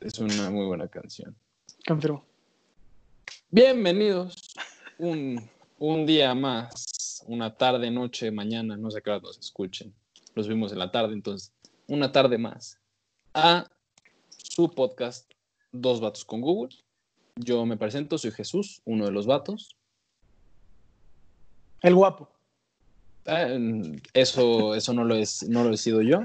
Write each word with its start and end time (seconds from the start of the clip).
Es 0.00 0.18
una 0.18 0.50
muy 0.50 0.66
buena 0.66 0.88
canción. 0.88 1.36
Confirmo. 1.86 2.24
Bienvenidos 3.50 4.54
un, 4.98 5.48
un 5.78 6.06
día 6.06 6.34
más, 6.34 7.22
una 7.26 7.56
tarde, 7.56 7.90
noche, 7.90 8.30
mañana, 8.30 8.76
no 8.76 8.90
sé 8.90 9.02
qué 9.02 9.10
hora 9.10 9.20
nos 9.20 9.38
escuchen. 9.38 9.94
Los 10.34 10.48
vimos 10.48 10.72
en 10.72 10.78
la 10.78 10.90
tarde, 10.90 11.14
entonces, 11.14 11.52
una 11.86 12.12
tarde 12.12 12.38
más 12.38 12.78
a 13.34 13.66
su 14.36 14.70
podcast 14.70 15.30
Dos 15.72 16.00
Vatos 16.00 16.24
con 16.24 16.40
Google. 16.40 16.76
Yo 17.36 17.64
me 17.64 17.76
presento, 17.76 18.18
soy 18.18 18.32
Jesús, 18.32 18.82
uno 18.84 19.06
de 19.06 19.12
los 19.12 19.26
vatos. 19.26 19.76
El 21.80 21.94
guapo. 21.94 22.28
Eh, 23.24 24.00
eso, 24.12 24.74
eso 24.74 24.92
no, 24.92 25.04
lo 25.04 25.14
es, 25.14 25.48
no 25.48 25.64
lo 25.64 25.72
he 25.72 25.76
sido 25.76 26.02
yo. 26.02 26.20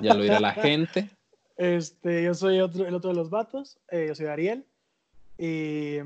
Ya 0.00 0.14
lo 0.14 0.22
dirá 0.22 0.40
la 0.40 0.52
gente. 0.52 1.10
Este, 1.56 2.22
yo 2.24 2.34
soy 2.34 2.60
otro, 2.60 2.86
el 2.86 2.94
otro 2.94 3.10
de 3.10 3.16
los 3.16 3.30
vatos. 3.30 3.78
eh, 3.90 4.06
yo 4.08 4.14
soy 4.14 4.26
Ariel. 4.26 4.64
Y, 5.38 5.98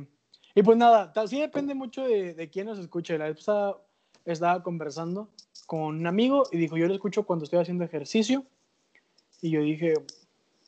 y 0.55 0.63
pues 0.65 0.77
nada, 0.77 1.13
sí 1.27 1.41
depende 1.41 1.75
mucho 1.75 2.05
de, 2.05 2.35
de 2.35 2.49
quién 2.49 2.67
nos 2.67 2.79
escuche. 2.79 3.19
La 3.19 3.27
vez 3.27 3.37
pasada 3.37 3.77
estaba 4.25 4.63
conversando 4.63 5.29
con 5.67 5.81
un 5.97 6.07
amigo 6.07 6.45
y 6.53 6.59
dijo, 6.59 6.77
yo 6.77 6.87
lo 6.87 6.95
escucho 6.95 7.25
cuando 7.25 7.45
estoy 7.45 7.61
haciendo 7.61 7.85
ejercicio. 7.85 8.45
Y 9.43 9.51
yo 9.51 9.61
dije, 9.61 9.95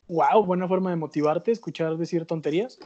wow, 0.09 0.45
buena 0.45 0.69
forma 0.69 0.91
de 0.91 0.97
motivarte, 0.97 1.53
escuchar 1.53 1.97
decir 1.97 2.25
tonterías. 2.27 2.78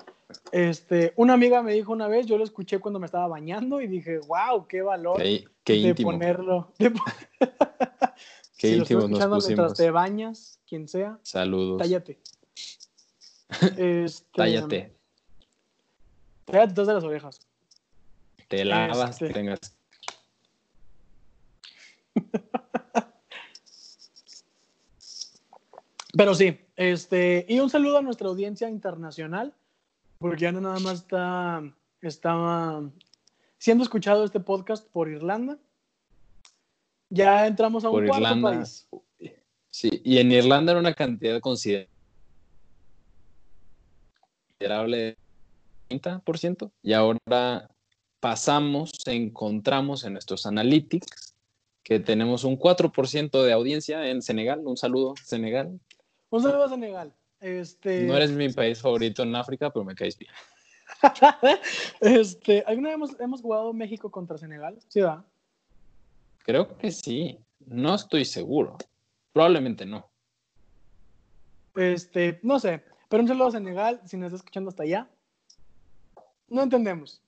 Este, 0.50 1.12
una 1.16 1.34
amiga 1.34 1.62
me 1.62 1.72
dijo 1.74 1.92
una 1.92 2.08
vez, 2.08 2.26
yo 2.26 2.38
lo 2.38 2.44
escuché 2.44 2.78
cuando 2.78 2.98
me 2.98 3.06
estaba 3.06 3.26
bañando 3.28 3.80
y 3.80 3.86
dije, 3.86 4.18
wow, 4.26 4.66
qué 4.66 4.80
valor 4.82 5.18
Qué, 5.20 5.44
qué 5.64 5.72
de 5.74 5.78
íntimo. 5.90 6.10
ponerlo. 6.12 6.72
de 6.78 6.90
Qué 8.62 8.68
si 8.68 8.76
lo 8.76 8.82
estás 8.84 8.90
íntimos 8.92 9.28
nos 9.28 9.46
mientras 9.48 9.74
te 9.74 9.90
bañas, 9.90 10.60
quien 10.68 10.86
sea, 10.86 11.18
Saludos. 11.22 11.78
tállate. 11.78 12.20
Este, 13.76 14.24
Tállate. 14.34 14.94
Tállate 16.44 16.68
detrás 16.68 16.86
de 16.86 16.94
las 16.94 17.02
orejas. 17.04 17.40
Te 18.46 18.64
lavas, 18.64 19.20
Este. 19.20 19.34
tengas. 19.34 19.58
Pero 26.16 26.34
sí, 26.34 26.60
este, 26.76 27.44
y 27.48 27.58
un 27.58 27.68
saludo 27.68 27.98
a 27.98 28.02
nuestra 28.02 28.28
audiencia 28.28 28.70
internacional, 28.70 29.54
porque 30.18 30.42
ya 30.42 30.52
no 30.52 30.60
nada 30.60 30.78
más 30.78 31.00
está, 31.00 31.62
está 32.00 32.80
siendo 33.58 33.82
escuchado 33.82 34.24
este 34.24 34.38
podcast 34.38 34.86
por 34.88 35.08
Irlanda. 35.08 35.58
Ya 37.14 37.46
entramos 37.46 37.84
a 37.84 37.90
un 37.90 38.06
cuarto 38.06 38.16
Irlanda. 38.16 38.50
país. 38.52 38.88
Sí, 39.68 40.00
y 40.02 40.16
en 40.16 40.32
Irlanda 40.32 40.72
era 40.72 40.80
una 40.80 40.94
cantidad 40.94 41.38
considerable 41.40 41.86
de 44.58 45.16
30%, 45.90 46.70
y 46.82 46.94
ahora 46.94 47.68
pasamos, 48.18 48.92
encontramos 49.04 50.04
en 50.04 50.14
nuestros 50.14 50.46
analytics 50.46 51.34
que 51.82 52.00
tenemos 52.00 52.44
un 52.44 52.58
4% 52.58 53.42
de 53.42 53.52
audiencia 53.52 54.08
en 54.08 54.22
Senegal. 54.22 54.62
Un 54.64 54.78
saludo, 54.78 55.14
Senegal. 55.22 55.78
Un 56.30 56.42
saludo 56.42 56.64
a 56.64 56.68
Senegal. 56.70 57.12
Este, 57.40 58.04
No 58.04 58.16
eres 58.16 58.30
mi 58.30 58.48
país 58.50 58.80
favorito 58.80 59.22
en 59.22 59.36
África, 59.36 59.70
pero 59.70 59.84
me 59.84 59.94
caes 59.94 60.16
bien. 60.16 60.32
este, 62.00 62.64
¿Alguna 62.66 62.88
vez 62.88 62.94
hemos, 62.94 63.20
hemos 63.20 63.42
jugado 63.42 63.72
México 63.74 64.10
contra 64.10 64.38
Senegal? 64.38 64.78
Sí, 64.88 65.00
va. 65.00 65.26
Creo 66.44 66.76
que 66.78 66.90
sí. 66.90 67.38
No 67.66 67.94
estoy 67.94 68.24
seguro. 68.24 68.76
Probablemente 69.32 69.86
no. 69.86 70.08
Este, 71.74 72.38
no 72.42 72.58
sé, 72.58 72.82
pero 73.08 73.22
un 73.22 73.28
saludo 73.28 73.46
a 73.48 73.52
Senegal, 73.52 74.00
si 74.04 74.16
nos 74.16 74.26
está 74.26 74.36
escuchando 74.36 74.68
hasta 74.70 74.82
allá. 74.82 75.08
No 76.48 76.62
entendemos. 76.62 77.22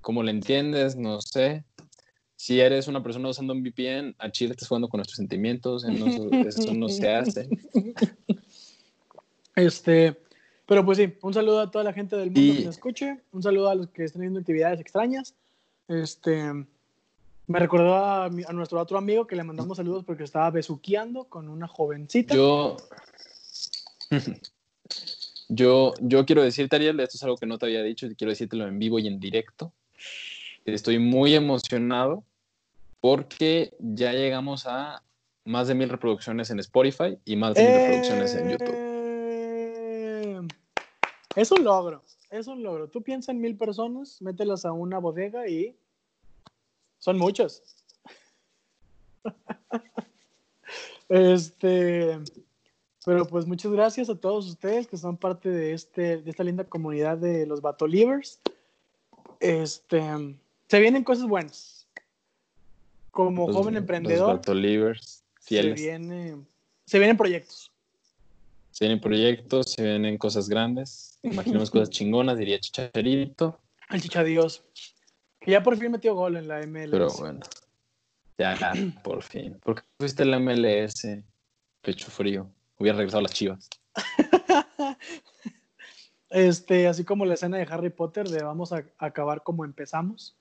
¿Cómo 0.00 0.22
le 0.22 0.32
entiendes? 0.32 0.96
No 0.96 1.20
sé. 1.20 1.64
Si 2.36 2.60
eres 2.60 2.88
una 2.88 3.02
persona 3.02 3.28
usando 3.28 3.52
un 3.52 3.62
VPN, 3.62 4.16
a 4.18 4.30
Chile 4.30 4.50
estás 4.52 4.68
jugando 4.68 4.88
con 4.88 4.98
nuestros 4.98 5.16
sentimientos. 5.16 5.84
Eso 5.84 6.28
no, 6.28 6.48
eso 6.48 6.74
no 6.74 6.88
se 6.88 7.08
hace. 7.12 7.48
Este, 9.56 10.20
pero 10.66 10.84
pues 10.84 10.98
sí, 10.98 11.14
un 11.22 11.32
saludo 11.32 11.60
a 11.60 11.70
toda 11.70 11.84
la 11.84 11.92
gente 11.92 12.16
del 12.16 12.26
mundo 12.32 12.40
Y- 12.40 12.56
que 12.58 12.64
nos 12.64 12.74
escuche, 12.74 13.20
un 13.30 13.40
saludo 13.40 13.68
a 13.68 13.76
los 13.76 13.88
que 13.90 14.02
están 14.02 14.22
viendo 14.22 14.40
actividades 14.40 14.80
extrañas. 14.80 15.34
Este, 15.86 16.66
me 17.46 17.58
recordó 17.58 17.94
a, 17.96 18.28
mi- 18.30 18.44
a 18.46 18.52
nuestro 18.52 18.80
otro 18.80 18.96
amigo 18.98 19.26
que 19.26 19.36
le 19.36 19.44
mandamos 19.44 19.76
saludos 19.76 20.04
porque 20.04 20.24
estaba 20.24 20.50
besuqueando 20.50 21.24
con 21.24 21.48
una 21.48 21.68
jovencita. 21.68 22.34
Yo, 22.34 22.76
yo, 25.48 25.92
yo 26.00 26.24
quiero 26.24 26.42
decirte, 26.42 26.76
Ariel, 26.76 26.98
esto 27.00 27.16
es 27.16 27.22
algo 27.22 27.36
que 27.36 27.46
no 27.46 27.58
te 27.58 27.66
había 27.66 27.82
dicho 27.82 28.06
y 28.06 28.14
quiero 28.14 28.30
decírtelo 28.30 28.66
en 28.66 28.78
vivo 28.78 28.98
y 28.98 29.06
en 29.08 29.20
directo. 29.20 29.72
Estoy 30.64 30.98
muy 30.98 31.34
emocionado 31.34 32.24
porque 33.00 33.74
ya 33.78 34.12
llegamos 34.12 34.66
a 34.66 35.02
más 35.44 35.68
de 35.68 35.74
mil 35.74 35.90
reproducciones 35.90 36.48
en 36.50 36.58
Spotify 36.60 37.18
y 37.26 37.36
más 37.36 37.54
de 37.54 37.64
mil 37.64 37.74
reproducciones 37.74 38.34
en 38.34 38.48
YouTube. 38.50 38.78
Eh, 38.78 40.40
Es 41.36 41.50
un 41.50 41.64
logro, 41.64 42.02
es 42.30 42.46
un 42.46 42.62
logro. 42.62 42.88
Tú 42.88 43.02
piensas 43.02 43.34
en 43.34 43.42
mil 43.42 43.56
personas, 43.58 44.22
mételas 44.22 44.64
a 44.64 44.72
una 44.72 44.98
bodega 44.98 45.46
y 45.48 45.76
son 47.04 47.18
muchos. 47.18 47.62
Este, 51.10 52.18
pero 53.04 53.26
pues 53.26 53.46
muchas 53.46 53.70
gracias 53.72 54.08
a 54.08 54.14
todos 54.18 54.46
ustedes 54.48 54.86
que 54.86 54.96
son 54.96 55.18
parte 55.18 55.50
de, 55.50 55.74
este, 55.74 56.16
de 56.22 56.30
esta 56.30 56.42
linda 56.44 56.64
comunidad 56.64 57.18
de 57.18 57.44
los 57.46 57.60
Batolivers. 57.60 58.40
Este, 59.38 60.02
se 60.68 60.80
vienen 60.80 61.04
cosas 61.04 61.26
buenas. 61.26 61.86
Como 63.10 63.46
Los- 63.46 63.54
joven 63.56 63.74
los 63.74 63.82
emprendedor, 63.82 64.36
Batolivers 64.36 65.22
se, 65.40 65.48
fieles. 65.48 65.80
viene, 65.80 66.36
se 66.86 66.98
vienen 66.98 67.16
proyectos. 67.18 67.70
Se 68.70 68.86
vienen 68.86 69.00
proyectos, 69.00 69.72
se 69.72 69.82
vienen 69.82 70.16
cosas 70.16 70.48
grandes. 70.48 71.18
Imaginemos 71.22 71.70
cosas 71.70 71.90
chingonas, 71.90 72.38
diría 72.38 72.58
Chicharito. 72.58 73.60
El 73.90 74.00
chicha 74.02 74.24
Dios. 74.24 74.64
Que 75.44 75.50
ya 75.50 75.62
por 75.62 75.76
fin 75.76 75.92
metió 75.92 76.14
gol 76.14 76.36
en 76.36 76.48
la 76.48 76.66
MLS. 76.66 76.90
Pero 76.90 77.08
bueno, 77.18 77.40
ya, 78.38 78.72
por 79.02 79.22
fin. 79.22 79.58
¿Por 79.62 79.74
qué 79.74 79.82
fuiste 79.98 80.22
el 80.22 80.40
MLS? 80.40 81.06
Pecho 81.82 82.10
frío. 82.10 82.50
Hubiera 82.78 82.96
regresado 82.96 83.20
a 83.20 83.22
las 83.22 83.32
chivas. 83.32 83.68
Este, 86.30 86.88
así 86.88 87.04
como 87.04 87.24
la 87.26 87.34
escena 87.34 87.58
de 87.58 87.66
Harry 87.70 87.90
Potter 87.90 88.28
de 88.28 88.42
vamos 88.42 88.72
a, 88.72 88.84
a 88.98 89.06
acabar 89.06 89.44
como 89.44 89.64
empezamos. 89.64 90.34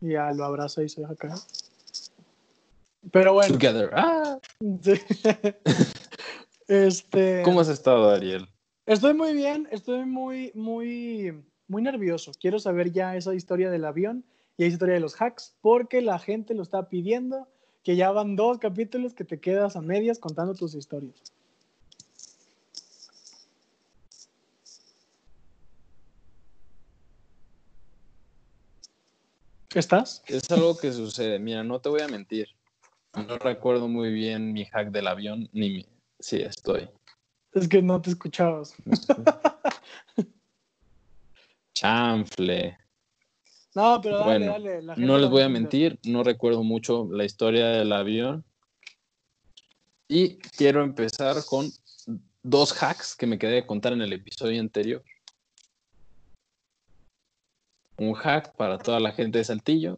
Y 0.00 0.12
ya 0.12 0.32
lo 0.32 0.42
abrazo 0.42 0.80
y 0.80 0.88
se 0.88 1.02
deja 1.02 1.14
caer. 1.16 1.34
Pero 3.12 3.34
bueno. 3.34 3.52
Together. 3.52 3.90
Ah. 3.92 4.38
este. 6.68 7.42
¿Cómo 7.42 7.60
has 7.60 7.68
estado, 7.68 8.08
Ariel? 8.08 8.48
Estoy 8.86 9.12
muy 9.12 9.34
bien, 9.34 9.68
estoy 9.70 10.06
muy, 10.06 10.50
muy, 10.54 11.42
muy 11.68 11.82
nervioso. 11.82 12.32
Quiero 12.40 12.58
saber 12.58 12.92
ya 12.92 13.16
esa 13.16 13.34
historia 13.34 13.70
del 13.70 13.84
avión 13.84 14.24
y 14.56 14.64
esa 14.64 14.72
historia 14.72 14.94
de 14.94 15.00
los 15.00 15.20
hacks, 15.20 15.54
porque 15.60 16.00
la 16.00 16.18
gente 16.18 16.54
lo 16.54 16.62
está 16.62 16.88
pidiendo, 16.88 17.48
que 17.82 17.96
ya 17.96 18.10
van 18.10 18.36
dos 18.36 18.58
capítulos 18.58 19.14
que 19.14 19.24
te 19.24 19.40
quedas 19.40 19.76
a 19.76 19.80
medias 19.80 20.18
contando 20.18 20.54
tus 20.54 20.74
historias. 20.74 21.22
¿Estás? 29.74 30.22
Es 30.26 30.50
algo 30.50 30.78
que 30.78 30.90
sucede. 30.90 31.38
Mira, 31.38 31.62
no 31.62 31.80
te 31.80 31.90
voy 31.90 32.00
a 32.00 32.08
mentir. 32.08 32.48
No 33.14 33.36
recuerdo 33.36 33.88
muy 33.88 34.10
bien 34.10 34.52
mi 34.52 34.64
hack 34.64 34.90
del 34.90 35.06
avión, 35.06 35.50
ni 35.52 35.70
mi... 35.70 35.86
Sí, 36.18 36.40
estoy. 36.40 36.88
Es 37.52 37.68
que 37.68 37.82
no 37.82 38.00
te 38.00 38.10
escuchabas. 38.10 38.74
Chanfle. 41.76 42.78
No, 43.74 44.00
pero 44.00 44.18
dale, 44.20 44.24
Bueno, 44.24 44.52
dale. 44.52 44.82
la 44.82 44.94
gente 44.94 45.06
No 45.06 45.18
les 45.18 45.28
voy 45.28 45.42
a 45.42 45.48
mentir, 45.50 45.98
no 46.04 46.22
recuerdo 46.22 46.64
mucho 46.64 47.06
la 47.12 47.24
historia 47.26 47.66
del 47.66 47.92
avión. 47.92 48.44
Y 50.08 50.38
quiero 50.38 50.82
empezar 50.82 51.36
con 51.44 51.70
dos 52.42 52.82
hacks 52.82 53.14
que 53.14 53.26
me 53.26 53.38
quedé 53.38 53.56
de 53.56 53.66
contar 53.66 53.92
en 53.92 54.00
el 54.00 54.14
episodio 54.14 54.58
anterior. 54.58 55.04
Un 57.98 58.14
hack 58.14 58.56
para 58.56 58.78
toda 58.78 58.98
la 58.98 59.12
gente 59.12 59.36
de 59.38 59.44
Saltillo. 59.44 59.96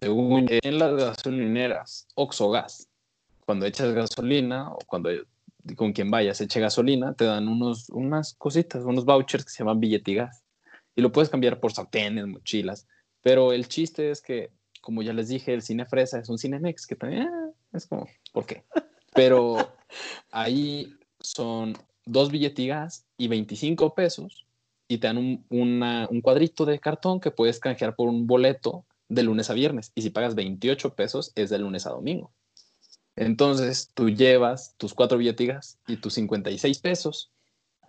Según 0.00 0.48
en 0.48 0.78
las 0.78 0.94
gasolineras 0.94 2.08
Oxogas, 2.14 2.88
cuando 3.44 3.66
echas 3.66 3.92
gasolina 3.92 4.72
o 4.72 4.78
cuando 4.86 5.10
con 5.76 5.92
quien 5.92 6.10
vayas 6.10 6.40
eche 6.40 6.60
gasolina, 6.60 7.14
te 7.14 7.24
dan 7.24 7.48
unos, 7.48 7.88
unas 7.90 8.34
cositas, 8.34 8.84
unos 8.84 9.04
vouchers 9.04 9.44
que 9.44 9.50
se 9.50 9.58
llaman 9.58 9.80
billetigas 9.80 10.42
y 10.94 11.02
lo 11.02 11.12
puedes 11.12 11.30
cambiar 11.30 11.60
por 11.60 11.72
sartenes, 11.72 12.26
mochilas. 12.26 12.86
Pero 13.22 13.52
el 13.52 13.68
chiste 13.68 14.10
es 14.10 14.20
que, 14.20 14.50
como 14.80 15.02
ya 15.02 15.12
les 15.12 15.28
dije, 15.28 15.54
el 15.54 15.62
cine 15.62 15.86
fresa 15.86 16.18
es 16.18 16.28
un 16.28 16.38
Cinemex, 16.38 16.86
que 16.86 16.96
también 16.96 17.28
ah, 17.28 17.50
es 17.72 17.86
como, 17.86 18.08
¿por 18.32 18.46
qué? 18.46 18.64
Pero 19.14 19.56
ahí 20.30 20.94
son 21.20 21.76
dos 22.04 22.30
billetigas 22.30 23.06
y 23.16 23.28
25 23.28 23.94
pesos 23.94 24.46
y 24.88 24.98
te 24.98 25.06
dan 25.06 25.18
un, 25.18 25.46
un 25.48 26.20
cuadrito 26.20 26.64
de 26.66 26.80
cartón 26.80 27.20
que 27.20 27.30
puedes 27.30 27.60
canjear 27.60 27.94
por 27.94 28.08
un 28.08 28.26
boleto 28.26 28.84
de 29.08 29.22
lunes 29.22 29.50
a 29.50 29.54
viernes. 29.54 29.92
Y 29.94 30.02
si 30.02 30.10
pagas 30.10 30.34
28 30.34 30.94
pesos, 30.94 31.32
es 31.34 31.50
de 31.50 31.58
lunes 31.58 31.86
a 31.86 31.90
domingo. 31.90 32.32
Entonces 33.16 33.90
tú 33.94 34.08
llevas 34.10 34.74
tus 34.78 34.94
cuatro 34.94 35.18
billetigas 35.18 35.78
y 35.86 35.96
tus 35.96 36.14
56 36.14 36.78
pesos 36.78 37.30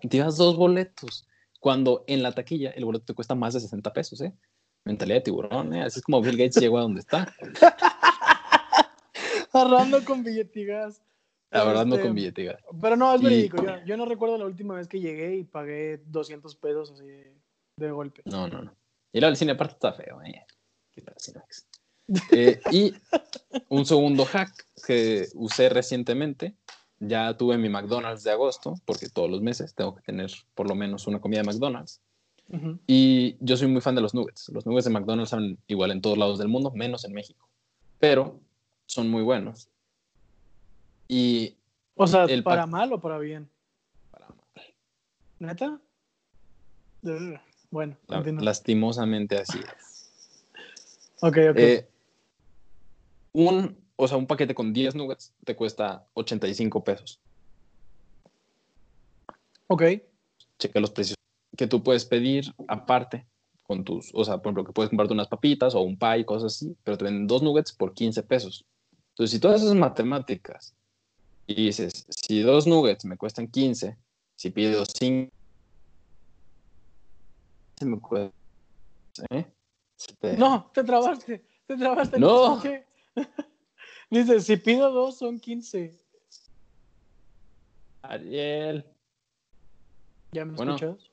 y 0.02 0.08
te 0.10 0.18
llevas 0.18 0.38
dos 0.38 0.58
boletos. 0.58 1.28
Cuando 1.60 2.04
en 2.08 2.24
la 2.24 2.34
taquilla 2.34 2.72
el 2.72 2.84
boleto 2.84 3.06
te 3.06 3.14
cuesta 3.14 3.36
más 3.36 3.54
de 3.54 3.62
60 3.62 3.94
pesos, 3.94 4.20
¿eh? 4.22 4.34
Mentalidad 4.84 5.20
de 5.20 5.22
tiburón, 5.22 5.74
¿eh? 5.74 5.84
Así 5.84 6.00
es 6.00 6.04
como 6.04 6.22
Bill 6.22 6.36
Gates 6.38 6.58
llegó 6.58 6.78
a 6.78 6.82
donde 6.82 7.00
está. 7.00 7.34
Arrando 9.54 10.04
con 10.04 10.24
billetigas. 10.24 11.02
La 11.52 11.64
verdad, 11.64 11.86
no 11.86 11.96
Este, 11.96 12.08
con 12.08 12.16
billetigas. 12.16 12.62
Pero 12.82 12.96
no, 12.98 13.14
es 13.14 13.22
Y- 13.22 13.24
verídico. 13.24 13.64
Yo, 13.64 13.86
yo 13.86 13.98
no 13.98 14.06
recuerdo 14.06 14.38
la 14.38 14.46
última 14.46 14.76
vez 14.76 14.88
que 14.88 15.00
llegué 15.00 15.36
y 15.38 15.44
pagué 15.44 16.02
200 16.08 16.56
pesos 16.56 16.92
así 16.92 17.06
de, 17.06 17.38
de 17.78 17.92
golpe. 17.92 18.24
No, 18.26 18.48
no, 18.48 18.64
no. 18.64 18.76
Y 19.12 19.20
luego 19.20 19.32
el 19.32 19.38
cine 19.38 19.52
aparte 19.52 19.76
está 19.76 19.94
feo, 19.94 20.22
¿eh? 20.24 20.44
¿Qué 20.92 21.02
tal, 21.02 21.16
Cinemex? 21.20 21.68
Eh, 22.32 22.60
y 22.72 22.94
un 23.70 23.86
segundo 23.86 24.26
hack 24.26 24.52
que 24.86 25.28
usé 25.36 25.70
recientemente. 25.70 26.56
Ya 27.00 27.36
tuve 27.36 27.58
mi 27.58 27.68
McDonald's 27.70 28.24
de 28.24 28.32
agosto, 28.32 28.76
porque 28.86 29.10
todos 29.10 29.30
los 29.30 29.42
meses 29.42 29.74
tengo 29.76 29.94
que 29.96 30.02
tener 30.04 30.32
por 30.56 30.70
lo 30.70 30.76
menos 30.76 31.06
una 31.08 31.20
comida 31.20 31.42
de 31.42 31.48
McDonald's. 31.48 32.02
Y 32.88 33.36
yo 33.40 33.58
soy 33.58 33.68
muy 33.68 33.82
fan 33.82 33.96
de 33.96 34.02
los 34.02 34.14
nuggets. 34.14 34.50
Los 34.50 34.66
nuggets 34.66 34.86
de 34.86 34.92
McDonald's 34.92 35.32
son 35.32 35.58
igual 35.68 35.92
en 35.92 36.02
todos 36.02 36.18
lados 36.18 36.38
del 36.40 36.48
mundo, 36.50 36.72
menos 36.72 37.04
en 37.04 37.14
México. 37.14 37.50
Pero 38.00 38.40
son 38.86 39.10
muy 39.10 39.22
buenos. 39.24 39.70
Y 41.08 41.58
O 41.96 42.06
sea, 42.08 42.26
El 42.26 42.44
¿para 42.44 42.62
pa- 42.64 42.68
mal 42.68 42.94
o 42.94 43.02
para 43.02 43.18
bien? 43.18 43.50
para- 44.12 44.28
¿Neta? 45.40 45.80
Ugh. 47.04 47.40
Bueno, 47.72 47.98
la- 48.08 48.22
lastimosamente 48.22 49.40
así 49.40 49.60
es. 49.60 50.10
Ok, 51.22 51.38
ok. 51.52 51.58
Eh, 51.58 51.88
un, 53.34 53.78
o 53.96 54.08
sea, 54.08 54.18
un 54.18 54.28
paquete 54.28 54.56
con 54.56 54.74
10 54.74 54.96
nuggets 54.96 55.34
te 55.44 55.56
cuesta 55.56 56.08
85 56.14 56.84
pesos. 56.84 57.20
ok. 59.68 59.84
Checa 60.60 60.80
los 60.80 60.92
precios 60.92 61.18
que 61.58 61.68
tú 61.68 61.84
puedes 61.84 62.06
pedir 62.06 62.54
aparte 62.68 63.26
con 63.64 63.84
tus, 63.84 64.12
o 64.14 64.24
sea, 64.24 64.38
por 64.38 64.48
ejemplo, 64.48 64.66
que 64.66 64.74
puedes 64.74 64.90
comprarte 64.90 65.14
unas 65.14 65.28
papitas 65.28 65.76
o 65.76 65.82
un 65.82 65.98
pie, 65.98 66.26
cosas 66.26 66.54
así, 66.56 66.76
pero 66.84 66.98
te 66.98 67.06
venden 67.06 67.28
dos 67.28 67.42
nuggets 67.42 67.72
por 67.74 67.94
15 67.94 68.24
pesos. 68.24 68.66
Entonces, 69.10 69.32
si 69.32 69.40
todas 69.40 69.62
esas 69.62 69.76
matemáticas 69.76 70.76
y 71.48 71.56
dices, 71.56 72.06
si 72.10 72.42
dos 72.42 72.68
nuggets 72.68 73.06
me 73.06 73.18
cuestan 73.18 73.48
15, 73.48 73.98
si 74.36 74.50
pido 74.50 74.84
5, 74.86 75.32
me 77.82 78.00
cuesta, 78.00 78.34
¿eh? 79.30 79.46
Este, 79.98 80.38
No, 80.38 80.72
te 80.74 80.84
trabaste. 80.84 81.46
Te 81.66 81.78
trabaste. 81.78 82.20
No. 82.20 82.56
escuché. 82.56 82.86
Dice, 84.10 84.40
si 84.42 84.58
pido 84.58 84.92
dos 84.92 85.18
son 85.18 85.40
15. 85.40 86.00
Ariel, 88.04 88.86
¿Ya 90.32 90.46
me 90.46 90.54
Bueno. 90.56 90.76
escuchas? 90.76 91.10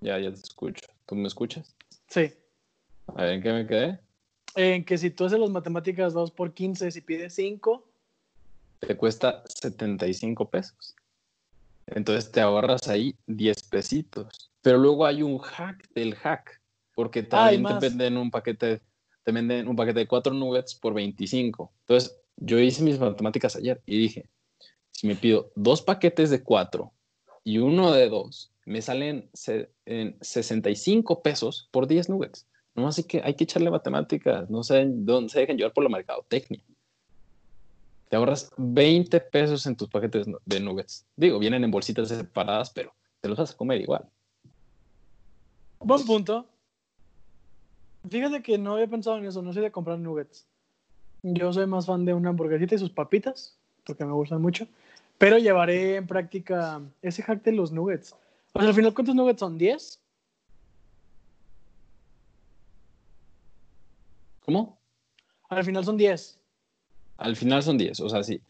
ya, 0.00 0.18
ya 0.18 0.30
te 0.30 0.40
escucho. 0.40 0.86
¿Tú 1.06 1.14
me 1.14 1.26
escuchas? 1.28 1.74
Sí. 2.08 2.32
A 3.06 3.22
ver, 3.22 3.34
¿en 3.34 3.42
qué 3.42 3.52
me 3.52 3.66
quedé? 3.66 4.00
En 4.54 4.84
que 4.84 4.98
si 4.98 5.10
tú 5.10 5.24
haces 5.24 5.38
las 5.38 5.50
matemáticas 5.50 6.12
2 6.12 6.30
por 6.30 6.52
15, 6.52 6.90
si 6.90 7.00
pides 7.00 7.34
5, 7.34 7.88
te 8.80 8.96
cuesta 8.96 9.42
75 9.48 10.50
pesos. 10.50 10.94
Entonces 11.86 12.30
te 12.30 12.40
ahorras 12.40 12.88
ahí 12.88 13.16
10 13.26 13.62
pesitos. 13.64 14.50
Pero 14.60 14.78
luego 14.78 15.06
hay 15.06 15.22
un 15.22 15.38
hack 15.38 15.88
del 15.94 16.14
hack, 16.16 16.60
porque 16.94 17.22
también 17.22 17.64
te 17.66 17.74
más. 17.74 17.80
venden 17.82 18.16
un 18.16 18.30
paquete, 18.30 18.82
te 19.28 19.32
venden 19.32 19.68
un 19.68 19.76
paquete 19.76 19.98
de 19.98 20.06
4 20.06 20.32
nuggets 20.32 20.74
por 20.74 20.94
25. 20.94 21.70
Entonces 21.80 22.18
yo 22.36 22.58
hice 22.58 22.82
mis 22.82 22.98
matemáticas 22.98 23.56
ayer 23.56 23.78
y 23.84 23.98
dije, 23.98 24.26
si 24.90 25.06
me 25.06 25.16
pido 25.16 25.52
dos 25.54 25.82
paquetes 25.82 26.30
de 26.30 26.42
4 26.42 26.90
y 27.44 27.58
uno 27.58 27.92
de 27.92 28.08
2, 28.08 28.50
me 28.64 28.80
salen 28.80 29.28
en 29.84 30.16
65 30.22 31.20
pesos 31.22 31.68
por 31.70 31.86
10 31.86 32.08
nuggets. 32.08 32.46
No, 32.74 32.88
así 32.88 33.04
que 33.04 33.20
hay 33.22 33.34
que 33.34 33.44
echarle 33.44 33.70
matemáticas, 33.70 34.48
no 34.48 34.62
se, 34.62 34.86
no 34.86 35.28
se 35.28 35.40
dejen 35.40 35.58
llevar 35.58 35.74
por 35.74 35.84
la 35.84 35.90
mercadotecnia. 35.90 36.62
Te 38.08 38.16
ahorras 38.16 38.50
20 38.56 39.20
pesos 39.20 39.66
en 39.66 39.76
tus 39.76 39.90
paquetes 39.90 40.26
de 40.46 40.60
nuggets. 40.60 41.04
Digo, 41.16 41.38
vienen 41.38 41.64
en 41.64 41.70
bolsitas 41.70 42.08
separadas, 42.08 42.70
pero 42.70 42.94
te 43.20 43.28
los 43.28 43.36
vas 43.36 43.52
a 43.52 43.56
comer 43.58 43.78
igual. 43.82 44.06
buen 45.80 46.06
punto. 46.06 46.48
Fíjate 48.08 48.42
que 48.42 48.58
no 48.58 48.74
había 48.74 48.86
pensado 48.86 49.18
en 49.18 49.26
eso, 49.26 49.42
no 49.42 49.52
soy 49.52 49.62
de 49.62 49.70
comprar 49.70 49.98
nuggets. 49.98 50.46
Yo 51.22 51.52
soy 51.52 51.66
más 51.66 51.86
fan 51.86 52.04
de 52.04 52.14
una 52.14 52.30
hamburguesita 52.30 52.74
y 52.74 52.78
sus 52.78 52.90
papitas, 52.90 53.56
porque 53.84 54.04
me 54.04 54.12
gustan 54.12 54.40
mucho. 54.40 54.66
Pero 55.18 55.38
llevaré 55.38 55.96
en 55.96 56.06
práctica 56.06 56.80
ese 57.02 57.22
hack 57.22 57.42
de 57.42 57.52
los 57.52 57.72
nuggets. 57.72 58.12
O 58.52 58.60
sea, 58.60 58.68
al 58.68 58.74
final, 58.74 58.94
¿cuántos 58.94 59.14
nuggets 59.14 59.40
son? 59.40 59.58
¿10? 59.58 59.98
¿Cómo? 64.44 64.78
Al 65.48 65.64
final 65.64 65.84
son 65.84 65.96
10. 65.96 66.38
Al 67.18 67.36
final 67.36 67.62
son 67.62 67.76
10. 67.76 68.00
O 68.00 68.08
sea, 68.08 68.22
sí. 68.22 68.40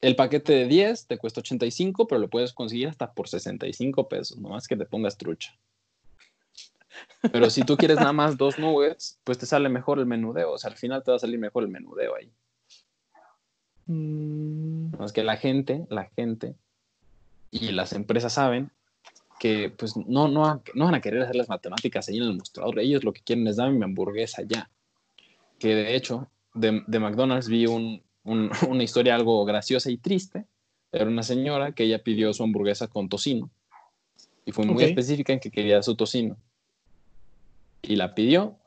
El 0.00 0.16
paquete 0.16 0.52
de 0.52 0.66
10 0.66 1.06
te 1.06 1.16
cuesta 1.16 1.40
85, 1.40 2.06
pero 2.06 2.18
lo 2.18 2.28
puedes 2.28 2.52
conseguir 2.52 2.88
hasta 2.88 3.12
por 3.12 3.28
65 3.28 4.08
pesos. 4.08 4.38
Nomás 4.38 4.68
que 4.68 4.76
te 4.76 4.84
pongas 4.84 5.16
trucha. 5.16 5.54
Pero 7.32 7.50
si 7.50 7.64
tú 7.64 7.76
quieres 7.76 7.96
nada 7.96 8.12
más 8.12 8.36
dos 8.36 8.58
nuggets, 8.58 9.18
pues 9.24 9.38
te 9.38 9.46
sale 9.46 9.68
mejor 9.68 9.98
el 9.98 10.06
menudeo. 10.06 10.52
O 10.52 10.58
sea, 10.58 10.70
al 10.70 10.76
final 10.76 11.02
te 11.02 11.10
va 11.10 11.16
a 11.16 11.20
salir 11.20 11.38
mejor 11.38 11.62
el 11.64 11.68
menudeo 11.70 12.14
ahí. 12.14 12.32
Mm, 13.86 14.96
Más 14.98 15.12
que 15.12 15.22
la 15.24 15.36
gente, 15.36 15.86
la 15.90 16.04
gente 16.16 16.56
y 17.50 17.70
las 17.72 17.92
empresas 17.92 18.32
saben 18.32 18.70
que 19.38 19.70
pues 19.70 19.96
no, 19.96 20.28
no, 20.28 20.62
no 20.74 20.84
van 20.86 20.94
a 20.94 21.00
querer 21.00 21.22
hacer 21.22 21.36
las 21.36 21.48
matemáticas 21.48 22.08
ahí 22.08 22.16
en 22.18 22.24
el 22.24 22.36
mostrador. 22.36 22.78
Ellos 22.78 23.04
lo 23.04 23.12
que 23.12 23.22
quieren 23.22 23.46
es 23.46 23.56
darme 23.56 23.78
mi 23.78 23.84
hamburguesa 23.84 24.42
ya. 24.42 24.70
Que 25.58 25.74
de 25.74 25.94
hecho, 25.96 26.30
de, 26.54 26.82
de 26.86 26.98
McDonald's 26.98 27.48
vi 27.48 27.66
un- 27.66 28.02
un- 28.24 28.50
una 28.68 28.82
historia 28.82 29.14
algo 29.14 29.44
graciosa 29.44 29.90
y 29.90 29.98
triste. 29.98 30.46
Era 30.92 31.06
una 31.06 31.22
señora 31.22 31.72
que 31.72 31.84
ella 31.84 32.02
pidió 32.02 32.32
su 32.32 32.42
hamburguesa 32.42 32.88
con 32.88 33.08
tocino. 33.08 33.50
Y 34.44 34.52
fue 34.52 34.64
muy 34.64 34.82
Ok. 34.82 34.88
específica 34.90 35.32
en 35.32 35.40
que 35.40 35.50
quería 35.50 35.82
su 35.82 35.94
tocino. 35.96 36.36
Y 37.86 37.96
la 37.96 38.14
pidió 38.14 38.58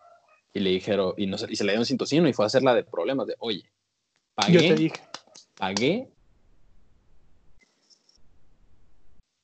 y 0.53 0.59
le 0.61 0.69
dijeron, 0.71 1.13
y, 1.17 1.27
no, 1.27 1.37
se- 1.37 1.51
y 1.51 1.55
se 1.55 1.63
la 1.63 1.73
dieron 1.73 1.85
sin 1.85 1.97
tocino 1.97 2.27
y 2.27 2.33
fue 2.33 2.45
a 2.45 2.47
hacerla 2.47 2.73
de 2.73 2.83
problemas 2.83 3.27
de, 3.27 3.35
oye, 3.39 3.69
pagué 4.33 4.53
yo 4.53 4.61
te 4.61 4.75
dije. 4.75 5.01
pagué 5.55 6.09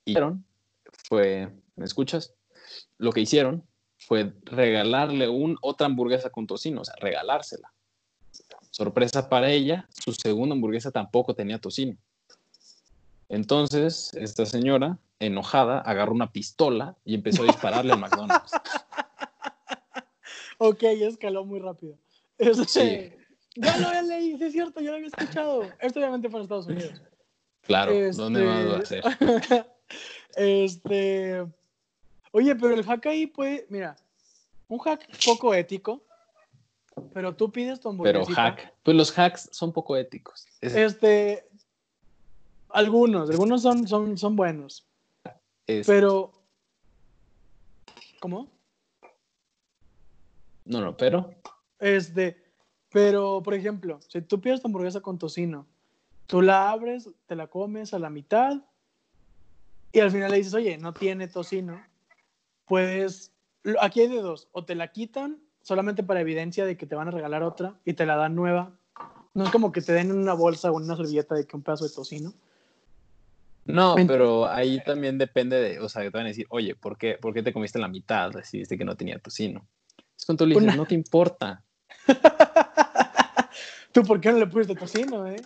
y 0.06 0.12
hicieron 0.12 0.46
fue, 1.08 1.50
¿me 1.76 1.86
escuchas? 1.86 2.34
Lo 2.98 3.12
que 3.12 3.22
hicieron 3.22 3.68
fue 3.98 4.34
regalarle 4.44 5.28
un, 5.30 5.58
otra 5.62 5.88
hamburguesa 5.88 6.30
con 6.30 6.48
tocino, 6.48 6.82
o 6.82 6.86
sea, 6.86 6.96
regalársela. 7.00 7.72
Sorpresa 8.72 9.30
para 9.30 9.50
ella, 9.52 9.88
su 9.90 10.14
segunda 10.14 10.54
hamburguesa 10.54 10.92
tampoco 10.92 11.34
tenía 11.34 11.60
tocino. 11.60 11.98
Entonces, 13.30 14.14
esta 14.14 14.46
señora, 14.46 15.00
enojada, 15.20 15.80
agarró 15.80 16.12
una 16.14 16.32
pistola 16.32 16.96
y 17.06 17.16
empezó 17.16 17.44
a 17.44 17.46
dispararle 17.46 17.94
al 17.94 18.00
McDonald's. 18.02 18.52
Ok, 20.58 20.82
ya 20.82 21.08
escaló 21.08 21.44
muy 21.46 21.60
rápido. 21.60 21.98
Este, 22.38 22.66
Sí. 22.66 23.12
Ya 23.58 23.78
lo 23.78 23.88
había 23.88 24.02
leído, 24.02 24.38
sí 24.38 24.44
es 24.46 24.52
cierto, 24.52 24.82
yo 24.82 24.90
lo 24.92 24.96
había 24.98 25.08
escuchado. 25.08 25.64
Esto 25.80 26.00
obviamente 26.00 26.30
fue 26.30 26.40
en 26.40 26.44
Estados 26.44 26.68
Unidos. 26.68 27.02
Claro, 27.62 27.92
Este- 27.94 28.22
¿dónde 28.22 28.44
más 28.44 28.68
va 28.68 28.78
a 28.80 28.86
ser? 28.86 29.04
este. 30.36 31.46
Oye, 32.32 32.54
pero 32.56 32.74
el 32.76 32.84
hack 32.84 33.06
ahí 33.06 33.28
puede. 33.28 33.66
Mira, 33.70 33.96
un 34.68 34.80
hack 34.80 35.08
poco 35.26 35.54
ético. 35.54 36.02
Pero 37.14 37.36
tú 37.36 37.52
pides 37.52 37.80
tu 37.80 37.90
Pero 37.98 38.20
hamburguesita. 38.20 38.42
hack, 38.42 38.74
pues 38.84 38.96
los 38.96 39.18
hacks 39.18 39.50
son 39.52 39.72
poco 39.74 39.96
éticos. 39.98 40.46
Es- 40.62 40.76
Este. 40.76 41.48
Algunos, 42.70 43.30
algunos 43.30 43.62
son, 43.62 43.88
son, 43.88 44.18
son 44.18 44.36
buenos. 44.36 44.86
es- 45.68 45.88
Pero. 45.88 46.34
¿Cómo? 48.20 48.50
No, 50.66 50.82
no, 50.82 50.98
pero 50.98 51.34
Este. 51.80 52.44
Pero, 52.92 53.42
por 53.44 53.54
ejemplo, 53.54 54.00
si 54.08 54.22
tú 54.22 54.40
pides 54.40 54.62
tu 54.62 54.68
hamburguesa 54.68 55.02
con 55.02 55.18
tocino, 55.18 55.68
tú 56.28 56.42
la 56.42 56.70
abres, 56.70 57.10
te 57.26 57.36
la 57.36 57.48
comes 57.48 57.94
a 57.94 58.00
la 58.00 58.10
mitad 58.10 58.62
y 59.92 60.00
al 60.00 60.12
final 60.12 60.32
le 60.32 60.38
dices, 60.38 60.54
oye, 60.54 60.78
no 60.78 60.94
tiene 60.94 61.28
tocino, 61.28 61.82
puedes. 62.66 63.34
lo- 63.64 63.82
Aquí 63.84 64.02
hay 64.02 64.08
de 64.08 64.22
dos: 64.22 64.48
o 64.52 64.64
te 64.64 64.76
la 64.76 64.92
quitan 64.92 65.42
solamente 65.62 66.04
para 66.04 66.22
evidencia 66.22 66.66
de 66.66 66.78
que 66.78 66.86
te 66.86 66.96
van 66.96 67.08
a 67.10 67.12
regalar 67.12 67.44
otra 67.44 67.80
y 67.84 67.94
te 67.94 68.06
la 68.06 68.16
dan 68.16 68.36
nueva. 68.36 68.72
No 69.34 69.44
es 69.44 69.52
como 69.52 69.72
que 69.74 69.82
te 69.82 69.92
den 69.92 70.12
en 70.12 70.18
una 70.18 70.34
bolsa 70.34 70.72
o 70.72 70.76
una 70.78 70.96
servilleta 70.96 71.36
de 71.36 71.46
que 71.46 71.58
un 71.58 71.64
pedazo 71.64 71.86
de 71.86 71.94
tocino. 71.94 72.34
No, 73.66 73.96
pero 74.08 74.46
ahí 74.48 74.82
también 74.86 75.18
depende 75.18 75.60
de, 75.60 75.80
o 75.80 75.90
sea, 75.90 76.04
que 76.04 76.12
te 76.12 76.18
van 76.18 76.28
a 76.28 76.30
decir, 76.30 76.46
oye, 76.50 76.76
¿por 76.76 76.98
qué, 76.98 77.18
¿por 77.20 77.34
qué 77.34 77.42
te 77.44 77.52
comiste 77.52 77.80
la 77.80 77.88
mitad? 77.88 78.32
Decidiste 78.32 78.78
que 78.78 78.86
no 78.86 78.96
tenía 78.96 79.20
tocino. 79.20 79.68
Es 80.18 80.26
cuando 80.26 80.44
tú 80.44 80.48
le 80.50 80.56
dices, 80.56 80.68
Una- 80.68 80.76
no 80.78 80.86
te 80.86 80.96
importa. 80.96 81.64
¿Tú 83.92 84.04
por 84.04 84.20
qué 84.20 84.32
no 84.32 84.40
le 84.40 84.48
pusiste 84.48 84.76
tocino, 84.76 85.28
eh? 85.28 85.46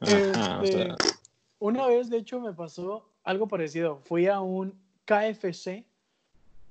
Ajá, 0.00 0.60
o 0.60 0.64
Este, 0.64 0.84
sea, 0.84 0.98
Una 1.58 1.86
vez, 1.86 2.10
de 2.10 2.18
hecho, 2.18 2.40
me 2.40 2.52
pasó 2.52 3.08
algo 3.24 3.48
parecido. 3.48 4.00
Fui 4.04 4.26
a 4.26 4.40
un 4.40 4.74
KFC 5.06 5.84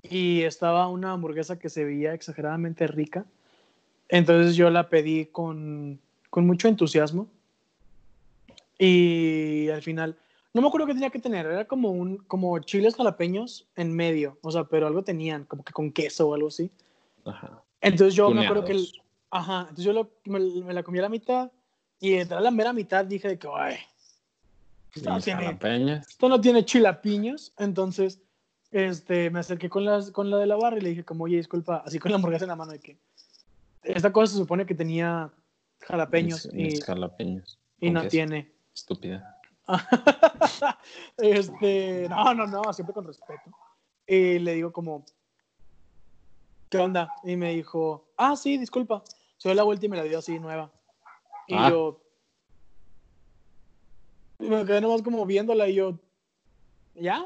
y 0.04 0.42
estaba 0.44 0.88
una 0.88 1.12
hamburguesa 1.14 1.58
que 1.58 1.70
se 1.70 1.84
veía 1.84 2.14
exageradamente 2.14 2.86
rica. 2.88 3.26
Entonces 4.10 4.56
yo 4.56 4.70
la 4.70 4.90
pedí 4.90 5.26
con, 5.26 6.00
con 6.30 6.46
mucho 6.46 6.68
entusiasmo. 6.68 7.28
Y 8.78 9.70
al 9.70 9.82
final, 9.82 10.18
no 10.54 10.62
me 10.62 10.68
acuerdo 10.68 10.88
qué 10.88 10.94
tenía 10.94 11.10
que 11.10 11.20
tener. 11.20 11.46
Era 11.46 11.66
como, 11.66 11.92
un, 11.92 12.18
como 12.18 12.60
chiles 12.60 12.96
jalapeños 12.96 13.68
en 13.76 13.96
medio. 13.96 14.38
O 14.42 14.52
sea, 14.52 14.66
pero 14.66 14.86
algo 14.88 15.04
tenían, 15.04 15.46
como 15.46 15.64
que 15.64 15.74
con 15.74 15.92
queso 15.92 16.28
o 16.30 16.34
algo 16.36 16.50
así. 16.50 16.70
Ajá. 17.26 17.64
Entonces 17.82 18.16
yo 18.16 18.30
me 18.32 18.46
acuerdo 18.46 18.66
que... 18.66 18.72
el- 18.74 18.86
Tuneados. 18.88 19.06
Ajá, 19.32 19.60
entonces 19.62 19.86
yo 19.86 19.94
lo- 19.94 20.12
me, 20.26 20.40
me 20.40 20.74
la 20.74 20.84
comí 20.84 21.00
a 21.00 21.04
la 21.04 21.10
mitad 21.10 21.52
y 22.00 22.14
entre 22.14 22.40
la 22.40 22.52
mera 22.52 22.72
mitad 22.74 23.04
dije 23.06 23.28
de 23.28 23.38
que, 23.40 23.48
"Ay, 23.54 23.76
esto 24.96 25.10
no 25.10 25.20
tiene, 25.20 25.42
esto 26.08 26.30
no 26.30 26.40
tiene 26.40 26.64
chilapiños. 26.64 27.54
Entonces 27.58 28.22
este, 28.72 29.30
me 29.30 29.40
acerqué 29.40 29.70
con, 29.70 29.84
las, 29.86 30.12
con 30.12 30.30
la 30.30 30.38
de 30.38 30.46
la 30.46 30.56
barra 30.56 30.78
y 30.78 30.82
le 30.82 30.90
dije 30.90 31.04
como, 31.06 31.26
oye, 31.26 31.38
disculpa, 31.38 31.84
así 31.86 32.00
con 32.00 32.12
la 32.12 32.16
hamburguesa 32.18 32.46
en 32.46 32.50
la 32.50 32.56
mano 32.56 32.72
de 32.72 32.80
que 32.80 32.98
esta 33.84 34.12
cosa 34.12 34.34
se 34.34 34.40
supone 34.40 34.66
que 34.66 34.74
tenía 34.76 35.32
jalapeños 35.82 36.50
y, 36.54 36.80
jalapeños. 36.82 37.60
y 37.80 37.90
no 37.92 38.08
tiene. 38.08 38.52
Estúpida. 38.74 39.40
este, 41.18 42.08
no, 42.10 42.34
no, 42.34 42.48
no, 42.48 42.74
siempre 42.74 42.94
con 42.94 43.06
respeto. 43.06 43.52
Y 44.08 44.40
le 44.40 44.54
digo 44.54 44.72
como, 44.72 45.06
¿qué 46.76 46.84
onda? 46.84 47.14
Y 47.24 47.36
me 47.38 47.54
dijo, 47.54 48.06
ah, 48.18 48.36
sí, 48.36 48.58
disculpa. 48.58 49.04
Se 49.38 49.50
dio 49.50 49.56
la 49.56 49.64
vuelta 49.64 49.86
y 49.86 49.90
me 49.90 49.98
la 49.98 50.04
dio 50.04 50.20
así 50.20 50.40
nueva. 50.40 50.72
Y 51.48 51.56
Ah. 51.56 51.70
yo 51.70 52.02
y 54.40 54.50
me 54.50 54.66
quedé 54.66 54.82
nomás 54.82 55.02
como 55.02 55.26
viéndola 55.26 55.70
y 55.70 55.76
yo, 55.76 55.98
¿ya? 56.96 57.26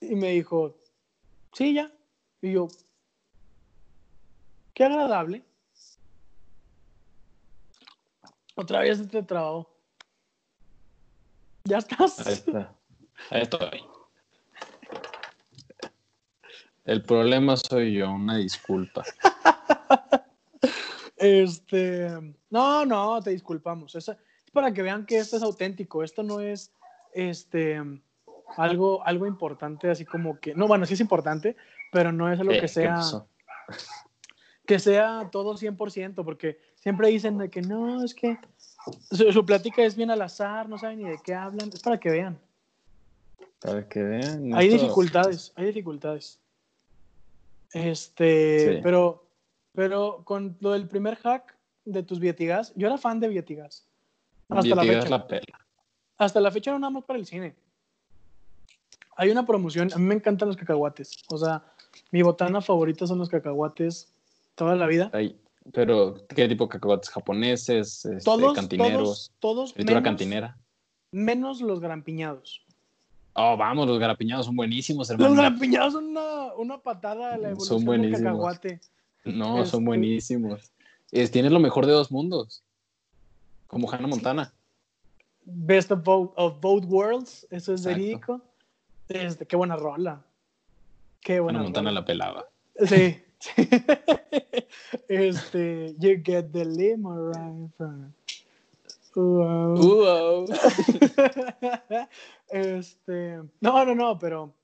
Y 0.00 0.14
me 0.14 0.30
dijo, 0.30 0.78
sí, 1.52 1.74
ya. 1.74 1.92
Y 2.40 2.52
yo, 2.52 2.68
qué 4.72 4.84
agradable. 4.84 5.44
Otra 8.54 8.80
vez 8.80 8.98
este 8.98 9.22
trabajo. 9.22 9.70
Ya 11.64 11.78
estás. 11.78 12.26
Ahí 12.26 12.32
está. 12.32 12.74
Ahí 13.30 13.42
estoy. 13.42 13.84
El 16.88 17.02
problema 17.02 17.54
soy 17.56 17.92
yo, 17.92 18.10
una 18.10 18.38
disculpa. 18.38 19.04
Este, 21.20 22.08
no, 22.48 22.84
no, 22.86 23.20
te 23.20 23.30
disculpamos. 23.30 23.94
Esa- 23.96 24.12
es 24.12 24.50
para 24.52 24.72
que 24.72 24.82
vean 24.82 25.04
que 25.04 25.18
esto 25.18 25.36
es 25.36 25.42
auténtico. 25.42 26.04
Esto 26.04 26.22
no 26.22 26.38
es, 26.40 26.70
este, 27.12 27.82
algo, 28.56 29.04
algo 29.04 29.26
importante, 29.26 29.90
así 29.90 30.04
como 30.04 30.38
que, 30.38 30.54
no, 30.54 30.68
bueno, 30.68 30.86
sí 30.86 30.94
es 30.94 31.00
importante, 31.00 31.56
pero 31.90 32.12
no 32.12 32.32
es 32.32 32.38
algo 32.38 32.52
Eh, 32.52 32.56
que 32.56 32.60
¿qué 32.62 32.68
sea, 32.68 33.00
que 34.64 34.78
sea 34.78 35.28
todo 35.32 35.56
100%, 35.56 36.24
porque 36.24 36.60
siempre 36.76 37.08
dicen 37.08 37.36
de 37.36 37.50
que 37.50 37.62
no, 37.62 38.04
es 38.04 38.14
que 38.14 38.38
su, 39.10 39.32
su 39.32 39.44
plática 39.44 39.82
es 39.82 39.96
bien 39.96 40.12
al 40.12 40.22
azar, 40.22 40.68
no 40.68 40.78
saben 40.78 41.00
ni 41.02 41.10
de 41.10 41.18
qué 41.24 41.34
hablan. 41.34 41.68
Es 41.74 41.80
para 41.80 41.98
que 41.98 42.10
vean. 42.10 42.38
Para 43.60 43.88
que 43.88 44.02
vean. 44.04 44.54
Hay 44.54 44.68
esto- 44.68 44.82
dificultades, 44.82 45.52
hay 45.56 45.66
dificultades. 45.66 46.38
Este, 47.72 48.74
Sí. 48.76 48.80
pero, 48.82 49.26
pero 49.72 50.22
con 50.24 50.56
lo 50.60 50.72
del 50.72 50.88
primer 50.88 51.16
hack 51.16 51.56
de 51.84 52.02
tus 52.02 52.18
Vietigas, 52.20 52.72
yo 52.76 52.86
era 52.86 52.98
fan 52.98 53.20
de 53.20 53.28
Vietigas. 53.28 53.86
Hasta 54.48 54.74
la 54.74 54.82
fecha. 54.82 55.08
la 55.08 55.26
pela. 55.26 55.66
Hasta 56.16 56.40
la 56.40 56.50
fecha 56.50 56.70
no 56.72 56.78
nada 56.78 56.90
más 56.90 57.04
para 57.04 57.18
el 57.18 57.26
cine. 57.26 57.54
Hay 59.16 59.30
una 59.30 59.44
promoción, 59.44 59.90
a 59.92 59.98
mí 59.98 60.04
me 60.04 60.14
encantan 60.14 60.48
los 60.48 60.56
cacahuates. 60.56 61.12
O 61.28 61.36
sea, 61.38 61.64
mi 62.12 62.22
botana 62.22 62.60
favorita 62.60 63.06
son 63.06 63.18
los 63.18 63.28
cacahuates 63.28 64.12
toda 64.54 64.76
la 64.76 64.86
vida. 64.86 65.10
Ay, 65.12 65.36
pero, 65.72 66.14
¿qué 66.34 66.48
tipo 66.48 66.64
de 66.64 66.70
cacahuates 66.70 67.10
japoneses? 67.10 68.04
Este, 68.04 68.24
Todos, 68.24 68.54
cantineros. 68.54 68.92
todos, 68.92 69.32
todos, 69.40 69.72
fritura 69.74 70.00
menos, 70.00 70.08
cantinera. 70.08 70.58
menos 71.12 71.60
los 71.60 71.80
grampiñados. 71.80 72.64
Oh, 73.40 73.56
vamos, 73.56 73.86
los 73.86 73.98
garapiñados 74.00 74.46
son 74.46 74.56
buenísimos, 74.56 75.08
Los 75.10 75.20
hermano. 75.20 75.34
grampiñados 75.40 75.92
son 75.92 76.06
una, 76.06 76.54
una 76.54 76.78
patada 76.78 77.36
la 77.38 77.50
evolución 77.50 77.66
Son 77.66 77.78
del 77.78 77.86
buenísimos. 77.86 78.20
cacahuate. 78.32 78.80
No, 79.24 79.58
Este- 79.58 79.70
son 79.70 79.84
buenísimos. 79.84 80.72
Es, 81.12 81.30
tienes 81.30 81.52
lo 81.52 81.60
mejor 81.60 81.86
de 81.86 81.92
dos 81.92 82.10
mundos. 82.10 82.64
Como 83.68 83.90
Hannah 83.90 84.08
Montana. 84.08 84.52
Best 85.44 85.92
of 85.92 86.02
both, 86.02 86.32
of 86.36 86.60
both 86.60 86.84
worlds, 86.86 87.46
eso 87.50 87.72
es 87.74 87.80
Exacto. 87.82 87.88
verídico. 87.98 88.40
Este, 89.08 89.46
qué 89.46 89.56
buena 89.56 89.76
rola. 89.76 90.22
Qué 91.20 91.38
buena 91.40 91.60
Hannah 91.60 91.64
Montana 91.68 91.90
rola. 91.90 92.00
la 92.00 92.06
pelaba. 92.06 92.44
Sí. 92.86 93.22
sí. 93.38 93.52
este, 95.08 95.94
you 95.98 96.20
get 96.24 96.50
the 96.52 96.64
limo 96.64 97.30
right 97.30 97.70
from. 97.76 98.12
Wow. 99.18 100.46
Este, 102.50 103.42
no, 103.60 103.84
no, 103.84 103.94
no, 103.94 104.18
pero. 104.18 104.54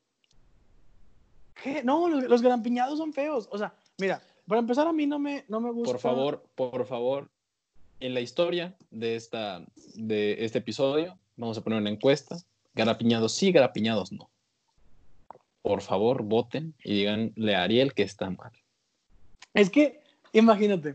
¿Qué? 1.60 1.82
No, 1.82 2.08
los, 2.08 2.24
los 2.24 2.40
grampiñados 2.40 2.98
son 2.98 3.12
feos. 3.12 3.48
O 3.50 3.58
sea, 3.58 3.74
mira, 3.98 4.22
para 4.46 4.60
empezar, 4.60 4.86
a 4.86 4.92
mí 4.92 5.06
no 5.06 5.18
me, 5.18 5.44
no 5.48 5.60
me 5.60 5.72
gusta. 5.72 5.92
Por 5.92 6.00
favor, 6.00 6.44
por 6.54 6.86
favor, 6.86 7.28
en 7.98 8.14
la 8.14 8.20
historia 8.20 8.76
de, 8.90 9.16
esta, 9.16 9.64
de 9.94 10.44
este 10.44 10.58
episodio, 10.58 11.18
vamos 11.36 11.58
a 11.58 11.62
poner 11.62 11.80
una 11.80 11.90
encuesta. 11.90 12.36
Garapiñados 12.74 13.34
sí, 13.34 13.50
garapiñados 13.50 14.12
no. 14.12 14.30
Por 15.62 15.80
favor, 15.80 16.22
voten 16.22 16.74
y 16.84 16.94
díganle 16.94 17.56
a 17.56 17.64
Ariel 17.64 17.92
que 17.92 18.04
está 18.04 18.30
mal. 18.30 18.52
Es 19.52 19.68
que, 19.68 20.00
imagínate, 20.32 20.94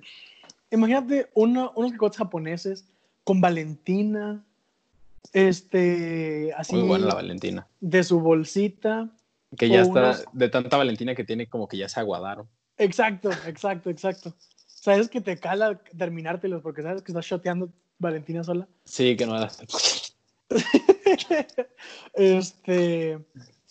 imagínate 0.71 1.29
uno, 1.33 1.73
unos 1.75 1.91
cacahuates 1.91 2.17
japoneses 2.17 2.85
con 3.29 3.41
Valentina, 3.41 4.43
este, 5.33 6.51
así 6.57 6.75
Muy 6.75 6.88
buena 6.88 7.05
la 7.05 7.13
Valentina. 7.13 7.67
de 7.79 8.03
su 8.03 8.19
bolsita. 8.19 9.07
Que 9.55 9.69
ya 9.69 9.81
está, 9.81 10.00
unos- 10.00 10.25
de 10.33 10.50
tanta 10.50 10.77
Valentina 10.77 11.13
que 11.13 11.24
tiene, 11.24 11.45
como 11.45 11.67
que 11.67 11.77
ya 11.77 11.88
se 11.88 12.00
aguadaron. 12.00 12.48
Exacto, 12.79 13.29
exacto, 13.45 13.91
exacto. 13.91 14.33
Sabes 14.65 15.09
que 15.09 15.21
te 15.21 15.38
cala 15.38 15.79
terminártelos 15.95 16.63
porque 16.63 16.81
sabes 16.81 17.03
que 17.03 17.12
estás 17.12 17.24
shoteando 17.24 17.69
Valentina 18.00 18.43
sola. 18.43 18.67
Sí, 18.86 19.15
que 19.15 19.27
no 19.27 19.38
era. 19.38 19.51
este, 22.15 23.19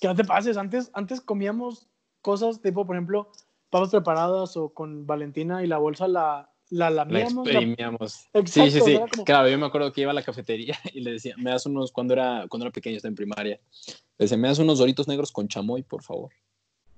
que 0.01 0.07
no 0.07 0.15
te 0.15 0.23
pases, 0.23 0.57
antes, 0.57 0.89
antes 0.93 1.21
comíamos 1.21 1.89
cosas 2.23 2.63
tipo, 2.63 2.87
por 2.87 2.95
ejemplo, 2.95 3.33
papas 3.71 3.91
preparadas 3.91 4.57
o 4.57 4.69
con 4.69 5.05
Valentina 5.05 5.65
y 5.65 5.67
la 5.67 5.79
bolsa 5.79 6.07
la, 6.07 6.49
la 6.71 6.91
La 6.91 7.05
lamíamos. 7.05 7.47
la- 7.47 7.53
exprimíamos. 7.53 8.13
sí, 8.13 8.29
Exacto, 8.35 8.71
sí, 8.71 8.81
sí. 8.81 8.99
como- 9.11 9.25
Claro, 9.25 9.49
yo 9.49 9.59
me 9.59 9.67
acuerdo 9.67 9.93
que 9.93 10.03
iba 10.03 10.11
a 10.11 10.15
la 10.15 10.23
cafetería 10.23 10.79
y 10.95 11.01
le 11.01 11.13
decía, 11.13 11.35
me 11.39 11.51
das 11.51 11.67
unos, 11.67 11.93
cuando 11.93 12.15
era, 12.15 12.47
cuando 12.49 12.67
era 12.67 12.73
pequeño, 12.73 12.97
estaba 12.97 13.11
en 13.11 13.17
primaria, 13.17 13.61
le 13.87 14.25
decía, 14.25 14.37
me 14.37 14.49
das 14.49 14.59
unos 14.59 14.79
doritos 14.79 15.09
negros 15.09 15.33
con 15.33 15.49
chamoy, 15.49 15.83
por 15.83 16.03
favor. 16.03 16.31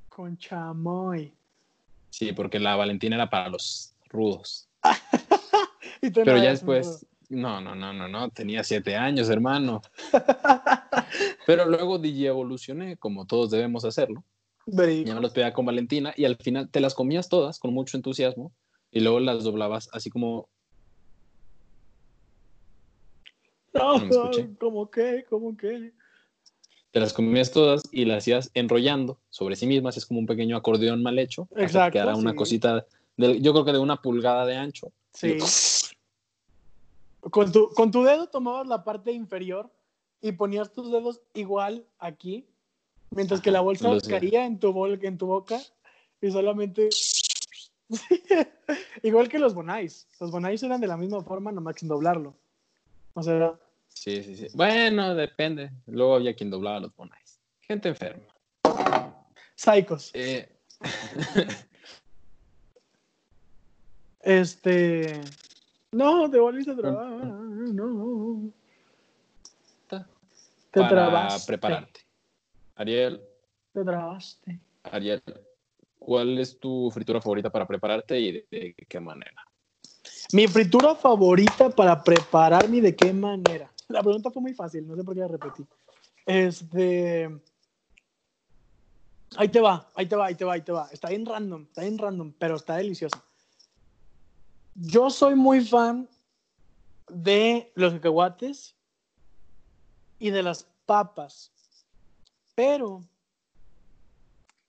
Con 0.09 0.37
chamoy. 0.39 1.33
Sí, 2.11 2.33
porque 2.33 2.59
la 2.59 2.75
Valentina 2.77 3.15
era 3.17 3.31
para 3.31 3.49
los 3.49 3.95
rudos. 4.09 4.69
Pero 6.01 6.37
ya 6.39 6.51
después, 6.51 7.07
no, 7.29 7.61
no, 7.61 7.75
no, 7.77 7.93
no, 7.93 8.09
no, 8.09 8.31
tenía 8.31 8.65
siete 8.65 8.97
años, 8.97 9.29
hermano. 9.31 9.83
Pero 11.47 11.67
luego 11.67 11.99
DJ 11.99 12.29
evolucioné, 12.29 12.97
como 12.97 13.27
todos 13.27 13.51
debemos 13.51 13.85
hacerlo. 13.85 14.25
Ya 14.67 15.15
me 15.15 15.21
los 15.21 15.33
pedía 15.33 15.53
con 15.53 15.65
Valentina 15.67 16.13
y 16.17 16.25
al 16.25 16.37
final 16.37 16.69
te 16.69 16.81
las 16.81 16.95
comías 16.95 17.29
todas 17.29 17.59
con 17.59 17.73
mucho 17.73 17.97
entusiasmo 17.97 18.53
y 18.91 19.01
luego 19.01 19.21
las 19.21 19.45
doblabas 19.45 19.89
así 19.93 20.11
como 20.11 20.49
No. 23.73 24.01
¿cómo 24.59 24.91
qué? 24.91 25.25
¿Cómo 25.29 25.57
qué? 25.57 25.93
te 26.91 26.99
las 26.99 27.13
comías 27.13 27.53
todas 27.53 27.83
y 27.93 28.05
las 28.05 28.19
hacías 28.19 28.51
enrollando 28.55 29.21
sobre 29.29 29.55
sí 29.55 29.67
mismas, 29.67 29.97
es 29.97 30.07
como 30.07 30.19
un 30.19 30.27
pequeño 30.27 30.57
acordeón 30.57 31.03
mal 31.03 31.19
hecho, 31.19 31.43
hasta 31.43 31.57
que 31.57 31.65
Exacto, 31.65 31.93
quedara 31.93 32.17
una 32.17 32.35
cosita, 32.35 32.85
de- 33.17 33.41
yo 33.41 33.53
creo 33.53 33.65
que 33.65 33.73
de 33.73 33.79
una 33.79 34.03
pulgada 34.03 34.45
de 34.45 34.57
ancho. 34.57 34.93
Sí. 35.13 35.39
Con 37.21 37.53
tu, 37.53 37.69
con 37.71 37.91
tu 37.91 38.03
dedo 38.03 38.29
tomabas 38.29 38.67
la 38.67 38.83
parte 38.83 39.13
inferior 39.13 39.71
y 40.21 40.33
ponías 40.33 40.73
tus 40.73 40.91
dedos 40.91 41.21
igual 41.35 41.87
aquí, 41.99 42.49
mientras 43.11 43.41
que 43.41 43.53
la 43.53 43.61
bolsa 43.61 43.97
caía 44.09 44.45
en 44.47 44.59
tu, 44.59 44.73
bol, 44.73 44.99
en 45.01 45.17
tu 45.17 45.27
boca 45.27 45.61
y 46.21 46.31
solamente... 46.31 46.89
igual 49.03 49.29
que 49.29 49.39
los 49.39 49.55
bonais. 49.55 50.09
Los 50.21 50.31
bonais 50.31 50.63
eran 50.63 50.81
de 50.81 50.87
la 50.87 50.97
misma 50.97 51.23
forma, 51.23 51.53
nomás 51.53 51.77
sin 51.79 51.89
doblarlo. 51.89 52.37
O 53.15 53.23
sea, 53.23 53.59
Sí, 53.89 54.23
sí, 54.23 54.37
sí. 54.37 54.47
Bueno, 54.55 55.15
depende. 55.15 55.71
Luego 55.87 56.15
había 56.15 56.35
quien 56.35 56.49
doblaba 56.51 56.81
los 56.81 56.95
bonais. 56.95 57.41
Gente 57.61 57.89
enferma. 57.89 58.23
Psychos. 59.57 60.11
Eh, 60.15 60.49
Este. 64.23 65.21
No, 65.93 66.31
te 66.31 66.39
volviste 66.39 66.73
a 66.73 66.77
trabar. 66.77 67.11
No. 67.25 68.53
Te 69.89 70.79
para 70.79 70.89
trabaste. 70.89 71.47
prepararte. 71.49 72.01
Ariel, 72.77 73.21
Te 73.73 73.83
trabaste. 73.83 74.61
Ariel, 74.85 75.21
¿cuál 76.01 76.39
es 76.39 76.59
tu 76.59 76.91
fritura 76.91 77.21
favorita 77.21 77.51
para 77.51 77.69
prepararte 77.69 78.19
y 78.19 78.33
de, 78.33 78.47
de 78.51 78.87
qué 78.89 78.99
manera? 78.99 79.47
Mi 80.33 80.49
fritura 80.49 80.97
favorita 80.97 81.71
para 81.71 82.03
prepararme 82.03 82.79
y 82.79 82.81
de 82.81 82.97
qué 82.97 83.13
manera. 83.13 83.73
La 83.89 84.03
pregunta 84.03 84.31
fue 84.31 84.43
muy 84.43 84.55
fácil, 84.55 84.87
no 84.87 84.97
sé 84.97 85.05
por 85.05 85.15
qué 85.15 85.21
la 85.21 85.29
repetí. 85.29 85.65
Este. 86.27 87.29
Ahí 89.37 89.49
te 89.49 89.61
va, 89.61 89.89
ahí 89.95 90.07
te 90.07 90.17
va, 90.17 90.27
ahí 90.27 90.35
te 90.35 90.45
va, 90.45 90.53
ahí 90.55 90.63
te 90.63 90.73
va. 90.73 90.89
Está 90.91 91.09
bien 91.11 91.27
random, 91.27 91.63
está 91.63 91.83
bien 91.83 91.99
random, 91.99 92.33
pero 92.39 92.57
está 92.57 92.77
delicioso. 92.77 93.23
Yo 94.75 95.11
soy 95.11 95.35
muy 95.35 95.65
fan 95.65 96.09
de 97.09 97.71
los 97.75 97.93
cacahuates 97.95 98.75
y 100.19 100.31
de 100.31 100.43
las 100.43 100.67
papas, 100.87 101.53
pero 102.55 103.05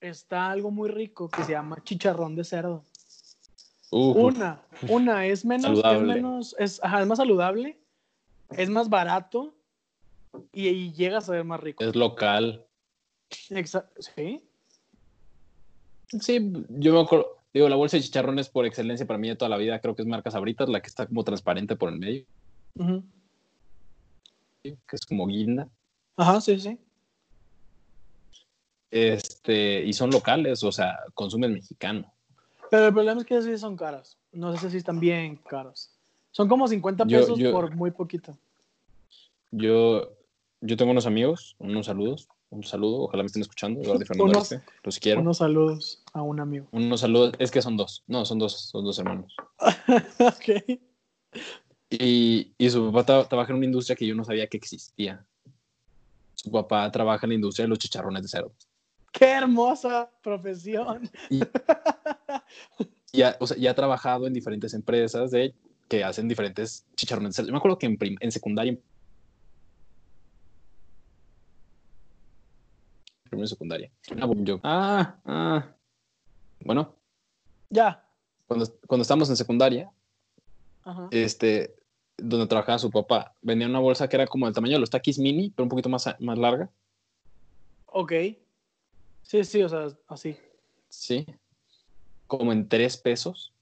está 0.02 0.50
algo 0.50 0.70
muy 0.70 0.88
rico 0.90 1.28
que 1.30 1.42
se 1.44 1.52
llama 1.52 1.82
chicharrón 1.82 2.34
de 2.34 2.44
cerdo. 2.44 2.84
Una, 3.90 4.62
una 4.88 5.26
es 5.26 5.44
menos, 5.44 5.78
es 5.78 6.00
menos, 6.02 6.56
es, 6.58 6.80
ajá, 6.82 7.00
es 7.02 7.06
más 7.06 7.18
saludable, 7.18 7.78
es 8.50 8.68
más 8.68 8.88
barato 8.88 9.54
y, 10.52 10.68
y 10.68 10.92
llega 10.92 11.18
a 11.18 11.20
ser 11.20 11.44
más 11.44 11.60
rico. 11.60 11.84
es 11.84 11.94
local. 11.94 12.66
Exa- 13.50 13.88
¿Sí? 13.98 14.42
Sí, 16.20 16.52
yo 16.68 16.92
me 16.94 17.00
acuerdo. 17.00 17.38
Digo, 17.54 17.68
la 17.68 17.76
bolsa 17.76 17.98
de 17.98 18.02
chicharrones 18.02 18.48
por 18.48 18.64
excelencia 18.64 19.06
para 19.06 19.18
mí 19.18 19.28
de 19.28 19.36
toda 19.36 19.50
la 19.50 19.58
vida, 19.58 19.78
creo 19.78 19.94
que 19.94 20.00
es 20.02 20.08
marca 20.08 20.30
Sabritas, 20.30 20.68
la 20.70 20.80
que 20.80 20.88
está 20.88 21.06
como 21.06 21.22
transparente 21.22 21.76
por 21.76 21.90
el 21.90 21.98
medio, 21.98 22.24
que 24.62 24.76
es 24.96 25.04
como 25.06 25.26
guinda. 25.26 25.68
Ajá, 26.16 26.40
sí, 26.40 26.58
sí. 26.58 26.78
Este, 28.92 29.82
y 29.84 29.92
son 29.94 30.10
locales, 30.10 30.62
o 30.62 30.70
sea, 30.70 30.98
consumen 31.14 31.54
mexicano. 31.54 32.12
Pero 32.70 32.88
el 32.88 32.92
problema 32.92 33.20
es 33.22 33.26
que 33.26 33.40
sí 33.40 33.56
son 33.56 33.74
caras. 33.76 34.18
No 34.32 34.54
sé 34.56 34.68
si 34.70 34.76
están 34.76 35.00
bien 35.00 35.36
caros. 35.36 35.90
Son 36.30 36.46
como 36.46 36.68
50 36.68 37.04
Yo- 37.06 37.20
pesos 37.20 37.38
yo- 37.38 37.52
por 37.52 37.74
muy 37.74 37.90
poquito. 37.90 38.36
Yo, 39.50 40.12
yo 40.60 40.76
tengo 40.76 40.90
unos 40.92 41.06
amigos, 41.06 41.56
unos 41.58 41.86
saludos, 41.86 42.28
un 42.50 42.64
saludo, 42.64 43.04
ojalá 43.04 43.22
me 43.22 43.28
estén 43.28 43.40
escuchando, 43.42 43.80
Eduardo 43.80 44.02
y 44.02 44.06
Fernando 44.06 44.30
Unos- 44.30 44.52
Arce, 44.52 44.64
los 44.82 44.98
quiero. 44.98 45.20
Unos 45.22 45.38
saludos 45.38 46.02
a 46.12 46.20
un 46.22 46.40
amigo. 46.40 46.66
Unos 46.72 47.00
saludos, 47.00 47.32
es 47.38 47.50
que 47.50 47.62
son 47.62 47.76
dos, 47.78 48.02
no, 48.06 48.24
son 48.26 48.38
dos, 48.38 48.58
son 48.60 48.84
dos 48.84 48.98
hermanos. 48.98 49.34
ok. 50.18 50.78
Y, 51.90 52.52
y 52.58 52.70
su 52.70 52.90
papá 52.92 53.06
tra- 53.24 53.28
trabaja 53.28 53.52
en 53.52 53.56
una 53.56 53.66
industria 53.66 53.96
que 53.96 54.06
yo 54.06 54.14
no 54.14 54.24
sabía 54.24 54.46
que 54.46 54.56
existía. 54.58 55.24
Su 56.34 56.50
papá 56.50 56.90
trabaja 56.90 57.24
en 57.26 57.30
la 57.30 57.34
industria 57.36 57.64
de 57.64 57.68
los 57.70 57.78
chicharrones 57.78 58.22
de 58.22 58.28
cerdo. 58.28 58.52
Qué 59.12 59.26
hermosa 59.30 60.10
profesión. 60.22 61.08
Y, 61.30 61.40
y 63.12 63.22
ha, 63.22 63.36
o 63.38 63.46
sea, 63.46 63.56
y 63.58 63.66
ha 63.66 63.74
trabajado 63.74 64.26
en 64.26 64.32
diferentes 64.32 64.72
empresas 64.74 65.30
de, 65.30 65.54
que 65.88 66.02
hacen 66.02 66.28
diferentes 66.28 66.86
chicharrones. 66.96 67.36
Yo 67.36 67.44
me 67.52 67.58
acuerdo 67.58 67.78
que 67.78 67.86
en, 67.86 67.98
prim- 67.98 68.16
en 68.20 68.32
secundaria, 68.32 68.76
primero 73.24 73.46
secundaria. 73.46 73.90
Ah, 74.20 74.28
yo- 74.38 74.60
ah, 74.62 75.16
ah. 75.24 75.76
Bueno, 76.60 76.94
Ya. 77.70 78.06
cuando, 78.46 78.66
cuando 78.86 79.02
estábamos 79.02 79.28
en 79.30 79.36
secundaria, 79.36 79.90
Ajá. 80.84 81.08
este, 81.10 81.74
donde 82.16 82.46
trabajaba 82.46 82.78
su 82.78 82.90
papá, 82.90 83.34
vendía 83.42 83.66
una 83.68 83.80
bolsa 83.80 84.08
que 84.08 84.16
era 84.16 84.26
como 84.26 84.46
del 84.46 84.54
tamaño 84.54 84.74
de 84.74 84.80
los 84.80 84.90
taquis 84.90 85.18
mini, 85.18 85.50
pero 85.50 85.64
un 85.64 85.70
poquito 85.70 85.88
más, 85.88 86.06
más 86.20 86.38
larga. 86.38 86.70
Ok. 87.86 88.12
Sí, 89.22 89.44
sí, 89.44 89.62
o 89.62 89.68
sea, 89.68 89.88
así. 90.08 90.36
Sí. 90.88 91.26
Como 92.26 92.52
en 92.52 92.68
tres 92.68 92.96
pesos. 92.96 93.52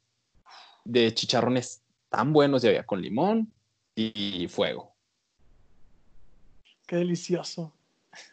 De 0.85 1.12
chicharrones 1.14 1.83
tan 2.09 2.33
buenos, 2.33 2.62
ya 2.62 2.70
había 2.70 2.87
con 2.87 3.01
limón 3.01 3.53
y 3.94 4.49
fuego. 4.49 4.92
Qué 6.90 6.96
delicioso. 6.96 7.73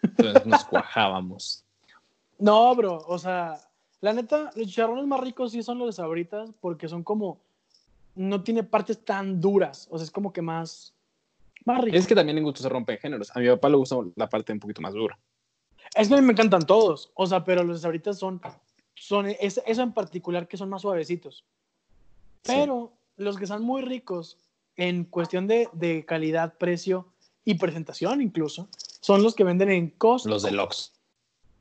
Entonces 0.02 0.46
nos 0.48 0.66
cuajábamos. 0.66 1.64
No, 2.40 2.76
bro, 2.76 3.04
o 3.08 3.20
sea, 3.20 3.60
la 4.02 4.14
neta, 4.14 4.52
los 4.56 4.68
chicharrones 4.68 5.06
más 5.06 5.20
ricos 5.20 5.52
sí 5.52 5.62
son 5.62 5.78
los 5.78 5.88
de 5.88 5.94
sabritas 5.94 6.50
porque 6.60 6.88
son 6.88 7.04
como, 7.04 7.40
no 8.16 8.44
tiene 8.44 8.64
partes 8.64 9.04
tan 9.04 9.40
duras, 9.40 9.88
o 9.92 9.98
sea, 9.98 10.06
es 10.06 10.12
como 10.12 10.34
que 10.34 10.42
más, 10.42 10.96
más 11.66 11.82
rico. 11.84 11.98
Es 11.98 12.08
que 12.08 12.16
también 12.16 12.38
en 12.38 12.44
gusto 12.44 12.62
se 12.62 12.70
rompen 12.70 12.98
géneros. 12.98 13.30
A 13.36 13.40
mi 13.40 13.48
papá 13.48 13.70
le 13.70 13.78
gusta 13.78 13.96
la 14.16 14.28
parte 14.28 14.54
un 14.54 14.60
poquito 14.60 14.82
más 14.82 14.94
dura. 14.94 15.20
Es 15.98 16.08
que 16.08 16.14
a 16.14 16.18
mí 16.18 16.24
me 16.26 16.34
encantan 16.34 16.66
todos, 16.66 17.12
o 17.16 17.26
sea, 17.28 17.44
pero 17.44 17.64
los 17.64 17.78
de 17.78 17.82
sabritas 17.82 18.18
son, 18.20 18.40
son 18.96 19.28
es- 19.28 19.62
eso 19.66 19.82
en 19.82 19.94
particular 19.94 20.48
que 20.48 20.58
son 20.58 20.70
más 20.70 20.82
suavecitos. 20.84 21.44
Sí. 22.44 22.54
Pero 22.54 22.94
los 23.18 23.38
que 23.38 23.48
son 23.48 23.64
muy 23.64 23.82
ricos 23.82 24.38
en 24.76 25.06
cuestión 25.06 25.48
de, 25.48 25.68
de 25.74 26.06
calidad, 26.06 26.58
precio 26.58 27.08
y 27.44 27.56
presentación 27.56 28.22
incluso, 28.22 28.68
son 29.02 29.24
los 29.24 29.34
que 29.36 29.44
venden 29.44 29.72
en 29.72 29.90
Costco. 29.90 30.30
Los 30.30 30.44
de 30.44 30.52
Lox. 30.52 30.94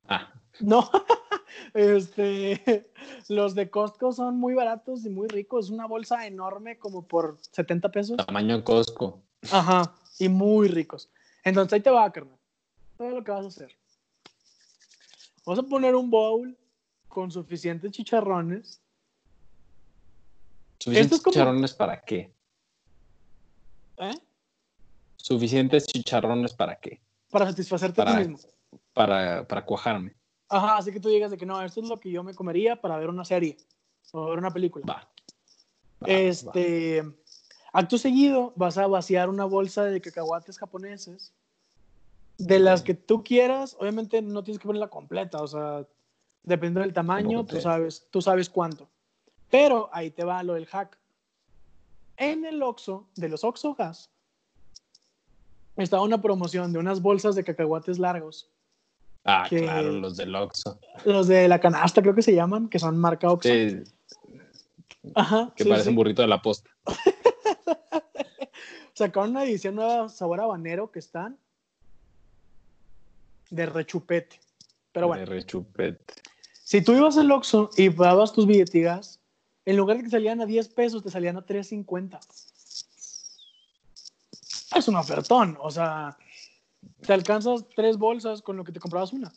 Ah, 0.09 0.33
No, 0.61 0.90
este, 1.75 2.90
los 3.29 3.55
de 3.55 3.70
Costco 3.70 4.12
son 4.12 4.37
muy 4.38 4.55
baratos 4.55 5.05
y 5.05 5.11
muy 5.11 5.29
ricos. 5.29 5.66
Es 5.66 5.70
una 5.70 5.87
bolsa 5.87 6.27
enorme 6.27 6.79
como 6.79 7.07
por 7.07 7.38
70 7.53 7.90
pesos. 7.90 8.16
tamaño 8.18 8.62
Costco. 8.64 9.20
Ajá, 9.51 9.94
y 10.18 10.29
muy 10.29 10.68
ricos. 10.68 11.09
Entonces 11.44 11.72
ahí 11.75 11.81
te 11.81 11.90
va, 11.90 12.11
carnal. 12.12 12.37
Todo 12.96 13.11
lo 13.11 13.22
que 13.25 13.31
vas 13.31 13.44
a 13.44 13.49
hacer. 13.49 13.77
Vas 15.46 15.59
a 15.61 15.62
poner 15.62 15.94
un 15.94 16.11
bowl 16.11 16.56
con 17.09 17.30
suficientes 17.30 17.92
chicharrones. 17.92 18.80
¿Suficientes 20.78 21.18
es 21.18 21.22
como- 21.22 21.32
chicharrones 21.32 21.72
para 21.72 22.00
qué? 22.02 22.35
¿eh? 23.98 24.14
¿Suficientes 25.16 25.87
chicharrones 25.87 26.52
para 26.52 26.76
qué? 26.78 27.00
Para 27.30 27.46
satisfacerte 27.46 28.02
a 28.02 28.04
Para- 28.04 28.22
ti 28.22 28.28
mismo. 28.28 28.48
Para, 28.92 29.46
para 29.46 29.64
cuajarme. 29.64 30.14
Ajá, 30.48 30.76
así 30.78 30.92
que 30.92 31.00
tú 31.00 31.09
digas 31.09 31.30
de 31.30 31.37
que 31.37 31.46
no, 31.46 31.61
esto 31.62 31.80
es 31.80 31.88
lo 31.88 31.98
que 31.98 32.11
yo 32.11 32.22
me 32.22 32.35
comería 32.35 32.80
para 32.80 32.98
ver 32.98 33.09
una 33.09 33.24
serie 33.24 33.56
o 34.12 34.26
ver 34.30 34.38
una 34.38 34.50
película. 34.50 34.85
Va. 34.87 34.94
Va, 34.94 35.09
va. 36.09 36.12
Este, 36.12 37.02
acto 37.72 37.98
seguido, 37.98 38.52
vas 38.56 38.78
a 38.78 38.87
vaciar 38.87 39.28
una 39.28 39.44
bolsa 39.44 39.85
de 39.85 40.00
cacahuates 40.00 40.59
japoneses. 40.59 41.32
De 42.38 42.59
las 42.59 42.83
que 42.83 42.94
tú 42.94 43.25
quieras, 43.25 43.77
obviamente 43.81 44.20
no 44.20 44.44
tienes 44.44 44.59
que 44.61 44.66
ponerla 44.66 44.88
completa, 44.88 45.42
o 45.42 45.46
sea, 45.46 45.87
depende 46.42 46.81
del 46.81 46.92
tamaño, 46.92 47.46
tú 47.46 47.61
sabes, 47.61 48.07
tú 48.11 48.20
sabes 48.20 48.51
cuánto. 48.51 48.88
Pero 49.51 49.88
ahí 49.92 50.11
te 50.11 50.25
va 50.25 50.42
lo 50.42 50.55
del 50.55 50.66
hack. 50.66 50.99
En 52.18 52.44
el 52.44 52.62
Oxxo, 52.62 53.09
de 53.16 53.29
los 53.29 53.44
Oxxo 53.44 53.75
Gas, 53.75 54.11
estaba 55.77 56.03
una 56.03 56.20
promoción 56.20 56.72
de 56.72 56.79
unas 56.79 57.01
bolsas 57.01 57.35
de 57.35 57.44
cacahuates 57.44 57.99
largos. 57.99 58.51
Ah, 59.25 59.46
que- 59.49 59.62
claro, 59.62 59.92
los 59.92 60.16
del 60.16 60.35
Oxxo. 60.35 60.79
Los 61.05 61.29
de 61.29 61.49
la 61.49 61.59
canasta, 61.59 62.03
creo 62.03 62.14
que 62.14 62.22
se 62.22 62.35
llaman, 62.35 62.68
que 62.68 62.79
son 62.79 62.99
marca 62.99 63.31
Oxxo. 63.31 63.49
Sí, 63.49 63.83
Ajá, 65.14 65.53
que 65.57 65.64
sí, 65.64 65.70
parecen 65.70 65.92
sí. 65.92 65.96
burrito 65.96 66.22
de 66.22 66.29
la 66.29 66.42
posta. 66.42 66.70
Sacaron 68.94 69.31
una 69.31 69.44
edición 69.44 69.75
nueva 69.75 70.09
sabor 70.09 70.40
habanero 70.40 70.90
que 70.90 70.99
están 70.99 71.38
de 73.50 73.66
rechupete. 73.66 74.40
Pero 74.92 75.09
bueno, 75.09 75.20
De 75.20 75.26
rechupete. 75.26 76.14
si 76.64 76.82
tú 76.82 76.92
ibas 76.94 77.16
al 77.18 77.30
Oxxo 77.30 77.70
y 77.76 77.90
pagabas 77.90 78.32
tus 78.32 78.46
billetigas, 78.46 79.20
en 79.64 79.76
lugar 79.76 79.96
de 79.98 80.04
que 80.04 80.11
salían 80.11 80.40
a 80.40 80.46
10 80.46 80.68
pesos, 80.68 81.02
te 81.02 81.11
salían 81.11 81.37
a 81.37 81.44
3.50. 81.44 82.20
Es 84.76 84.88
un 84.88 84.96
ofertón, 84.96 85.56
o 85.61 85.70
sea, 85.70 86.16
te 87.00 87.12
alcanzas 87.12 87.64
tres 87.74 87.96
bolsas 87.96 88.42
con 88.42 88.56
lo 88.56 88.64
que 88.64 88.72
te 88.72 88.80
comprabas 88.80 89.12
una. 89.12 89.32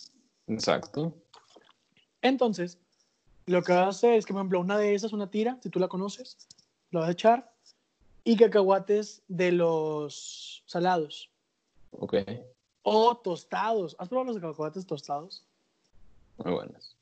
Exacto. 0.47 1.13
Entonces, 2.21 2.77
lo 3.45 3.63
que 3.63 3.71
vas 3.73 3.85
a 3.85 3.89
hacer 3.89 4.13
es 4.15 4.25
que, 4.25 4.33
por 4.33 4.41
ejemplo, 4.41 4.59
una 4.59 4.77
de 4.77 4.93
esas, 4.95 5.13
una 5.13 5.29
tira, 5.31 5.57
si 5.63 5.69
tú 5.69 5.79
la 5.79 5.87
conoces, 5.87 6.37
la 6.91 7.01
vas 7.01 7.09
a 7.09 7.13
echar, 7.13 7.53
y 8.23 8.35
cacahuates 8.35 9.21
de 9.27 9.51
los 9.53 10.63
salados. 10.65 11.29
Ok. 11.91 12.15
O 12.83 13.15
tostados. 13.17 13.95
¿Has 13.99 14.09
probado 14.09 14.31
los 14.33 14.41
cacahuates 14.41 14.85
tostados? 14.85 15.45
Muy 16.37 16.53
buenas. 16.53 16.95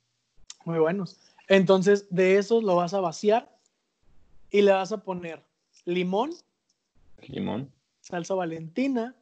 Muy 0.65 0.79
buenos. 0.79 1.17
Entonces, 1.47 2.07
de 2.09 2.37
esos 2.37 2.63
lo 2.63 2.75
vas 2.75 2.93
a 2.93 2.99
vaciar 2.99 3.55
y 4.51 4.61
le 4.61 4.71
vas 4.71 4.91
a 4.91 4.97
poner 5.03 5.43
limón, 5.85 6.31
Limón. 7.27 7.71
salsa 8.01 8.33
valentina. 8.33 9.15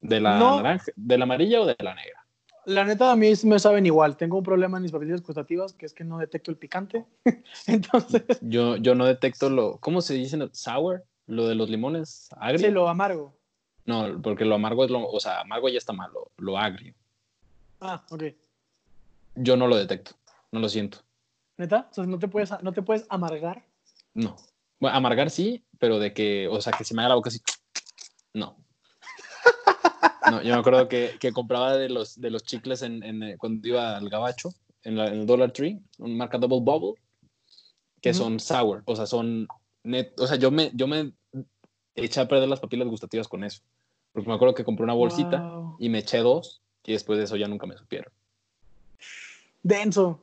¿De 0.00 0.20
la 0.20 0.38
No. 0.38 0.56
naranja, 0.56 0.92
de 0.96 1.18
la 1.18 1.24
amarilla 1.24 1.60
o 1.60 1.66
de 1.66 1.76
la 1.80 1.94
negra? 1.94 2.24
La 2.64 2.84
neta, 2.84 3.10
a 3.12 3.16
mí 3.16 3.32
me 3.44 3.58
saben 3.58 3.86
igual. 3.86 4.16
Tengo 4.16 4.36
un 4.38 4.44
problema 4.44 4.76
en 4.78 4.82
mis 4.82 4.92
papilas 4.92 5.22
gustativas, 5.22 5.72
que 5.72 5.86
es 5.86 5.94
que 5.94 6.04
no 6.04 6.18
detecto 6.18 6.50
el 6.50 6.56
picante. 6.58 7.04
Entonces, 7.66 8.22
Yo, 8.42 8.76
yo 8.76 8.94
no 8.94 9.06
detecto 9.06 9.48
lo, 9.50 9.78
¿cómo 9.78 10.00
se 10.02 10.14
dice? 10.14 10.38
Sour, 10.52 11.04
lo 11.26 11.48
de 11.48 11.54
los 11.54 11.68
limones, 11.70 12.28
agrio. 12.36 12.58
sí, 12.58 12.70
lo 12.70 12.88
amargo. 12.88 13.34
No, 13.88 14.20
porque 14.20 14.44
lo 14.44 14.54
amargo 14.56 14.84
es 14.84 14.90
lo, 14.90 15.08
o 15.08 15.18
sea, 15.18 15.40
amargo 15.40 15.70
ya 15.70 15.78
está 15.78 15.94
malo, 15.94 16.30
lo 16.36 16.58
agrio. 16.58 16.94
Ah, 17.80 18.04
ok. 18.10 18.24
Yo 19.34 19.56
no 19.56 19.66
lo 19.66 19.76
detecto, 19.76 20.12
no 20.52 20.60
lo 20.60 20.68
siento. 20.68 20.98
¿Neta? 21.56 21.88
O 21.90 21.94
sea, 21.94 22.04
no 22.04 22.18
te 22.18 22.28
puedes, 22.28 22.50
no 22.62 22.72
te 22.74 22.82
puedes 22.82 23.06
amargar. 23.08 23.64
No. 24.12 24.36
Bueno, 24.78 24.94
amargar 24.94 25.30
sí, 25.30 25.64
pero 25.78 25.98
de 25.98 26.12
que, 26.12 26.48
o 26.48 26.60
sea, 26.60 26.74
que 26.74 26.84
se 26.84 26.92
me 26.94 27.00
haga 27.00 27.08
la 27.10 27.14
boca 27.14 27.30
así. 27.30 27.40
No. 28.34 28.58
No, 30.30 30.42
yo 30.42 30.52
me 30.54 30.60
acuerdo 30.60 30.86
que, 30.88 31.16
que 31.18 31.32
compraba 31.32 31.74
de 31.76 31.88
los, 31.88 32.20
de 32.20 32.30
los 32.30 32.42
chicles 32.44 32.82
en, 32.82 33.02
en, 33.02 33.22
eh, 33.22 33.36
cuando 33.38 33.66
iba 33.66 33.96
al 33.96 34.10
gabacho, 34.10 34.50
en, 34.82 34.96
la- 34.98 35.06
en 35.06 35.20
el 35.20 35.26
Dollar 35.26 35.50
Tree, 35.52 35.80
un 35.98 36.14
marca 36.18 36.36
Double 36.36 36.60
Bubble, 36.60 37.00
que 38.02 38.12
son 38.12 38.38
sour, 38.38 38.82
o 38.84 38.94
sea, 38.94 39.06
son 39.06 39.48
net, 39.82 40.12
o 40.20 40.26
sea, 40.26 40.36
yo 40.36 40.50
me, 40.50 40.70
yo 40.74 40.86
me 40.86 41.12
eché 41.94 42.20
a 42.20 42.28
perder 42.28 42.48
las 42.50 42.60
papilas 42.60 42.86
gustativas 42.86 43.26
con 43.26 43.42
eso. 43.42 43.62
Porque 44.12 44.28
me 44.28 44.34
acuerdo 44.34 44.54
que 44.54 44.64
compré 44.64 44.84
una 44.84 44.94
bolsita 44.94 45.40
Wow. 45.40 45.76
y 45.78 45.88
me 45.88 45.98
eché 45.98 46.18
dos 46.18 46.62
y 46.84 46.92
después 46.92 47.18
de 47.18 47.24
eso 47.24 47.36
ya 47.36 47.48
nunca 47.48 47.66
me 47.66 47.76
supieron. 47.76 48.12
Denso. 49.62 50.20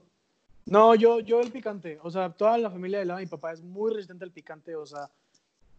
No, 0.66 0.96
yo, 0.96 1.20
yo 1.20 1.42
el 1.42 1.52
picante. 1.52 2.00
O 2.02 2.10
sea, 2.10 2.32
toda 2.32 2.58
la 2.58 2.72
familia 2.72 3.00
de 3.00 3.06
lado 3.06 3.20
de 3.20 3.26
mi 3.26 3.30
papá 3.30 3.52
es 3.52 3.62
muy 3.62 3.92
resistente 3.94 4.26
al 4.26 4.32
picante, 4.32 4.76
o 4.76 4.86
sea, 4.86 5.10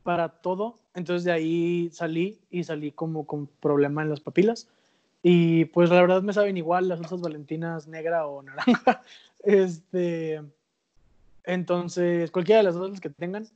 para 0.04 0.28
todo. 0.28 0.78
Entonces 0.94 1.24
de 1.24 1.32
ahí 1.32 1.90
salí 1.92 2.38
y 2.50 2.62
salí 2.62 2.92
como 2.92 3.26
con 3.26 3.48
problema 3.48 4.02
en 4.02 4.10
las 4.10 4.20
papilas. 4.20 4.68
Y 5.22 5.64
pues 5.66 5.90
la 5.90 6.00
verdad 6.00 6.22
me 6.22 6.32
saben 6.32 6.56
igual 6.56 6.86
las 6.86 7.00
salsas 7.00 7.20
valentinas 7.20 7.88
negra 7.88 8.26
o 8.26 8.42
naranja. 8.42 9.02
Este, 9.44 10.42
entonces, 11.44 12.32
cualquiera 12.32 12.58
de 12.58 12.64
las 12.64 12.74
dos 12.74 13.00
que 13.00 13.10
tengan. 13.10 13.46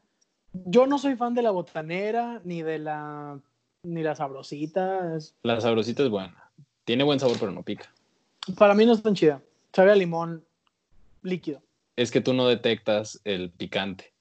Yo 0.53 0.87
no 0.87 0.99
soy 0.99 1.17
fan 1.17 1.35
de 1.35 1.43
la 1.43 1.51
botanera 1.51 2.41
ni 2.45 2.63
de 2.63 2.79
la 2.79 3.41
ni 3.83 4.03
la 4.03 4.14
sabrosita. 4.14 5.16
es- 5.16 5.35
La 5.43 5.61
sabrosita 5.61 6.03
es 6.03 6.09
buena. 6.11 6.51
Tiene 6.85 7.05
buen 7.05 7.21
sabor, 7.21 7.37
pero 7.38 7.53
no 7.53 7.62
pica. 7.62 7.93
para 8.59 8.75
mí 8.75 8.85
no 8.87 8.95
es 8.95 9.03
tan 9.03 9.14
chida. 9.14 9.43
Sabe 9.73 9.93
a 9.93 9.95
limón 9.95 10.45
líquido. 11.23 11.62
es 11.97 12.11
que 12.11 12.23
tú 12.23 12.33
no 12.33 12.49
detectas 12.49 13.21
el 13.25 13.51
picante. 13.51 14.14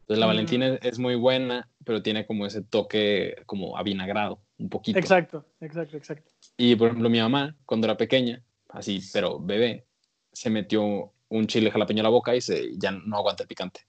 Entonces 0.00 0.18
la 0.18 0.26
Mm. 0.26 0.30
Valentina 0.30 0.66
es, 0.82 0.98
muy 0.98 1.14
buena, 1.14 1.68
pero 1.84 2.02
tiene 2.02 2.26
como 2.26 2.44
ese 2.44 2.60
toque 2.62 3.36
como 3.46 3.78
avinagrado, 3.78 4.40
un 4.58 4.68
poquito. 4.68 4.98
Exacto, 4.98 5.46
exacto, 5.60 5.96
exacto. 5.96 6.28
Y 6.56 6.74
por 6.74 6.88
ejemplo, 6.88 7.08
mi 7.08 7.20
mamá, 7.20 7.56
cuando 7.66 7.86
era 7.86 7.96
pequeña, 7.96 8.42
así, 8.70 9.00
pero 9.12 9.38
bebé, 9.38 9.86
se 10.32 10.50
metió 10.50 11.12
un 11.28 11.46
chile 11.46 11.70
jalapeño 11.70 12.00
a 12.00 12.04
la 12.04 12.08
boca 12.08 12.34
y 12.34 12.40
se, 12.40 12.76
ya 12.76 12.90
no 12.90 13.16
aguanta 13.18 13.44
el 13.44 13.48
picante. 13.48 13.82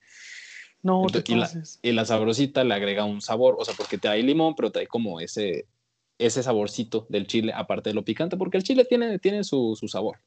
No, 0.82 1.02
Entonces, 1.02 1.24
te 1.24 1.32
y, 1.32 1.36
la, 1.36 1.50
y 1.82 1.92
la 1.92 2.04
sabrosita 2.04 2.64
le 2.64 2.74
agrega 2.74 3.04
un 3.04 3.20
sabor, 3.20 3.56
o 3.58 3.64
sea, 3.64 3.74
porque 3.76 3.98
trae 3.98 4.22
limón, 4.22 4.56
pero 4.56 4.72
trae 4.72 4.88
como 4.88 5.20
ese, 5.20 5.66
ese 6.18 6.42
saborcito 6.42 7.06
del 7.08 7.26
chile, 7.26 7.52
aparte 7.54 7.90
de 7.90 7.94
lo 7.94 8.04
picante, 8.04 8.36
porque 8.36 8.56
el 8.56 8.64
chile 8.64 8.84
tiene, 8.84 9.18
tiene 9.20 9.44
su, 9.44 9.76
su 9.78 9.86
sabor. 9.86 10.18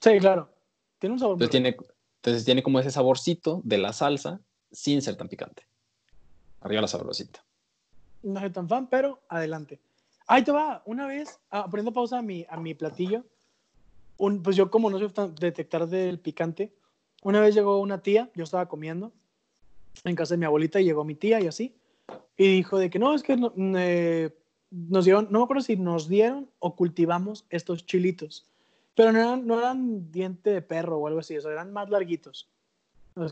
Sí, 0.00 0.18
claro. 0.18 0.50
Tiene 0.98 1.14
un 1.14 1.18
sabor 1.18 1.34
Entonces 1.34 1.50
tiene, 1.50 1.76
entonces 2.16 2.44
tiene 2.44 2.62
como 2.62 2.78
ese 2.78 2.90
saborcito 2.90 3.62
de 3.64 3.78
la 3.78 3.92
salsa 3.92 4.40
sin 4.70 5.00
ser 5.00 5.16
tan 5.16 5.28
picante. 5.28 5.66
Arriba 6.60 6.82
la 6.82 6.88
sabrosita. 6.88 7.42
No 8.22 8.38
soy 8.40 8.50
tan 8.50 8.68
fan, 8.68 8.88
pero 8.88 9.20
adelante. 9.28 9.80
Ahí 10.26 10.44
te 10.44 10.52
va. 10.52 10.82
Una 10.86 11.06
vez, 11.06 11.40
ah, 11.50 11.66
poniendo 11.68 11.92
pausa 11.92 12.18
a 12.18 12.22
mi, 12.22 12.46
a 12.48 12.56
mi 12.58 12.74
platillo, 12.74 13.24
un, 14.18 14.42
pues 14.42 14.56
yo 14.56 14.70
como 14.70 14.90
no 14.90 14.98
soy 14.98 15.08
tan 15.08 15.34
detectar 15.34 15.88
del 15.88 16.20
picante, 16.20 16.72
una 17.22 17.40
vez 17.40 17.54
llegó 17.54 17.80
una 17.80 18.02
tía, 18.02 18.30
yo 18.34 18.44
estaba 18.44 18.68
comiendo 18.68 19.12
en 20.04 20.16
casa 20.16 20.34
de 20.34 20.38
mi 20.38 20.46
abuelita 20.46 20.80
y 20.80 20.84
llegó 20.84 21.04
mi 21.04 21.14
tía 21.14 21.40
y 21.40 21.46
así, 21.46 21.74
y 22.36 22.56
dijo 22.56 22.78
de 22.78 22.90
que 22.90 22.98
no, 22.98 23.14
es 23.14 23.22
que 23.22 23.36
no, 23.36 23.52
eh, 23.56 24.36
nos 24.70 25.04
dieron, 25.04 25.28
no 25.30 25.40
me 25.40 25.44
acuerdo 25.44 25.62
si 25.62 25.76
nos 25.76 26.08
dieron 26.08 26.48
o 26.58 26.76
cultivamos 26.76 27.44
estos 27.50 27.86
chilitos, 27.86 28.46
pero 28.94 29.12
no 29.12 29.18
eran, 29.18 29.46
no 29.46 29.58
eran 29.58 30.10
diente 30.10 30.50
de 30.50 30.62
perro 30.62 30.98
o 30.98 31.06
algo 31.06 31.20
así, 31.20 31.36
o 31.36 31.40
sea, 31.40 31.52
eran 31.52 31.72
más 31.72 31.90
larguitos, 31.90 32.48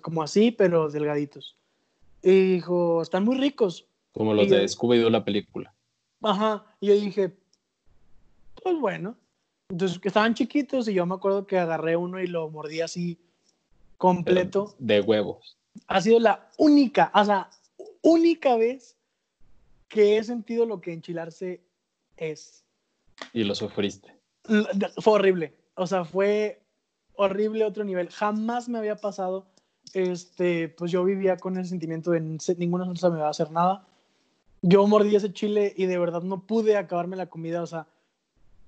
como 0.02 0.22
así, 0.22 0.50
pero 0.50 0.90
delgaditos. 0.90 1.56
Y 2.22 2.54
dijo, 2.54 3.00
están 3.00 3.24
muy 3.24 3.38
ricos, 3.38 3.86
Como 4.12 4.34
los 4.34 4.46
Y 4.46 4.50
de 4.50 4.64
Scooby-Doo, 4.64 5.10
la 5.10 5.24
película. 5.24 5.72
Ajá, 6.22 6.64
y 6.80 6.88
yo 6.88 6.94
dije, 6.94 7.34
pues 8.62 8.78
bueno. 8.78 9.16
Entonces, 9.70 9.98
que 9.98 10.08
estaban 10.08 10.34
chiquitos 10.34 10.88
y 10.88 10.94
yo 10.94 11.06
me 11.06 11.14
acuerdo 11.14 11.46
que 11.46 11.58
agarré 11.58 11.96
uno 11.96 12.20
y 12.20 12.26
lo 12.26 12.50
mordí 12.50 12.80
así 12.80 13.18
completo. 13.96 14.74
De 14.78 15.00
huevos. 15.00 15.56
Ha 15.86 16.00
sido 16.00 16.18
la 16.20 16.48
única, 16.56 17.10
o 17.14 17.24
sea, 17.24 17.48
única 18.02 18.56
vez 18.56 18.96
que 19.88 20.16
he 20.16 20.24
sentido 20.24 20.66
lo 20.66 20.80
que 20.80 20.92
enchilarse 20.92 21.60
es. 22.16 22.64
Y 23.32 23.44
lo 23.44 23.54
sufriste. 23.54 24.14
Fue 24.98 25.14
horrible, 25.14 25.54
o 25.74 25.86
sea, 25.86 26.04
fue 26.04 26.60
horrible 27.14 27.64
otro 27.64 27.84
nivel. 27.84 28.08
Jamás 28.10 28.68
me 28.68 28.78
había 28.78 28.96
pasado, 28.96 29.46
este, 29.92 30.68
pues 30.68 30.90
yo 30.90 31.04
vivía 31.04 31.36
con 31.36 31.58
ese 31.58 31.70
sentimiento 31.70 32.10
de 32.12 32.18
"N- 32.18 32.38
ninguna 32.56 32.84
salsa 32.86 33.10
me 33.10 33.18
va 33.20 33.26
a 33.26 33.30
hacer 33.30 33.50
nada. 33.50 33.86
Yo 34.62 34.86
mordí 34.86 35.14
ese 35.16 35.32
chile 35.32 35.72
y 35.76 35.86
de 35.86 35.98
verdad 35.98 36.22
no 36.22 36.46
pude 36.46 36.76
acabarme 36.76 37.16
la 37.16 37.26
comida, 37.26 37.62
o 37.62 37.66
sea, 37.66 37.86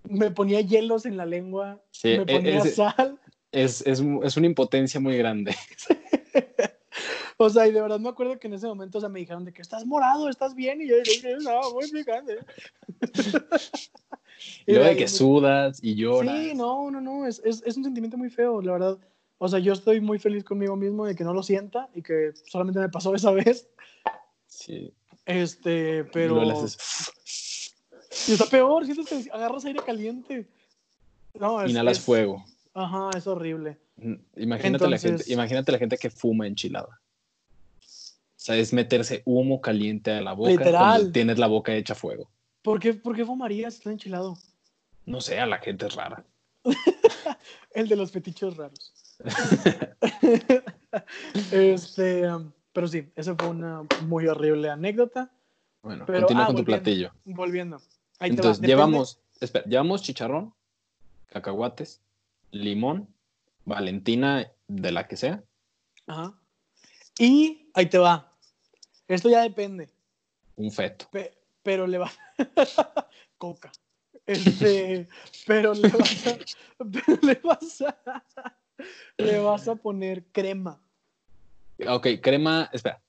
me 0.04 0.30
ponía 0.30 0.60
hielos 0.60 1.06
en 1.06 1.16
la 1.16 1.26
lengua, 1.26 1.80
Sí, 1.90 2.08
me 2.16 2.22
e- 2.22 2.26
ponía 2.26 2.58
es- 2.62 2.74
sal, 2.74 3.18
Es, 3.52 3.80
es, 3.86 4.02
es 4.22 4.36
una 4.36 4.46
impotencia 4.46 4.98
muy 5.00 5.16
grande. 5.16 5.54
o 7.36 7.50
sea, 7.50 7.66
y 7.66 7.72
de 7.72 7.80
verdad 7.80 7.98
me 8.00 8.08
acuerdo 8.08 8.38
que 8.38 8.46
en 8.48 8.54
ese 8.54 8.66
momento, 8.66 8.98
o 8.98 9.00
sea, 9.00 9.08
me 9.10 9.20
dijeron 9.20 9.44
de 9.44 9.52
que 9.52 9.62
estás 9.62 9.84
morado, 9.86 10.28
estás 10.28 10.54
bien, 10.54 10.80
y 10.82 10.88
yo 10.88 10.96
dije, 11.02 11.36
no, 11.42 11.72
muy 11.72 11.90
picante. 11.90 12.38
Y 14.66 14.72
luego 14.72 14.86
de 14.88 14.96
que 14.96 15.06
sudas 15.08 15.78
y 15.82 15.94
lloras. 15.94 16.34
Sí, 16.36 16.52
no, 16.54 16.90
no, 16.90 17.00
no, 17.00 17.26
es, 17.26 17.40
es, 17.44 17.62
es 17.64 17.76
un 17.76 17.84
sentimiento 17.84 18.16
muy 18.16 18.28
feo, 18.30 18.60
la 18.60 18.72
verdad. 18.72 18.98
O 19.38 19.48
sea, 19.48 19.58
yo 19.60 19.72
estoy 19.72 20.00
muy 20.00 20.18
feliz 20.18 20.42
conmigo 20.44 20.74
mismo 20.76 21.06
de 21.06 21.14
que 21.14 21.22
no 21.24 21.32
lo 21.32 21.42
sienta 21.44 21.88
y 21.94 22.02
que 22.02 22.32
solamente 22.46 22.80
me 22.80 22.88
pasó 22.88 23.14
esa 23.14 23.30
vez. 23.32 23.68
Sí. 24.46 24.92
Este, 25.26 26.04
pero. 26.04 26.44
le 26.44 26.52
haces- 26.52 27.72
Y 28.28 28.32
está 28.32 28.46
peor, 28.46 28.84
sientes 28.84 29.06
que 29.08 29.30
agarras 29.30 29.64
aire 29.64 29.80
caliente. 29.84 30.46
No, 31.38 31.62
es, 31.62 31.70
Inhalas 31.70 31.98
es- 31.98 32.04
fuego. 32.04 32.44
Ajá, 32.74 33.10
es 33.16 33.26
horrible. 33.26 33.78
Imagínate, 34.36 34.88
la 34.88 34.96
Entonces- 34.96 35.02
gente, 35.24 35.32
imagínate 35.32 35.70
la 35.72 35.78
gente 35.78 35.98
que 35.98 36.10
fuma 36.10 36.46
enchilada. 36.48 37.00
O 38.42 38.44
sea, 38.44 38.56
es 38.56 38.72
meterse 38.72 39.22
humo 39.24 39.60
caliente 39.60 40.10
a 40.10 40.20
la 40.20 40.32
boca 40.32 40.50
Literal. 40.50 40.72
cuando 40.72 41.12
tienes 41.12 41.38
la 41.38 41.46
boca 41.46 41.76
hecha 41.76 41.94
fuego. 41.94 42.28
¿Por 42.60 42.80
qué, 42.80 42.92
por 42.92 43.14
qué 43.14 43.24
fumarías? 43.24 43.74
Está 43.74 43.92
enchilado. 43.92 44.36
No 45.06 45.20
sé, 45.20 45.38
a 45.38 45.46
la 45.46 45.58
gente 45.58 45.86
es 45.86 45.94
rara. 45.94 46.24
El 47.70 47.86
de 47.86 47.94
los 47.94 48.10
fetichos 48.10 48.56
raros. 48.56 49.16
este, 51.52 52.28
um, 52.32 52.50
pero 52.72 52.88
sí, 52.88 53.12
esa 53.14 53.36
fue 53.36 53.46
una 53.46 53.82
muy 54.06 54.26
horrible 54.26 54.70
anécdota. 54.70 55.30
Bueno, 55.80 56.04
Pero, 56.04 56.22
continúa 56.22 56.42
ah, 56.42 56.46
con 56.48 56.56
tu 56.56 56.64
platillo. 56.64 57.12
Volviendo. 57.24 57.80
Ahí. 58.18 58.30
Entonces, 58.30 58.60
llevamos, 58.60 59.20
espera, 59.40 59.64
llevamos 59.66 60.02
chicharrón, 60.02 60.52
cacahuates, 61.26 62.02
limón, 62.50 63.06
valentina 63.64 64.50
de 64.66 64.90
la 64.90 65.06
que 65.06 65.16
sea. 65.16 65.44
Ajá. 66.08 66.34
Y 67.20 67.70
ahí 67.74 67.86
te 67.86 67.98
va. 67.98 68.31
Esto 69.08 69.28
ya 69.28 69.42
depende. 69.42 69.88
un 70.56 70.70
feto. 70.70 71.08
pe- 71.10 71.36
pero 71.62 71.86
le 71.86 71.98
va. 71.98 72.10
Coca. 73.38 73.70
Este, 74.26 75.08
pero 75.46 75.74
le 75.74 75.88
vas 75.88 76.26
a. 76.26 76.38
Pero 76.78 77.18
le 77.22 77.34
vas 77.42 77.80
a. 77.82 78.56
Le 79.18 79.38
vas 79.38 79.68
a 79.68 79.76
poner 79.76 80.24
crema. 80.32 80.80
Ok, 81.88 82.06
crema, 82.22 82.68
espera. 82.72 83.00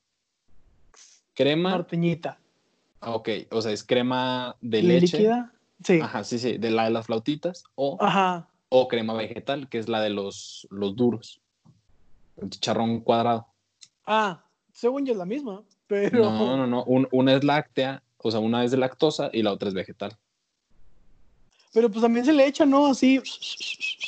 Crema, 1.34 1.70
Norteñita. 1.70 2.38
ok, 3.00 3.28
o 3.50 3.60
sea, 3.60 3.72
es 3.72 3.82
crema 3.84 4.56
de 4.60 4.82
leche. 4.82 5.16
¿Líquida? 5.18 5.52
Sí. 5.82 5.94
Ajá. 6.00 6.04
Ajá, 6.18 6.24
sí, 6.24 6.38
sí, 6.38 6.58
de 6.58 6.70
la 6.70 6.84
de 6.84 6.90
las 6.90 7.06
flautitas. 7.06 7.64
O, 7.74 7.98
o 8.68 8.88
crema 8.88 9.14
vegetal, 9.14 9.68
que 9.68 9.78
es 9.78 9.88
la 9.88 10.00
de 10.00 10.10
los, 10.10 10.66
los 10.70 10.94
duros. 10.94 11.40
El 12.36 12.50
chicharrón 12.50 13.00
cuadrado. 13.00 13.46
Ah, 14.06 14.44
según 14.72 15.04
yo 15.06 15.12
es 15.12 15.18
la 15.18 15.26
misma. 15.26 15.64
Pero. 15.86 16.22
No, 16.22 16.56
no, 16.56 16.66
no. 16.66 16.84
un- 16.84 17.08
una 17.12 17.34
es 17.34 17.44
láctea, 17.44 18.02
o 18.18 18.30
sea, 18.30 18.40
una 18.40 18.64
es 18.64 18.70
de 18.70 18.76
lactosa 18.78 19.30
y 19.32 19.42
la 19.42 19.52
otra 19.52 19.68
es 19.68 19.74
vegetal. 19.74 20.16
Pero 21.72 21.90
pues 21.90 22.02
también 22.02 22.24
se 22.24 22.32
le 22.32 22.46
echa, 22.46 22.64
¿no? 22.64 22.86
Así. 22.86 23.20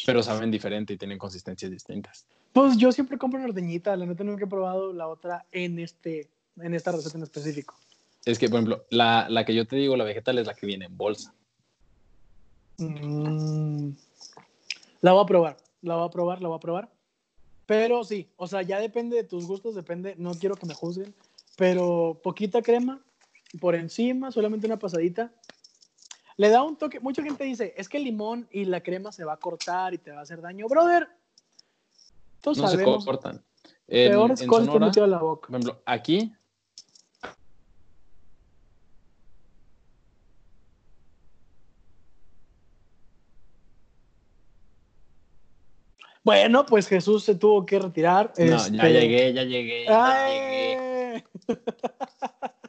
Pero 0.06 0.22
saben 0.22 0.50
diferente 0.50 0.92
y 0.92 0.96
tienen 0.96 1.18
consistencias 1.18 1.70
distintas. 1.70 2.24
Pues 2.52 2.76
yo 2.76 2.92
siempre 2.92 3.18
compro 3.18 3.40
norteñita. 3.40 3.96
La 3.96 4.06
neta 4.06 4.22
nunca 4.24 4.44
he 4.44 4.48
probado 4.48 4.92
la 4.92 5.08
otra 5.08 5.44
en 5.52 5.78
este. 5.78 6.28
En 6.58 6.74
esta 6.74 6.92
receta 6.92 7.18
en 7.18 7.24
específico. 7.24 7.74
Es 8.24 8.38
que, 8.38 8.48
por 8.48 8.58
ejemplo, 8.58 8.84
la, 8.90 9.26
la 9.28 9.44
que 9.44 9.54
yo 9.54 9.66
te 9.66 9.76
digo, 9.76 9.96
la 9.96 10.04
vegetal, 10.04 10.38
es 10.38 10.46
la 10.46 10.54
que 10.54 10.66
viene 10.66 10.86
en 10.86 10.96
bolsa. 10.96 11.34
Mm, 12.78 13.90
la 15.00 15.12
voy 15.12 15.22
a 15.22 15.26
probar, 15.26 15.56
la 15.82 15.96
voy 15.96 16.06
a 16.06 16.10
probar, 16.10 16.42
la 16.42 16.48
voy 16.48 16.56
a 16.56 16.60
probar. 16.60 16.88
Pero 17.66 18.04
sí, 18.04 18.28
o 18.36 18.46
sea, 18.46 18.62
ya 18.62 18.78
depende 18.80 19.16
de 19.16 19.24
tus 19.24 19.46
gustos, 19.46 19.74
depende, 19.74 20.14
no 20.18 20.32
quiero 20.34 20.56
que 20.56 20.66
me 20.66 20.74
juzguen, 20.74 21.14
pero 21.56 22.20
poquita 22.22 22.62
crema 22.62 23.02
por 23.60 23.74
encima, 23.74 24.30
solamente 24.30 24.66
una 24.66 24.78
pasadita. 24.78 25.32
Le 26.36 26.50
da 26.50 26.62
un 26.62 26.76
toque, 26.76 27.00
mucha 27.00 27.22
gente 27.22 27.44
dice, 27.44 27.72
es 27.76 27.88
que 27.88 27.96
el 27.96 28.04
limón 28.04 28.46
y 28.50 28.66
la 28.66 28.82
crema 28.82 29.10
se 29.10 29.24
va 29.24 29.32
a 29.32 29.36
cortar 29.38 29.94
y 29.94 29.98
te 29.98 30.10
va 30.10 30.18
a 30.18 30.22
hacer 30.22 30.42
daño. 30.42 30.68
Brother, 30.68 31.08
todos 32.42 32.58
No 32.58 32.66
se 32.68 32.72
sabemos 32.76 33.04
cortan. 33.06 33.42
En, 33.88 34.10
peores 34.10 34.40
en 34.42 34.48
cosas 34.48 34.66
que 34.66 34.72
Sonora, 34.72 34.86
metido 34.86 35.04
a 35.04 35.08
la 35.08 35.18
boca. 35.18 35.48
por 35.48 35.56
ejemplo, 35.56 35.82
aquí 35.86 36.32
Bueno, 46.22 46.66
pues 46.66 46.88
Jesús 46.88 47.22
se 47.22 47.36
tuvo 47.36 47.64
que 47.64 47.78
retirar. 47.78 48.32
No, 48.36 48.44
ya 48.44 48.56
este- 48.56 48.92
llegué, 48.92 49.32
ya 49.32 49.44
llegué, 49.44 49.84
ya 49.84 50.26
llegué. 50.28 50.95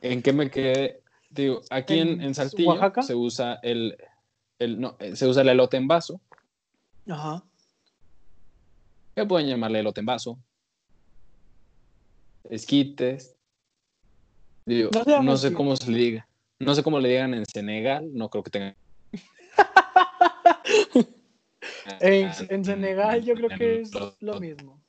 ¿En 0.02 0.22
qué 0.22 0.34
me 0.34 0.50
quedé? 0.50 1.02
Digo, 1.30 1.62
aquí 1.70 2.00
en, 2.00 2.08
¿En 2.10 2.22
en 2.22 2.36
Saltillo 2.36 2.70
Oaxaca? 2.70 3.02
se 3.04 3.16
usa 3.16 3.60
el, 3.64 3.98
el- 4.60 4.80
no, 4.80 4.96
eh, 5.00 5.16
se 5.16 5.28
usa 5.28 5.42
el 5.42 5.50
elote 5.50 5.78
en 5.78 5.88
vaso. 5.88 6.22
Ajá. 7.10 7.44
¿Qué 9.16 9.26
pueden 9.26 9.48
llamarle 9.48 9.80
elote 9.80 10.02
en 10.02 10.06
vaso? 10.06 10.38
Esquites. 12.50 13.36
Digo, 14.66 14.90
No 15.24 15.38
sé 15.38 15.54
cómo 15.54 15.76
se 15.76 15.92
le 15.92 15.98
diga. 15.98 16.28
No 16.60 16.76
sé 16.76 16.84
cómo 16.84 17.00
le 17.00 17.10
digan 17.10 17.34
en 17.34 17.46
Senegal. 17.46 18.10
No 18.14 18.30
creo 18.30 18.44
que 18.44 18.52
tengan. 18.52 18.76
En, 22.00 22.30
en 22.50 22.66
Senegal 22.66 23.24
yo 23.24 23.36
creo 23.36 23.50
que 23.50 23.82
es 23.82 23.92
lo 24.20 24.34
mismo. 24.40 24.82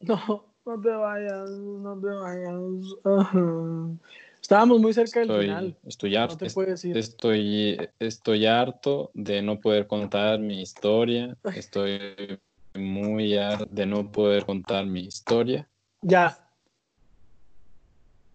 No, 0.06 0.44
no 0.64 0.80
te 0.80 0.88
vayas, 0.88 1.50
no 1.50 2.00
te 2.00 2.06
vayas. 2.08 2.60
Ajá. 3.04 3.88
Estábamos 4.40 4.80
muy 4.80 4.94
cerca 4.94 5.20
del 5.20 5.28
final. 5.28 5.78
estoy 5.84 6.14
No 6.14 6.20
harto. 6.22 6.38
te 6.38 6.50
puedes 6.50 6.84
ir. 6.84 6.96
Estoy, 6.96 7.78
estoy 7.98 8.46
harto 8.46 9.10
de 9.14 9.42
no 9.42 9.60
poder 9.60 9.86
contar 9.86 10.38
mi 10.38 10.62
historia. 10.62 11.36
Estoy 11.54 12.40
muy 12.74 13.36
harto 13.36 13.66
de 13.70 13.86
no 13.86 14.10
poder 14.10 14.46
contar 14.46 14.86
mi 14.86 15.00
historia. 15.00 15.68
Ya. 16.02 16.50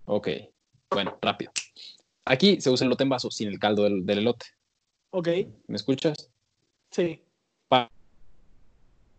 Ok, 0.06 0.28
bueno, 0.91 1.17
rápido. 1.19 1.51
Aquí 2.25 2.62
se 2.62 2.69
usa 2.69 2.86
el 2.86 2.89
elote 2.89 3.04
en 3.04 3.10
vaso 3.10 3.32
sin 3.32 3.47
el 3.49 3.58
caldo 3.60 3.84
del, 3.84 4.06
del 4.06 4.19
elote. 4.19 4.45
Ok. 5.12 5.30
¿Me 5.67 5.75
escuchas? 5.75 6.32
Sí. 6.91 7.23
Pa- 7.67 7.89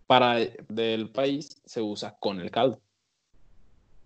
para 0.07 0.37
del 0.69 1.11
país 1.11 1.61
se 1.64 1.81
usa 1.83 2.16
con 2.19 2.40
el 2.40 2.51
caldo. 2.51 2.81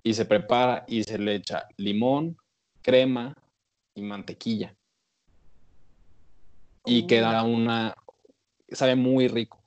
Y 0.03 0.15
se 0.15 0.25
prepara 0.25 0.85
y 0.89 1.03
se 1.05 1.19
le 1.19 1.35
echa 1.35 1.69
limón, 1.77 2.37
crema 2.83 3.35
y 3.95 4.03
mantequilla. 4.03 4.75
Y 6.87 7.03
Uh. 7.03 7.07
queda 7.07 7.43
una... 7.43 7.95
Sabe 8.71 8.97
muy 8.97 9.29
rico. 9.29 9.63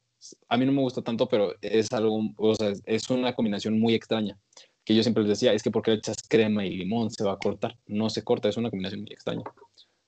A 0.47 0.57
mí 0.57 0.65
no 0.65 0.71
me 0.71 0.81
gusta 0.81 1.01
tanto, 1.01 1.27
pero 1.27 1.53
es 1.61 1.91
algo, 1.91 2.29
o 2.37 2.55
sea, 2.55 2.73
es 2.85 3.09
una 3.09 3.33
combinación 3.35 3.79
muy 3.79 3.93
extraña. 3.93 4.37
Que 4.85 4.95
yo 4.95 5.03
siempre 5.03 5.23
les 5.23 5.29
decía, 5.29 5.53
es 5.53 5.61
que 5.61 5.71
porque 5.71 5.91
le 5.91 5.97
echas 5.97 6.17
crema 6.27 6.65
y 6.65 6.75
limón 6.75 7.11
se 7.11 7.23
va 7.23 7.33
a 7.33 7.37
cortar. 7.37 7.77
No 7.85 8.09
se 8.09 8.23
corta, 8.23 8.49
es 8.49 8.57
una 8.57 8.69
combinación 8.69 9.01
muy 9.01 9.11
extraña. 9.11 9.43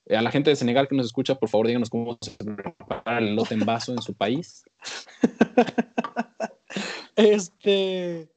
Eh, 0.07 0.15
A 0.15 0.21
la 0.21 0.31
gente 0.31 0.49
de 0.49 0.55
Senegal 0.55 0.87
que 0.87 0.95
nos 0.95 1.05
escucha, 1.05 1.35
por 1.35 1.49
favor, 1.49 1.67
díganos 1.67 1.89
cómo 1.89 2.17
se 2.21 2.31
prepara 2.31 3.19
el 3.19 3.29
elote 3.29 3.53
en 3.53 3.65
vaso 3.65 3.91
en 3.91 4.01
su 4.01 4.13
país. 4.13 4.63
Este. 7.15 8.29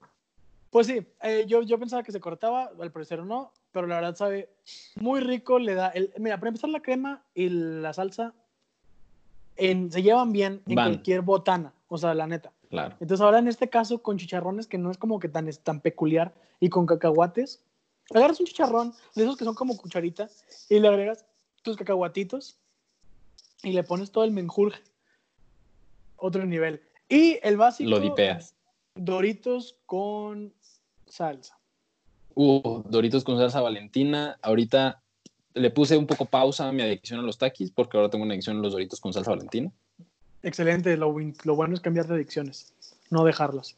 Pues 0.70 0.86
sí, 0.86 1.06
eh, 1.22 1.44
yo, 1.48 1.62
yo 1.62 1.78
pensaba 1.78 2.02
que 2.02 2.12
se 2.12 2.20
cortaba, 2.20 2.70
al 2.80 2.92
parecer 2.92 3.24
no, 3.24 3.52
pero 3.72 3.86
la 3.86 3.96
verdad 3.96 4.16
sabe 4.16 4.50
muy 4.96 5.20
rico. 5.20 5.58
Le 5.58 5.74
da. 5.74 5.88
El, 5.88 6.12
mira, 6.18 6.38
para 6.38 6.48
empezar, 6.48 6.70
la 6.70 6.80
crema 6.80 7.22
y 7.34 7.48
la 7.48 7.92
salsa 7.92 8.34
en- 9.56 9.90
se 9.90 10.02
llevan 10.02 10.32
bien 10.32 10.62
en 10.66 10.74
Van. 10.74 10.90
cualquier 10.90 11.22
botana, 11.22 11.72
o 11.88 11.96
sea, 11.98 12.14
la 12.14 12.26
neta. 12.26 12.52
Claro. 12.68 12.96
Entonces, 13.00 13.22
ahora 13.24 13.38
en 13.38 13.48
este 13.48 13.70
caso, 13.70 14.02
con 14.02 14.18
chicharrones, 14.18 14.66
que 14.66 14.76
no 14.76 14.90
es 14.90 14.98
como 14.98 15.18
que 15.18 15.28
tan, 15.30 15.48
es 15.48 15.60
tan 15.60 15.80
peculiar, 15.80 16.34
y 16.60 16.68
con 16.68 16.84
cacahuates, 16.84 17.62
agarras 18.14 18.38
un 18.40 18.46
chicharrón 18.46 18.92
de 19.14 19.22
esos 19.22 19.36
que 19.38 19.44
son 19.44 19.54
como 19.54 19.76
cucharita 19.76 20.28
y 20.68 20.78
le 20.78 20.88
agregas 20.88 21.24
tus 21.62 21.76
cacahuatitos 21.76 22.58
y 23.62 23.72
le 23.72 23.82
pones 23.84 24.10
todo 24.10 24.24
el 24.24 24.32
menjurje. 24.32 24.82
Otro 26.16 26.44
nivel. 26.44 26.82
Y 27.08 27.38
el 27.42 27.56
básico. 27.56 27.88
Lo 27.88 28.00
dipeas. 28.00 28.54
Doritos 28.98 29.78
con 29.86 30.52
salsa. 31.06 31.56
Uh, 32.34 32.82
Doritos 32.88 33.24
con 33.24 33.38
salsa 33.38 33.60
Valentina. 33.60 34.38
Ahorita 34.42 35.02
le 35.54 35.70
puse 35.70 35.96
un 35.96 36.06
poco 36.06 36.26
pausa 36.26 36.68
a 36.68 36.72
mi 36.72 36.82
adicción 36.82 37.20
a 37.20 37.22
los 37.22 37.38
taquis 37.38 37.70
porque 37.70 37.96
ahora 37.96 38.10
tengo 38.10 38.24
una 38.24 38.34
adicción 38.34 38.58
a 38.58 38.60
los 38.60 38.72
Doritos 38.72 39.00
con 39.00 39.12
salsa 39.12 39.30
Valentina. 39.30 39.70
Excelente. 40.42 40.96
Lo, 40.96 41.12
bueno 41.12 41.74
es 41.74 41.80
cambiar 41.80 42.06
de 42.06 42.14
adicciones, 42.14 42.74
no 43.10 43.24
dejarlas. 43.24 43.76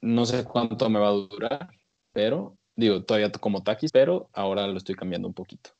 No 0.00 0.26
sé 0.26 0.44
cuánto 0.44 0.90
me 0.90 0.98
va 0.98 1.08
a 1.08 1.12
durar, 1.12 1.70
pero 2.12 2.56
digo, 2.76 3.02
todavía 3.04 3.30
como 3.32 3.62
taquis, 3.62 3.92
pero 3.92 4.28
ahora 4.32 4.66
lo 4.66 4.76
estoy 4.76 4.94
cambiando 4.94 5.28
un 5.28 5.34
poquito. 5.34 5.70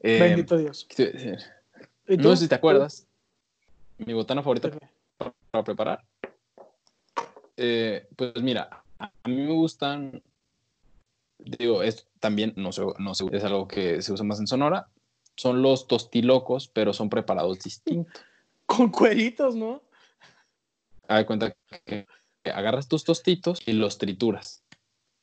Eh, 0.00 0.18
Bendito 0.20 0.56
Dios. 0.56 0.88
No 2.06 2.36
sé 2.36 2.44
si 2.44 2.48
te 2.48 2.54
acuerdas. 2.54 3.06
Mi 3.98 4.12
botana 4.14 4.42
favorita 4.42 4.70
para 5.50 5.64
preparar. 5.64 6.04
Eh, 7.60 8.06
pues 8.14 8.40
mira, 8.40 8.84
a 9.00 9.10
mí 9.24 9.34
me 9.34 9.52
gustan, 9.52 10.22
digo, 11.38 11.82
es 11.82 12.06
también, 12.20 12.52
no 12.56 12.70
sé, 12.70 12.82
no 13.00 13.14
sé, 13.14 13.24
es 13.32 13.42
algo 13.42 13.66
que 13.66 14.00
se 14.00 14.12
usa 14.12 14.24
más 14.24 14.38
en 14.38 14.46
Sonora, 14.46 14.88
son 15.36 15.60
los 15.60 15.88
tostilocos, 15.88 16.68
pero 16.68 16.92
son 16.92 17.10
preparados 17.10 17.58
distintos. 17.58 18.22
Con 18.66 18.90
cueritos, 18.90 19.56
¿no? 19.56 19.82
De 21.08 21.26
cuenta 21.26 21.52
que, 21.84 22.06
agarras 22.44 22.86
tus 22.86 23.02
tostitos 23.02 23.60
y 23.66 23.72
los 23.72 23.98
trituras. 23.98 24.62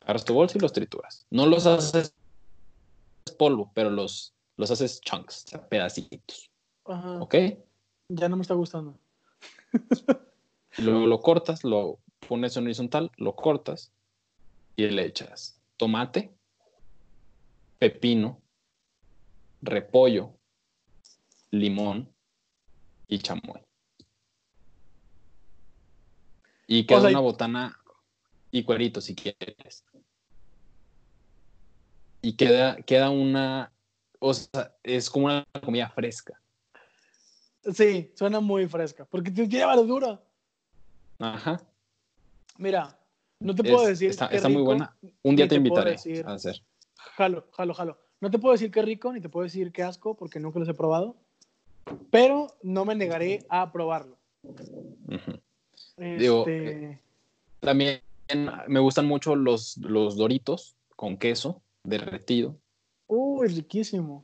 Agarras 0.01 0.25
tu 0.25 0.33
bolsa 0.33 0.57
y 0.57 0.61
los 0.61 0.73
trituras. 0.73 1.25
No 1.29 1.45
los 1.45 1.65
haces 1.65 2.13
polvo, 3.37 3.71
pero 3.73 3.89
los, 3.89 4.33
los 4.57 4.71
haces 4.71 4.99
chunks, 4.99 5.45
pedacitos. 5.69 6.51
Ajá. 6.83 7.21
¿Ok? 7.21 7.35
Ya 8.09 8.27
no 8.27 8.35
me 8.35 8.41
está 8.41 8.55
gustando. 8.55 8.99
Luego 10.77 11.07
lo 11.07 11.21
cortas, 11.21 11.63
lo 11.63 11.99
pones 12.27 12.57
en 12.57 12.65
horizontal, 12.65 13.11
lo 13.17 13.35
cortas 13.35 13.93
y 14.75 14.87
le 14.87 15.05
echas 15.05 15.59
tomate, 15.77 16.33
pepino, 17.79 18.41
repollo, 19.61 20.37
limón 21.51 22.13
y 23.07 23.19
chamoy. 23.19 23.61
Y 26.67 26.85
queda 26.85 27.01
sea, 27.01 27.09
una 27.11 27.19
botana 27.19 27.79
y 28.51 28.63
cuerito 28.63 29.01
si 29.01 29.15
quieres. 29.15 29.85
Y 32.21 32.35
queda, 32.35 32.77
queda 32.77 33.11
una, 33.11 33.71
o 34.19 34.33
sea, 34.33 34.75
es 34.81 35.09
como 35.09 35.27
una 35.27 35.45
comida 35.61 35.89
fresca. 35.89 36.41
Sí, 37.73 38.11
suena 38.15 38.39
muy 38.39 38.67
fresca. 38.67 39.05
Porque 39.05 39.31
lleva 39.31 39.75
verdura. 39.75 40.23
Ajá. 41.19 41.61
Mira, 42.57 42.97
no 43.39 43.53
te 43.55 43.63
puedo 43.63 43.83
Es- 43.83 43.99
decir. 43.99 44.09
está, 44.11 44.27
está 44.27 44.47
muy 44.47 44.57
rico, 44.57 44.65
buena. 44.65 44.97
Un 45.23 45.35
día 45.35 45.47
te 45.47 45.55
invitaré 45.55 45.91
decir- 45.91 46.25
a 46.25 46.33
hacer. 46.33 46.61
Jalo, 46.95 47.47
jalo, 47.51 47.73
jalo. 47.73 47.99
No 48.21 48.31
te 48.31 48.39
puedo 48.39 48.53
decir 48.53 48.71
qué 48.71 48.81
rico, 48.81 49.11
ni 49.13 49.21
te 49.21 49.29
puedo 49.29 49.43
decir 49.43 49.71
qué 49.71 49.83
asco, 49.83 50.15
porque 50.15 50.39
nunca 50.39 50.59
los 50.59 50.69
he 50.69 50.73
probado. 50.73 51.15
Pero 52.11 52.47
no 52.63 52.85
me 52.85 52.95
negaré 52.95 53.45
a 53.49 53.71
probarlo. 53.71 54.17
Este, 55.97 56.17
Digo, 56.17 56.45
eh, 56.47 56.99
También 57.59 58.01
me 58.67 58.79
gustan 58.79 59.05
mucho 59.05 59.35
los, 59.35 59.77
los 59.77 60.15
doritos 60.17 60.75
con 60.95 61.17
queso 61.17 61.61
derretido, 61.83 62.55
Uy, 63.07 63.47
riquísimo. 63.49 64.23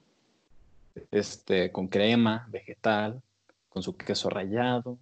este, 1.12 1.72
con 1.72 1.88
crema, 1.88 2.48
vegetal, 2.50 3.22
con 3.70 3.84
su 3.84 3.96
queso 3.96 4.30
rallado, 4.30 4.98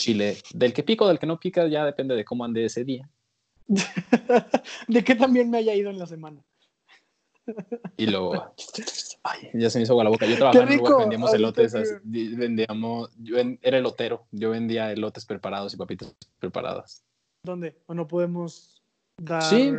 chile, 0.00 0.38
del 0.52 0.72
que 0.72 0.82
pico, 0.82 1.06
del 1.06 1.18
que 1.18 1.26
no 1.26 1.38
pica, 1.38 1.68
ya 1.68 1.84
depende 1.84 2.16
de 2.16 2.24
cómo 2.24 2.44
ande 2.44 2.64
ese 2.64 2.84
día. 2.84 3.08
de 4.88 5.04
que 5.04 5.14
también 5.14 5.50
me 5.50 5.58
haya 5.58 5.74
ido 5.74 5.90
en 5.90 5.98
la 5.98 6.06
semana. 6.06 6.42
Y 7.96 8.06
luego, 8.06 8.54
ay, 9.22 9.50
ya 9.54 9.70
se 9.70 9.78
me 9.78 9.84
hizo 9.84 9.92
agua 9.92 10.04
la 10.04 10.10
boca. 10.10 10.26
Yo 10.26 10.36
trabajaba 10.36 10.64
en 10.64 10.72
un 10.72 10.78
lugar 10.78 10.98
vendíamos 11.00 11.34
elotes, 11.34 11.74
vendíamos, 12.02 13.10
yo 13.18 13.36
era 13.62 13.78
elotero, 13.78 14.26
yo 14.32 14.50
vendía 14.50 14.90
elotes 14.92 15.26
preparados 15.26 15.74
y 15.74 15.76
papitas 15.76 16.14
preparadas. 16.38 17.04
¿Dónde? 17.44 17.76
¿O 17.86 17.94
no 17.94 18.08
podemos 18.08 18.82
dar...? 19.18 19.42
Sí, 19.42 19.72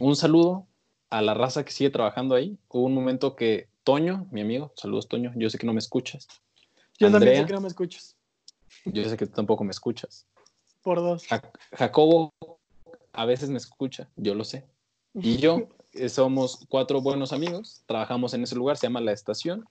un 0.00 0.16
saludo 0.16 0.66
a 1.10 1.22
la 1.22 1.34
raza 1.34 1.64
que 1.64 1.72
sigue 1.72 1.90
trabajando 1.90 2.34
ahí. 2.34 2.58
Hubo 2.68 2.84
un 2.84 2.94
momento 2.94 3.36
que 3.36 3.68
Toño, 3.84 4.26
mi 4.30 4.40
amigo, 4.40 4.72
saludos 4.76 5.08
Toño, 5.08 5.32
yo 5.36 5.50
sé 5.50 5.58
que 5.58 5.66
no 5.66 5.72
me 5.72 5.78
escuchas. 5.78 6.26
Yo 6.98 7.10
también 7.10 7.14
Andrea. 7.14 7.40
sé 7.40 7.46
que 7.46 7.52
no 7.54 7.60
me 7.60 7.68
escuchas. 7.68 8.17
Yo 8.84 9.08
sé 9.08 9.16
que 9.16 9.26
tú 9.26 9.32
tampoco 9.34 9.64
me 9.64 9.70
escuchas. 9.70 10.26
Por 10.82 10.98
dos. 10.98 11.26
Ja- 11.26 11.42
Jacobo 11.72 12.32
a 13.12 13.24
veces 13.24 13.50
me 13.50 13.58
escucha, 13.58 14.08
yo 14.16 14.34
lo 14.34 14.44
sé. 14.44 14.66
Y 15.14 15.38
yo 15.38 15.68
eh, 15.92 16.08
somos 16.08 16.64
cuatro 16.68 17.00
buenos 17.00 17.32
amigos, 17.32 17.82
trabajamos 17.86 18.34
en 18.34 18.42
ese 18.44 18.54
lugar, 18.54 18.76
se 18.76 18.86
llama 18.86 19.00
La 19.00 19.12
Estación. 19.12 19.64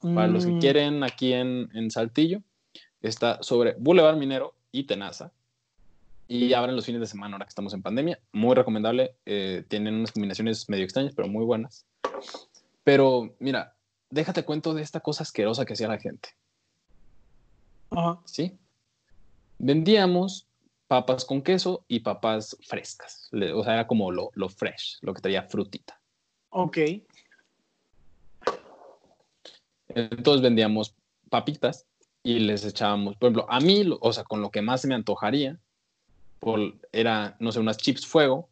Para 0.00 0.28
los 0.28 0.44
que 0.46 0.52
Mm, 0.52 0.58
quieren, 0.60 1.04
aquí 1.04 1.32
en, 1.32 1.68
en 1.74 1.90
Saltillo, 1.90 2.42
está 3.02 3.42
sobre 3.42 3.74
Boulevard 3.78 4.16
Minero 4.16 4.54
y 4.72 4.84
Tenaza. 4.84 5.32
Y 6.28 6.52
abren 6.52 6.76
los 6.76 6.86
fines 6.86 7.00
de 7.00 7.06
semana 7.06 7.34
ahora 7.34 7.44
que 7.44 7.50
estamos 7.50 7.74
en 7.74 7.82
pandemia. 7.82 8.18
Muy 8.32 8.54
recomendable. 8.54 9.16
eh, 9.26 9.64
tienen 9.68 9.94
unas 9.96 10.12
combinaciones 10.12 10.68
medio 10.68 10.84
extrañas, 10.84 11.12
pero 11.14 11.28
muy 11.28 11.44
buenas. 11.44 11.86
Pero 12.84 13.34
mira, 13.40 13.74
déjate 14.10 14.44
cuento 14.44 14.72
de 14.74 14.82
esta 14.82 15.00
cosa 15.00 15.22
asquerosa 15.22 15.64
que 15.64 15.72
hacía 15.74 15.88
la 15.88 15.98
gente. 15.98 16.30
Ajá. 17.90 18.20
¿sí? 18.24 18.58
Vendíamos 19.58 20.46
papas 20.86 21.24
con 21.24 21.42
queso 21.42 21.84
y 21.86 22.00
papas 22.00 22.56
frescas. 22.66 23.30
O 23.32 23.62
sea, 23.62 23.74
era 23.74 23.86
como 23.86 24.10
lo, 24.10 24.30
lo 24.34 24.48
fresh, 24.48 24.98
lo 25.02 25.14
que 25.14 25.20
traía 25.20 25.42
frutita. 25.42 26.00
Ok. 26.50 26.78
Entonces 29.88 30.42
vendíamos 30.42 30.94
papitas 31.28 31.86
y 32.22 32.40
les 32.40 32.64
echábamos, 32.64 33.16
por 33.16 33.28
ejemplo, 33.28 33.46
a 33.48 33.60
mí, 33.60 33.84
o 34.00 34.12
sea, 34.12 34.24
con 34.24 34.42
lo 34.42 34.50
que 34.50 34.62
más 34.62 34.82
se 34.82 34.88
me 34.88 34.94
antojaría, 34.94 35.58
por, 36.38 36.74
era, 36.92 37.36
no 37.38 37.52
sé, 37.52 37.60
unas 37.60 37.76
chips 37.76 38.06
fuego, 38.06 38.48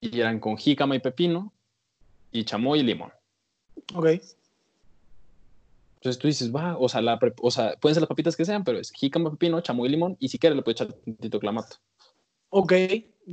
y 0.00 0.20
eran 0.20 0.40
con 0.40 0.56
jícama 0.56 0.96
y 0.96 1.00
pepino, 1.00 1.52
y 2.32 2.44
chamoy 2.44 2.80
y 2.80 2.82
limón. 2.82 3.12
Ok. 3.94 4.06
Entonces 5.98 6.18
tú 6.20 6.28
dices, 6.28 6.54
va, 6.54 6.78
o 6.78 6.88
sea, 6.88 7.00
la 7.02 7.18
o 7.42 7.50
sea, 7.50 7.74
pueden 7.80 7.94
ser 7.96 8.02
las 8.02 8.08
papitas 8.08 8.36
que 8.36 8.44
sean, 8.44 8.62
pero 8.62 8.78
es 8.78 8.92
jícama, 8.92 9.32
pepino, 9.32 9.60
chamoy 9.60 9.88
y 9.88 9.90
limón, 9.90 10.16
y 10.20 10.28
si 10.28 10.38
quieres 10.38 10.54
le 10.56 10.62
puedes 10.62 10.80
echar 10.80 10.94
tantito 10.94 11.40
clamato. 11.40 11.76
Ok. 12.50 12.72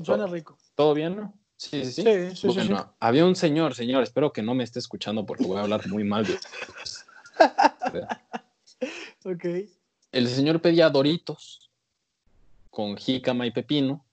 Suena 0.04 0.26
rico. 0.26 0.58
¿Todo 0.74 0.96
bien, 0.96 1.16
no? 1.16 1.34
Sí, 1.58 1.86
sí, 1.86 1.92
sí. 1.92 2.02
Sí, 2.02 2.30
sí, 2.32 2.36
sí, 2.36 2.48
Bueno, 2.48 2.78
sí. 2.78 2.90
había 3.00 3.24
un 3.26 3.36
señor, 3.36 3.76
señor, 3.76 4.02
espero 4.02 4.34
que 4.34 4.42
no 4.42 4.56
me 4.56 4.64
esté 4.64 4.80
escuchando 4.80 5.28
porque 5.28 5.46
voy 5.46 5.58
a 5.58 5.62
hablar 5.62 5.88
muy 5.88 6.04
mal. 6.04 6.26
de- 6.26 6.40
Ok. 9.26 9.46
El 10.12 10.28
señor 10.28 10.60
pedía 10.60 10.90
doritos 10.90 11.72
con 12.72 12.98
jícama 12.98 13.46
y 13.46 13.52
pepino 13.52 14.06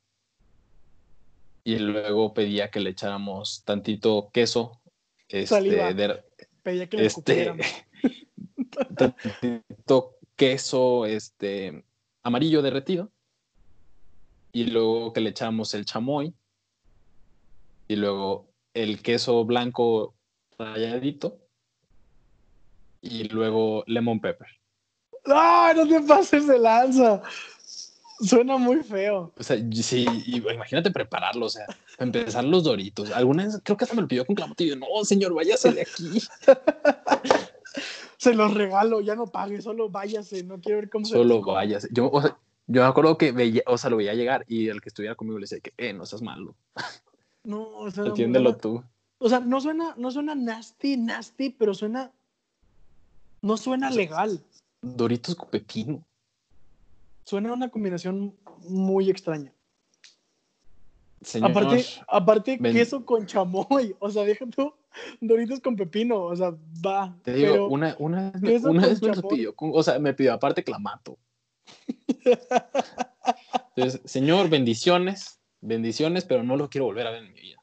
y 1.65 1.79
luego 1.79 2.35
pedía 2.35 2.71
que 2.71 2.81
le 2.81 2.91
echáramos 2.91 3.65
tantito 3.65 4.31
queso, 4.33 4.83
este, 5.29 5.95
de- 5.95 6.23
Pedía 6.63 6.89
que 6.89 6.97
le 6.99 7.07
este. 7.07 7.55
tantito 8.97 10.17
queso, 10.37 11.07
este, 11.07 11.85
amarillo 12.23 12.63
derretido 12.63 13.11
y 14.53 14.65
luego 14.65 15.13
que 15.13 15.21
le 15.21 15.31
echáramos 15.31 15.75
el 15.75 15.85
chamoy 15.85 16.35
y 17.89 17.97
luego 17.97 18.47
el 18.75 19.03
queso 19.03 19.45
blanco 19.45 20.15
ralladito 20.59 21.39
y 23.01 23.25
luego 23.25 23.85
lemon 23.87 24.21
pepper. 24.21 24.49
¡Ay, 25.25 25.77
no 25.77 25.87
te 25.87 26.01
pases 26.01 26.47
de 26.47 26.59
lanza! 26.59 27.23
Suena 28.21 28.57
muy 28.57 28.85
feo. 28.85 29.33
O 29.37 29.43
sea, 29.43 29.57
sí, 29.73 30.07
imagínate 30.27 30.93
prepararlo, 30.93 31.47
o 31.47 31.51
sea, 31.51 31.67
empezar 31.99 32.45
los 32.45 32.63
doritos. 32.63 33.11
Alguna 33.11 33.45
vez 33.45 33.61
creo 33.65 33.77
que 33.77 33.85
hasta 33.85 33.97
me 33.97 34.03
lo 34.03 34.09
pidió 34.09 34.25
con 34.25 34.37
clamato 34.37 34.63
y 34.63 34.69
yo, 34.69 34.77
no, 34.77 34.87
señor, 35.05 35.35
váyase 35.35 35.73
de 35.73 35.83
aquí. 35.83 36.23
Se 38.23 38.35
los 38.35 38.55
regalo, 38.55 39.01
ya 39.01 39.17
no 39.17 39.27
pague, 39.27 39.61
solo 39.61 39.89
váyase. 39.91 40.45
No 40.45 40.61
quiero 40.61 40.79
ver 40.79 40.89
cómo 40.89 41.05
se 41.05 41.15
Solo 41.15 41.25
los 41.35 41.43
come. 41.43 41.55
váyase. 41.57 41.89
Yo, 41.91 42.09
o 42.09 42.23
sea, 42.23 42.39
yo 42.69 42.83
me 42.83 42.87
acuerdo 42.87 43.19
que 43.19 43.33
veía, 43.33 43.63
o 43.67 43.77
sea, 43.77 43.91
lo 43.91 43.97
veía 43.97 44.15
llegar 44.15 44.45
y 44.47 44.69
el 44.69 44.81
que 44.81 44.91
estuviera 44.91 45.17
conmigo 45.17 45.41
le 45.41 45.45
decía 45.45 45.59
que, 45.59 45.73
eh, 45.77 45.93
no 45.93 46.07
seas 46.07 46.23
malo, 46.23 46.55
No, 47.45 47.91
suena 47.91 48.03
muy- 48.03 48.11
atiéndelo 48.11 48.57
tú. 48.57 48.85
O 49.19 49.29
sea, 49.29 49.41
no 49.41 49.61
suena, 49.61 49.95
no 49.97 50.13
suena 50.13 50.37
nasty, 50.37 50.97
nasty, 50.97 51.51
pero 51.51 51.75
suena. 51.75 52.13
No 53.41 53.57
suena 53.57 53.91
legal. 53.91 54.41
Doritos 54.83 55.35
con 55.35 55.51
pepino. 55.51 56.05
Suena 57.25 57.53
una 57.53 57.71
combinación 57.71 58.37
muy 58.69 59.11
extraña. 59.11 59.53
Señor, 61.23 61.51
Aparte, 61.51 61.85
aparte 62.07 62.59
ven. 62.61 62.73
queso 62.73 63.05
con 63.05 63.27
chamoy. 63.27 63.97
O 63.99 64.11
sea, 64.13 64.23
deja 64.25 64.47
tú 64.47 64.73
Doritos 65.21 65.61
con 65.61 65.77
pepino. 65.77 66.23
O 66.25 66.37
sea, 66.37 66.55
va. 66.85 67.17
te 67.23 67.33
digo, 67.35 67.53
pero- 67.53 67.69
una, 67.69 67.97
una, 67.99 68.33
una 68.65 68.87
vez 68.89 69.03
me 69.03 69.13
pidió, 69.29 69.55
o 69.57 69.83
sea, 69.83 69.99
me 69.99 70.15
pidió 70.15 70.33
aparte 70.35 70.63
clamato. 70.65 71.19
Entonces, 73.77 74.01
señor, 74.05 74.49
bendiciones, 74.49 75.41
bendiciones, 75.61 76.25
pero 76.25 76.43
no 76.43 76.57
lo 76.57 76.69
quiero 76.69 76.87
volver 76.87 77.07
a 77.07 77.11
ver 77.11 77.25
en 77.25 77.33
mi 77.33 77.41
vida. 77.41 77.59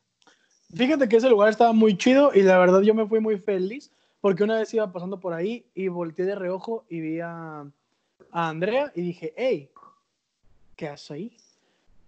Fíjate 0.74 1.10
que 1.10 1.18
ese 1.18 1.30
lugar 1.30 1.50
estaba 1.50 1.74
muy 1.74 1.98
chido 1.98 2.32
y 2.34 2.44
la 2.44 2.58
verdad 2.60 2.82
yo 2.82 2.94
me 2.94 3.08
fui 3.08 3.20
muy 3.20 3.38
feliz 3.39 3.92
porque 4.22 4.44
una 4.44 4.58
vez 4.60 4.74
iba 4.74 4.92
pasando 4.92 5.20
por 5.20 5.34
ahí 5.34 5.65
y 5.74 5.88
volteé 5.88 6.26
de 6.26 6.36
reojo 6.36 6.86
y 6.89 7.00
vi 7.00 7.20
a, 7.22 7.62
a 8.32 8.50
Andrea 8.50 8.92
y 8.96 9.02
dije, 9.02 9.34
hey, 9.36 9.70
¿qué 10.76 10.88
haces 10.89 11.12
ahí? 11.12 11.38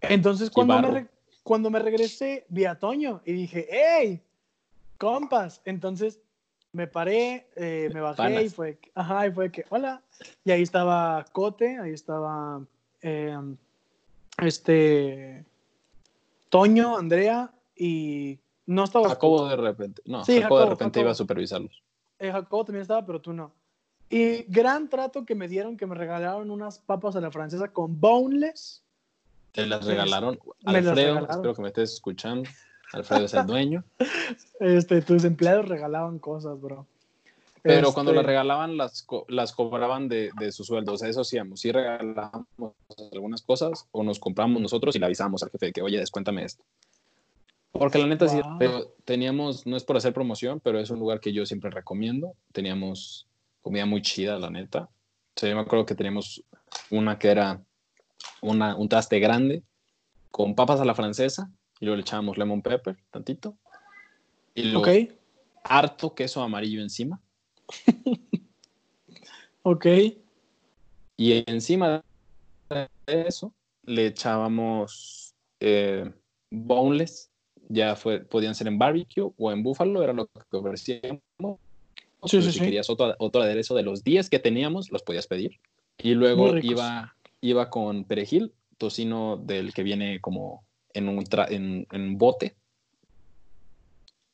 Entonces 0.02 0.50
cuando 0.52 0.92
me, 0.92 1.08
cuando 1.44 1.70
me 1.72 1.80
regresé 1.80 2.46
vi 2.50 2.66
a 2.66 2.78
Toño 2.78 3.22
y 3.26 3.34
dije, 3.34 3.68
hey, 3.72 4.22
compas. 5.02 5.62
Entonces 5.66 6.20
me 6.74 6.86
paré, 6.88 7.48
eh, 7.56 7.90
me 7.94 8.00
bajé 8.02 8.18
Panas. 8.18 8.44
y 8.44 8.50
fue, 8.50 8.78
que- 8.78 8.92
ajá, 8.96 9.26
y 9.28 9.32
fue 9.32 9.52
que, 9.52 9.66
hola. 9.70 10.02
Y 10.46 10.52
ahí 10.52 10.62
estaba 10.62 11.26
Cote, 11.34 11.80
ahí 11.80 11.92
estaba 11.92 12.62
eh, 13.02 13.36
este 14.38 15.44
Toño, 16.50 16.98
Andrea 16.98 17.52
y 17.76 18.38
no 18.68 18.84
estaba 18.84 19.10
Jacobo 19.10 19.48
de 19.50 19.56
repente, 19.56 20.02
no, 20.06 20.24
Sí, 20.24 20.40
Jacobo, 20.42 20.60
de 20.60 20.66
repente 20.68 21.00
Jacobo. 21.00 21.02
iba 21.02 21.12
a 21.12 21.16
supervisarlos. 21.16 21.84
eh, 22.20 22.32
Jacobo 22.32 22.66
también 22.66 22.82
estaba, 22.84 23.06
pero 23.06 23.20
tú 23.20 23.34
no. 23.34 23.52
Y 24.10 24.44
gran 24.44 24.90
trato 24.90 25.26
que 25.26 25.36
me 25.36 25.48
dieron, 25.48 25.78
que 25.78 25.86
me 25.88 25.96
regalaron 25.96 26.52
unas 26.52 26.78
papas 26.80 27.16
a 27.16 27.22
la 27.22 27.32
francesa 27.32 27.70
con 27.72 28.00
boneless. 28.00 28.84
Te 29.54 29.66
las 29.66 29.86
regalaron. 29.86 30.38
me 30.66 30.74
las 30.74 30.86
Alfredo, 30.88 31.08
regalaron. 31.16 31.30
espero 31.38 31.56
que 31.56 31.62
me 31.62 31.68
estés 31.70 31.94
escuchando. 31.94 32.50
Alfredo 32.94 33.26
es 33.26 33.34
el 33.34 33.46
dueño. 33.46 33.84
Este, 34.60 35.02
tus 35.02 35.24
empleados 35.24 35.68
regalaban 35.68 36.20
cosas, 36.20 36.60
bro. 36.60 36.86
Pero 37.64 37.88
Este, 37.90 37.94
cuando 37.94 38.12
las 38.14 38.26
regalaban, 38.26 38.76
las, 38.76 39.04
co- 39.04 39.26
las 39.30 39.54
cobraban 39.54 40.10
de, 40.10 40.32
de 40.40 40.52
su 40.52 40.64
sueldo. 40.64 40.94
O 40.94 40.98
sea, 40.98 41.10
eso 41.10 41.22
hacíamos. 41.22 41.60
Sí 41.62 41.72
regalábamos 41.72 42.74
algunas 43.14 43.44
cosas 43.44 43.88
o 43.92 44.04
nos 44.04 44.20
compramos 44.20 44.62
nosotros 44.62 44.96
y 44.96 45.00
le 45.00 45.06
avisábamos 45.06 45.44
al 45.44 45.52
jefe 45.52 45.68
de 45.68 45.72
que, 45.72 45.82
oye, 45.82 46.00
descuéntame 46.00 46.44
esto. 46.44 46.64
Porque 47.72 48.00
la 48.00 48.08
neta 48.08 48.28
sí, 48.28 48.42
Wow. 48.42 48.58
pero 48.60 48.94
teníamos, 49.06 49.66
no 49.66 49.78
es 49.78 49.84
por 49.84 49.96
hacer 49.96 50.12
promoción, 50.14 50.60
pero 50.60 50.80
es 50.80 50.90
un 50.90 51.00
lugar 51.00 51.20
que 51.20 51.32
yo 51.34 51.46
siempre 51.46 51.70
recomiendo. 51.70 52.34
Teníamos 52.52 53.28
comida 53.62 53.86
muy 53.86 54.02
chida, 54.02 54.38
la 54.40 54.50
neta. 54.50 54.90
O 55.36 55.40
sea, 55.40 55.50
yo 55.50 55.56
me 55.56 55.62
acuerdo 55.62 55.86
que 55.86 55.96
teníamos 55.96 56.44
una 56.90 57.18
que 57.18 57.30
era 57.30 57.62
una, 58.42 58.76
un 58.76 58.90
traste 58.90 59.20
grande 59.20 59.64
con 60.32 60.56
papas 60.56 60.82
a 60.82 60.86
la 60.86 60.96
francesa 60.96 61.50
y 61.82 61.86
luego 61.86 61.98
le 61.98 62.02
echábamos 62.04 62.38
lemon 62.38 62.62
pepper, 62.62 62.96
tantito. 63.10 63.58
Y 64.54 64.64
luego 64.64 64.82
Ok, 64.82 65.10
harto 65.64 66.14
queso 66.14 66.42
amarillo 66.42 66.82
encima. 66.82 67.20
ok. 69.64 69.86
Y 71.18 71.44
encima 71.48 72.04
de 72.70 72.88
eso 73.08 73.52
le 73.84 74.08
echábamos 74.08 75.34
eh, 75.60 76.10
boneless, 76.52 77.32
ya 77.68 77.96
fue, 77.96 78.20
podían 78.20 78.54
ser 78.54 78.68
en 78.68 78.78
barbecue 78.78 79.32
o 79.36 79.52
en 79.52 79.64
búfalo, 79.64 80.04
era 80.04 80.14
lo 80.14 80.28
que 80.28 80.58
ofrecíamos. 80.58 81.22
Sí, 82.26 82.42
sí, 82.44 82.52
si 82.52 82.60
sí. 82.60 82.60
querías 82.60 82.92
otro, 82.92 83.16
otro 83.18 83.42
aderezo 83.42 83.74
de 83.74 83.82
los 83.82 84.04
10 84.04 84.30
que 84.30 84.38
teníamos, 84.38 84.92
los 84.92 85.02
podías 85.02 85.26
pedir. 85.26 85.60
Y 85.98 86.14
luego 86.14 86.56
iba, 86.58 87.16
iba 87.42 87.70
con 87.72 88.04
perejil, 88.04 88.54
tocino 88.78 89.38
del 89.38 89.74
que 89.74 89.82
viene 89.82 90.22
como 90.22 90.64
en 90.94 91.10
un, 91.10 91.24
tra- 91.26 91.50
en, 91.50 91.88
en 91.92 92.02
un 92.02 92.18
bote. 92.18 92.56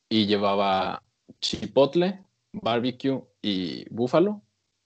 Y 0.10 0.26
llevaba 0.26 1.04
chipotle, 1.42 2.24
barbecue 2.54 3.22
y 3.42 3.88
búfalo. 3.90 4.42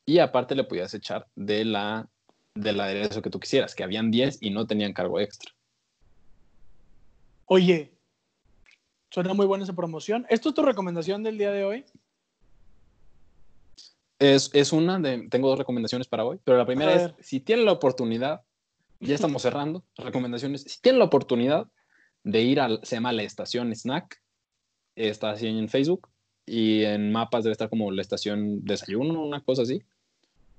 Y 0.06 0.20
aparte 0.20 0.56
le 0.56 0.64
podías 0.64 0.94
echar 0.94 1.28
de 1.36 1.64
la, 1.64 2.10
del 2.56 2.80
aderezo 2.80 3.22
que 3.22 3.30
tú 3.30 3.40
quisieras, 3.40 3.76
que 3.76 3.84
habían 3.84 4.12
10 4.12 4.40
y 4.42 4.50
no 4.50 4.66
tenían 4.66 4.94
cargo 4.94 5.20
extra. 5.20 5.52
Oye, 7.46 7.94
suena 9.12 9.34
muy 9.34 9.46
buena 9.46 9.64
esa 9.64 9.74
promoción. 9.74 10.26
¿Esto 10.30 10.50
es 10.50 10.56
tu 10.56 10.64
recomendación 10.64 11.22
del 11.22 11.38
día 11.38 11.52
de 11.52 11.66
hoy? 11.66 11.86
Es, 14.20 14.50
es 14.54 14.72
una 14.72 15.00
de, 15.00 15.28
tengo 15.30 15.50
dos 15.50 15.58
recomendaciones 15.60 16.08
para 16.08 16.24
hoy, 16.24 16.40
pero 16.44 16.58
la 16.58 16.66
primera 16.66 16.94
es, 16.94 17.14
si 17.20 17.40
tienen 17.40 17.66
la 17.66 17.72
oportunidad 17.72 18.42
ya 19.02 19.16
estamos 19.16 19.42
cerrando. 19.42 19.84
Recomendaciones. 19.98 20.64
Si 20.64 20.80
tienen 20.82 21.00
la 21.00 21.06
oportunidad 21.06 21.68
de 22.24 22.42
ir 22.42 22.60
al, 22.60 22.80
se 22.84 22.96
llama 22.96 23.12
la 23.12 23.24
estación 23.24 23.76
Snack, 23.76 24.22
está 24.96 25.32
así 25.32 25.48
en 25.48 25.68
Facebook, 25.70 26.08
y 26.46 26.84
en 26.84 27.12
mapas 27.12 27.44
debe 27.44 27.52
estar 27.54 27.70
como 27.70 27.92
la 27.92 28.02
estación 28.02 28.64
Desayuno, 28.66 29.24
una 29.24 29.42
cosa 29.42 29.62
así. 29.64 29.82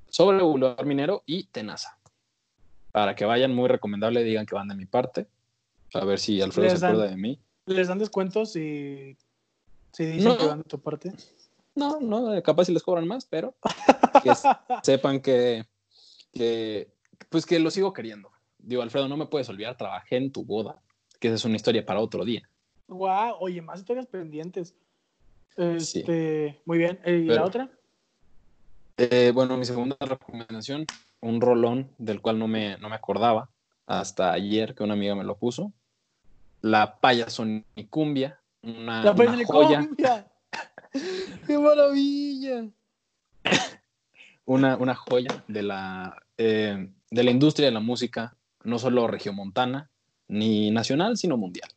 Sobre 0.09 0.43
Boulevard 0.43 0.85
Minero 0.87 1.23
y 1.27 1.45
Tenaza. 1.45 1.99
Para 2.93 3.15
que 3.15 3.25
vayan, 3.25 3.55
muy 3.55 3.69
recomendable, 3.69 4.23
digan 4.25 4.45
que 4.47 4.55
van 4.55 4.69
de 4.69 4.75
mi 4.75 4.85
parte. 4.87 5.27
A 5.95 6.05
ver 6.05 6.19
si 6.19 6.41
Alfredo 6.43 6.69
Les 6.71 6.79
se 6.81 6.87
dan- 6.87 6.95
acuerda 6.95 7.11
de 7.11 7.17
mí. 7.17 7.39
¿Les 7.67 7.89
dan 7.89 7.99
descuentos 7.99 8.53
si, 8.53 9.17
si 9.93 10.05
dicen 10.05 10.25
No. 10.29 10.37
que 10.39 10.47
van 10.47 10.59
de 10.59 10.65
tu 10.65 10.79
parte? 10.81 11.13
No, 11.75 12.01
no, 12.01 12.35
eh, 12.35 12.43
capaz 12.43 12.65
si 12.67 12.73
les 12.73 12.83
cobran 12.83 13.07
más, 13.07 13.25
pero 13.25 13.55
que 14.23 14.33
sepan 14.83 15.21
que, 15.21 15.65
que, 16.33 16.91
pues 17.31 17.47
que 17.47 17.59
lo 17.61 17.71
sigo 17.71 17.93
queriendo. 17.93 18.31
Digo, 18.63 18.83
Alfredo, 18.83 19.09
no 19.09 19.17
me 19.17 19.27
puedes 19.27 19.49
olvidar, 19.49 19.77
trabajé 19.77 20.17
en 20.17 20.33
tu 20.33 20.45
boda, 20.45 20.81
que 21.21 21.29
esa 21.29 21.35
es 21.35 21.45
una 21.45 21.57
historia 21.57 21.85
para 21.85 22.01
otro 22.01 22.25
día. 22.25 22.49
Guau, 22.89 23.37
oye, 23.41 23.61
más 23.61 23.81
historias 23.81 24.07
pendientes. 24.07 24.75
Sí. 25.57 26.01
Este, 26.01 26.61
Muy 26.65 26.79
bien. 26.79 26.99
Eh, 27.05 27.25
¿Y 27.25 27.29
la 27.29 27.45
otra? 27.45 27.69
Eh, 28.97 29.33
bueno, 29.35 29.57
mi 29.57 29.65
segunda 29.65 29.97
recomendación, 30.01 30.87
un 31.21 31.41
rolón 31.41 31.91
del 31.99 32.21
cual 32.21 32.39
no 32.39 32.49
me, 32.49 32.79
no 32.79 32.89
me 32.89 32.95
acordaba 32.95 33.51
hasta 33.87 34.33
ayer 34.33 34.75
que 34.75 34.83
una 34.83 34.95
amiga 34.95 35.15
me 35.15 35.25
lo 35.25 35.37
puso. 35.37 35.73
La 36.61 37.01
payasonicumbia, 37.01 38.41
una, 38.63 39.03
La 39.03 39.13
una 39.13 39.45
joya. 39.45 39.89
¡Qué 41.47 41.59
maravilla! 41.59 42.69
una, 44.45 44.77
una 44.77 44.95
joya 44.95 45.45
de 45.49 45.63
la, 45.63 46.23
eh, 46.37 46.89
de 47.11 47.23
la 47.23 47.31
industria 47.31 47.67
de 47.67 47.73
la 47.73 47.81
música, 47.81 48.37
no 48.65 48.79
solo 48.79 49.07
regiomontana 49.07 49.91
ni 50.29 50.71
nacional, 50.71 51.17
sino 51.17 51.37
mundial. 51.37 51.71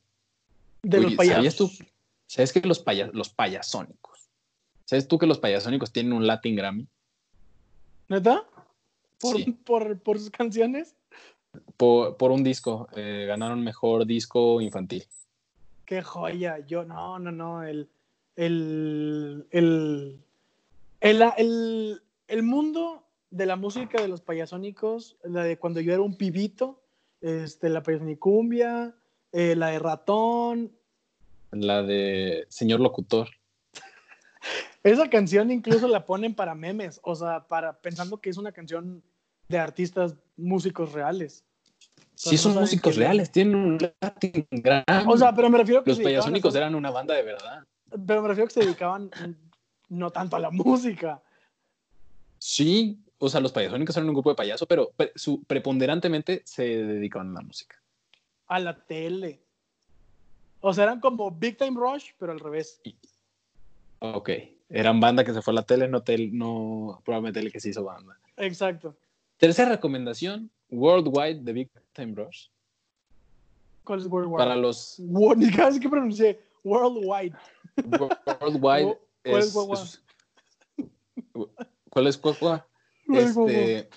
De 0.84 1.00
los 1.02 1.14
payasos. 1.16 1.36
¿sabías 1.36 1.56
tú? 1.56 1.72
¿Sabes 2.28 2.54
que 2.54 2.62
los, 2.62 2.80
paya- 2.80 3.10
los 3.14 3.30
payasónicos? 3.30 4.30
¿Sabes 4.86 5.08
tú 5.08 5.18
que 5.18 5.26
los 5.28 5.40
payasónicos 5.40 5.92
tienen 5.92 6.14
un 6.14 6.28
Latin 6.28 6.56
Grammy? 6.56 6.88
¿Neta? 8.08 8.44
¿Por, 9.20 9.38
Sí. 9.38 9.52
por, 9.52 10.00
por 10.00 10.20
sus 10.20 10.30
canciones? 10.30 10.96
Por, 11.78 12.18
por 12.18 12.32
un 12.32 12.44
disco, 12.44 12.88
eh, 12.96 13.26
ganaron 13.28 13.64
mejor 13.64 14.06
disco 14.06 14.62
infantil. 14.62 15.06
¡Qué 15.86 16.02
joya! 16.02 16.60
Yo, 16.68 16.84
no, 16.84 17.18
no, 17.20 17.32
no. 17.32 17.64
El, 17.64 17.90
el, 18.36 19.48
el, 19.52 20.20
el, 21.00 21.22
el, 21.38 22.02
el 22.28 22.44
mundo 22.44 23.05
de 23.36 23.46
la 23.46 23.58
música 23.58 24.02
de 24.02 24.08
los 24.08 24.22
payasónicos, 24.22 25.18
la 25.24 25.44
de 25.44 25.58
cuando 25.58 25.82
yo 25.82 25.92
era 25.92 26.02
un 26.02 26.16
pibito, 26.16 26.82
este, 27.20 27.68
la 27.68 27.84
payasonicumbia, 27.84 28.96
eh, 29.34 29.58
la 29.58 29.72
de 29.72 29.80
ratón. 29.80 30.72
La 31.52 31.84
de 31.84 32.46
Señor 32.48 32.80
Locutor. 32.80 33.28
Esa 34.84 35.10
canción 35.10 35.52
incluso 35.52 35.90
la 35.90 36.06
ponen 36.06 36.34
para 36.34 36.56
memes, 36.56 37.02
o 37.04 37.14
sea, 37.14 37.46
para 37.46 37.82
pensando 37.82 38.22
que 38.22 38.30
es 38.30 38.38
una 38.38 38.54
canción 38.54 39.04
de 39.50 39.60
artistas 39.60 40.16
músicos 40.38 40.94
reales. 40.94 41.44
Sí, 42.14 42.36
no 42.36 42.38
son 42.38 42.56
músicos 42.56 42.96
reales, 42.96 43.32
tienen 43.32 43.56
un 43.56 43.78
Latin 44.00 44.48
Grammy. 44.50 44.86
O 45.08 45.18
sea, 45.18 45.36
pero 45.36 45.50
me 45.50 45.58
refiero 45.58 45.84
que 45.84 45.90
los 45.90 45.98
dedicaban 45.98 46.22
payasónicos 46.22 46.56
eran 46.56 46.74
una 46.74 46.90
banda 46.90 47.16
de 47.16 47.24
verdad. 47.24 47.66
pero 48.08 48.22
me 48.22 48.30
refiero 48.30 48.48
que 48.48 48.54
se 48.54 48.60
dedicaban 48.62 49.12
no 49.90 50.10
tanto 50.12 50.38
a 50.38 50.40
la 50.40 50.52
música. 50.52 51.22
Sí, 52.38 53.05
o 53.18 53.30
sea, 53.30 53.40
los 53.42 53.52
payasónicos 53.52 53.96
eran 53.96 54.10
un 54.10 54.16
grupo 54.16 54.30
de 54.30 54.36
payasos, 54.36 54.68
pero 54.68 54.92
pre- 54.96 55.12
su, 55.16 55.44
preponderantemente 55.44 56.42
se 56.46 56.64
dedicaban 56.64 57.32
a 57.32 57.42
la 57.42 57.42
música. 57.42 57.82
a 58.48 58.60
la 58.60 58.76
tele. 58.86 59.42
O 60.62 60.74
sea, 60.74 60.84
eran 60.86 61.00
como 61.00 61.32
Big 61.32 61.58
Time 61.58 61.80
Rush, 61.80 62.12
pero 62.20 62.32
al 62.32 62.40
revés. 62.40 62.82
Ok, 64.00 64.30
eran 64.70 65.00
banda 65.00 65.24
que 65.24 65.34
se 65.34 65.42
fue 65.42 65.52
a 65.54 65.56
la 65.56 65.64
tele, 65.64 65.88
no, 65.88 66.02
tel- 66.04 66.32
no 66.38 67.02
probablemente 67.06 67.40
tele 67.40 67.52
que 67.52 67.60
se 67.60 67.70
hizo 67.70 67.84
banda. 67.84 68.18
Exacto. 68.38 68.96
Tercera 69.38 69.70
recomendación, 69.70 70.50
Worldwide 70.70 71.42
de 71.42 71.54
Big 71.54 71.70
Time 71.94 72.14
Rush. 72.16 72.48
¿Cuál 73.84 74.00
es 74.00 74.08
Worldwide? 74.08 74.38
Para 74.38 74.56
los 74.56 75.00
Ni 75.00 75.52
casi 75.52 75.80
que 75.80 75.88
pronuncié. 75.90 76.40
Worldwide. 76.64 77.36
Worldwide 78.42 78.86
Wo- 78.86 79.00
¿cuál 79.24 79.40
es 79.40 79.46
es, 79.46 80.04
¿Cuál 81.90 82.08
es 82.08 82.22
guagua? 82.22 82.68
Este, 83.08 83.90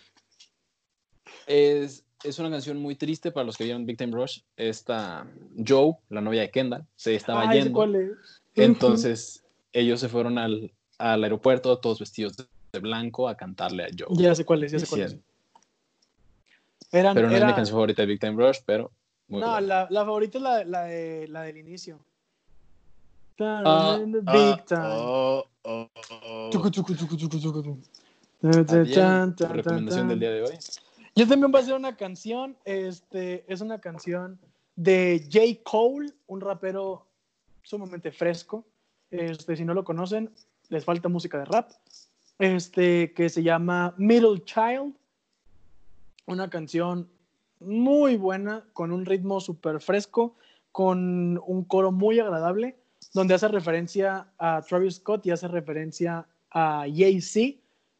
es, 1.47 2.05
es 2.25 2.39
una 2.39 2.51
canción 2.51 2.79
muy 2.79 2.95
triste 2.97 3.31
para 3.31 3.45
los 3.45 3.57
que 3.57 3.65
vieron 3.65 3.87
Big 3.87 3.97
Time 3.97 4.13
Rush. 4.13 4.41
Esta 4.57 5.27
Joe, 5.67 5.97
la 6.09 6.21
novia 6.21 6.43
de 6.43 6.51
Kendall, 6.51 6.87
se 6.97 7.15
estaba 7.15 7.49
Ay, 7.49 7.61
yendo. 7.63 7.75
cuál 7.79 7.97
es. 7.97 8.43
Entonces 8.55 9.45
ellos 9.73 10.01
se 10.01 10.09
fueron 10.09 10.39
al, 10.39 10.73
al 10.99 11.23
aeropuerto, 11.23 11.79
todos 11.79 12.01
vestidos 12.01 12.37
de, 12.37 12.47
blanco, 12.81 13.29
a 13.29 13.37
cantarle 13.37 13.85
a 13.85 13.89
Joe. 13.97 14.09
Ya 14.11 14.35
sé 14.35 14.45
cuál 14.45 14.65
es, 14.65 14.73
ya 14.73 14.79
sé 14.79 14.87
cuál 14.87 15.01
es. 15.03 15.13
Sí, 15.13 15.23
Eran, 16.93 17.15
Pero 17.15 17.29
no 17.29 17.37
era- 17.37 17.47
es 17.47 17.53
mi 17.53 17.57
canción 17.57 17.75
favorita 17.75 18.03
de 18.03 18.07
Big 18.07 18.21
Time 18.21 18.35
Rush, 18.37 18.59
pero 18.67 18.93
muy 19.27 19.41
No, 19.41 19.59
la, 19.61 19.87
la 19.91 20.05
favorita 20.05 20.39
es 20.39 20.43
la, 20.45 20.65
la, 20.65 20.83
de, 20.85 21.29
la 21.29 21.43
del 21.43 21.57
inicio. 21.57 21.99
Ah, 23.41 23.99
big 24.01 24.65
time. 24.65 24.81
oh, 24.83 25.45
oh, 25.63 25.89
oh. 26.25 26.51
Adiel, 28.43 29.35
tu 29.35 29.47
recomendación 29.47 30.09
del 30.09 30.21
día 30.21 30.31
de 30.31 30.43
hoy. 30.43 30.59
Yo 31.17 31.27
también 31.27 31.51
voy 31.51 31.61
a 31.61 31.63
hacer 31.63 31.75
una 31.75 31.97
canción. 31.97 32.57
Este, 32.65 33.45
es 33.53 33.61
una 33.61 33.81
canción 33.81 34.39
de 34.77 35.27
J. 35.33 35.63
Cole, 35.65 36.13
un 36.29 36.41
rapero 36.41 37.07
sumamente 37.63 38.13
fresco. 38.13 38.65
Este, 39.11 39.57
si 39.57 39.65
no 39.65 39.75
lo 39.75 39.85
conocen, 39.85 40.31
les 40.69 40.85
falta 40.85 41.09
música 41.09 41.39
de 41.39 41.47
rap. 41.47 41.71
Este, 42.39 43.13
que 43.13 43.29
se 43.29 43.43
llama 43.43 43.95
Middle 43.97 44.45
Child. 44.45 44.95
Una 46.27 46.49
canción 46.49 47.09
muy 47.59 48.17
buena, 48.17 48.65
con 48.73 48.93
un 48.93 49.05
ritmo 49.05 49.41
súper 49.41 49.81
fresco, 49.81 50.37
con 50.71 51.41
un 51.45 51.65
coro 51.65 51.91
muy 51.91 52.21
agradable, 52.21 52.77
donde 53.13 53.35
hace 53.35 53.49
referencia 53.49 54.29
a 54.39 54.63
Travis 54.63 54.97
Scott 54.97 55.27
y 55.27 55.33
hace 55.33 55.49
referencia 55.49 56.27
a 56.51 56.85
Jay-Z, 56.87 57.59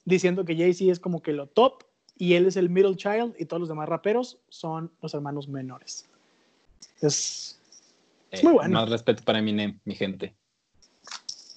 diciendo 0.09 0.45
que 0.45 0.57
Jay-Z 0.57 0.91
es 0.91 1.01
como 1.01 1.23
que 1.23 1.33
lo 1.33 1.47
top 1.47 1.85
y 2.17 2.35
él 2.35 2.47
es 2.47 2.57
el 2.57 2.71
middle 2.71 2.97
child 2.97 3.35
y 3.39 3.45
todos 3.45 3.61
los 3.61 3.69
demás 3.69 3.89
raperos 3.89 4.39
son 4.49 4.91
los 5.01 5.15
hermanos 5.15 5.49
menores. 5.49 6.09
Es, 7.01 7.61
Es 8.31 8.43
muy 8.43 8.55
bueno. 8.55 8.71
Eh, 8.71 8.81
Más 8.81 8.91
respeto 8.91 9.23
para 9.25 9.39
Eminem, 9.39 9.79
mi 9.85 9.95
gente. 9.95 10.35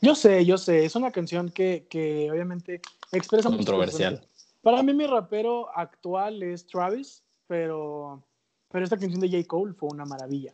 yo 0.02 0.14
sé, 0.16 0.45
yo 0.45 0.58
sé, 0.58 0.86
es 0.86 0.95
una 0.95 1.12
canción 1.12 1.49
que, 1.49 1.88
que 1.89 2.30
obviamente 2.32 2.82
expresa 3.12 3.49
Controversial. 3.49 4.22
Para 4.62 4.84
mí 4.84 4.93
mi 4.93 5.08
rapero 5.08 5.76
actual 5.76 6.43
es 6.43 6.68
Travis, 6.68 7.24
pero, 7.47 8.24
pero 8.72 8.84
esta 8.84 8.97
canción 8.97 9.20
de 9.20 9.30
J. 9.30 9.47
Cole 9.47 9.74
fue 9.74 9.89
una 9.89 10.06
maravilla. 10.06 10.54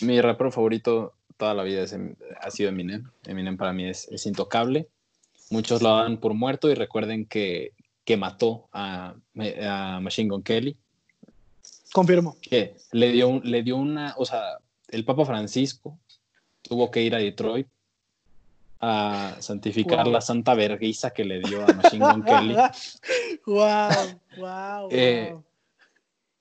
Mi 0.00 0.20
rapero 0.20 0.50
favorito 0.50 1.12
toda 1.36 1.52
la 1.52 1.62
vida 1.62 1.82
es 1.82 1.92
Em- 1.92 2.16
ha 2.40 2.50
sido 2.50 2.70
Eminem. 2.70 3.10
Eminem 3.26 3.56
para 3.58 3.72
mí 3.74 3.86
es, 3.88 4.08
es 4.08 4.24
intocable. 4.24 4.88
Muchos 5.50 5.82
lo 5.82 5.96
dan 5.96 6.16
por 6.18 6.34
muerto 6.34 6.70
y 6.70 6.74
recuerden 6.74 7.26
que, 7.26 7.72
que 8.04 8.16
mató 8.16 8.68
a, 8.72 9.14
a 9.62 10.00
Machine 10.00 10.30
Gun 10.30 10.42
Kelly. 10.42 10.76
Confirmo. 11.92 12.36
Que 12.40 12.74
le 12.92 13.12
dio, 13.12 13.28
un- 13.28 13.42
le 13.44 13.62
dio 13.62 13.76
una, 13.76 14.14
o 14.16 14.24
sea, 14.24 14.58
el 14.88 15.04
Papa 15.04 15.24
Francisco 15.24 15.98
tuvo 16.62 16.90
que 16.90 17.02
ir 17.02 17.14
a 17.14 17.18
Detroit 17.18 17.68
a 18.80 19.36
santificar 19.40 20.04
Wow. 20.04 20.12
la 20.12 20.20
santa 20.20 20.54
vergüenza 20.54 21.10
que 21.10 21.24
le 21.24 21.40
dio 21.40 21.62
a 21.62 21.72
Machine 21.72 22.04
Gun 22.12 22.22
Kelly. 22.24 22.54
wow, 23.46 23.88
wow, 24.38 24.88
Eh, 24.90 25.28
wow. 25.32 25.44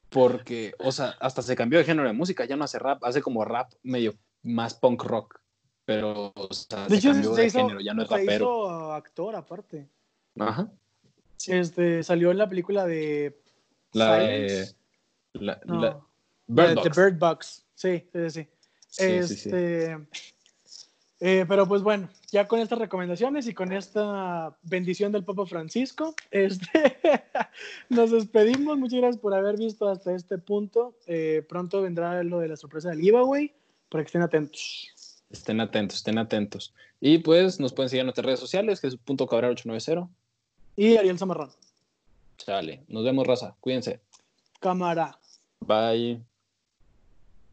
Porque, 0.10 0.74
o 0.80 0.92
sea, 0.92 1.16
hasta 1.20 1.42
se 1.42 1.56
cambió 1.56 1.80
de 1.80 1.86
género 1.86 2.08
de 2.08 2.14
música, 2.14 2.46
ya 2.46 2.56
no 2.56 2.66
hace 2.66 2.78
rap, 2.80 3.04
hace 3.04 3.22
como 3.22 3.44
rap 3.46 3.72
medio 3.82 4.14
más 4.44 4.74
punk 4.76 5.04
rock. 5.04 5.40
Pero, 5.96 6.32
o 6.36 6.54
sea, 6.54 6.84
De 6.84 6.90
se 6.90 6.96
hecho, 6.98 7.12
cambió 7.12 7.36
se 7.36 7.42
de 7.42 7.48
hizo, 7.48 7.60
género, 7.60 7.80
ya 7.82 7.94
no 7.94 8.02
es 8.04 8.08
se 8.10 8.16
rapero. 8.18 8.34
hizo 8.34 8.94
actor 8.94 9.36
aparte. 9.36 9.88
Ajá. 10.40 10.72
Este, 11.48 12.04
salió 12.04 12.32
en 12.32 12.38
la 12.38 12.48
película 12.50 12.86
de 12.86 13.40
La, 13.94 14.16
Silence. 14.20 14.62
eh, 14.64 14.76
la, 15.34 15.60
No, 15.66 15.82
la- 15.82 15.90
de- 16.48 16.64
Bird 16.64 16.76
Box. 16.76 16.96
Bird 16.98 17.18
Box. 17.20 17.66
Sí, 17.76 18.08
sí, 18.14 18.30
sí. 18.30 18.48
Sí, 18.88 19.24
sí, 19.24 19.36
sí. 19.36 19.50
Este, 19.50 19.98
eh, 21.20 21.46
pero 21.48 21.68
pues 21.68 21.82
bueno, 21.82 22.10
ya 22.32 22.48
con 22.48 22.60
estas 22.60 22.80
recomendaciones 22.80 23.48
y 23.48 23.54
con 23.54 23.72
esta 23.72 24.58
bendición 24.64 25.12
del 25.12 25.24
Papa 25.24 25.46
Francisco, 25.46 26.14
este, 26.32 27.00
nos 27.90 28.12
despedimos. 28.12 28.78
Muchas 28.78 29.00
gracias 29.00 29.22
por 29.22 29.34
haber 29.34 29.58
visto 29.58 29.88
hasta 29.88 30.14
este 30.14 30.38
punto. 30.38 30.96
Eh, 31.08 31.46
pronto 31.48 31.82
vendrá 31.82 32.22
lo 32.24 32.40
de 32.40 32.50
la 32.50 32.58
sorpresa 32.58 32.90
del 32.90 33.00
giveaway 33.02 33.54
para 33.90 34.04
que 34.04 34.08
estén 34.08 34.22
atentos. 34.22 34.90
Estén 35.34 35.60
atentos, 35.60 35.98
estén 35.98 36.18
atentos. 36.20 36.74
Y 37.02 37.18
pues 37.18 37.60
nos 37.60 37.74
pueden 37.74 37.90
seguir 37.90 38.02
en 38.02 38.06
nuestras 38.06 38.26
redes 38.26 38.40
sociales, 38.40 38.80
que 38.80 38.88
es 38.88 38.96
punto 38.96 39.28
cabral 39.28 39.52
890. 39.52 40.10
Y 40.78 40.96
Ariel 40.96 41.18
Zamarrón. 41.18 41.52
Chale, 42.38 42.84
nos 42.88 43.04
vemos, 43.04 43.28
raza. 43.28 43.56
Cuídense. 43.60 44.00
Cámara. 44.60 45.18
Bye. 45.60 46.22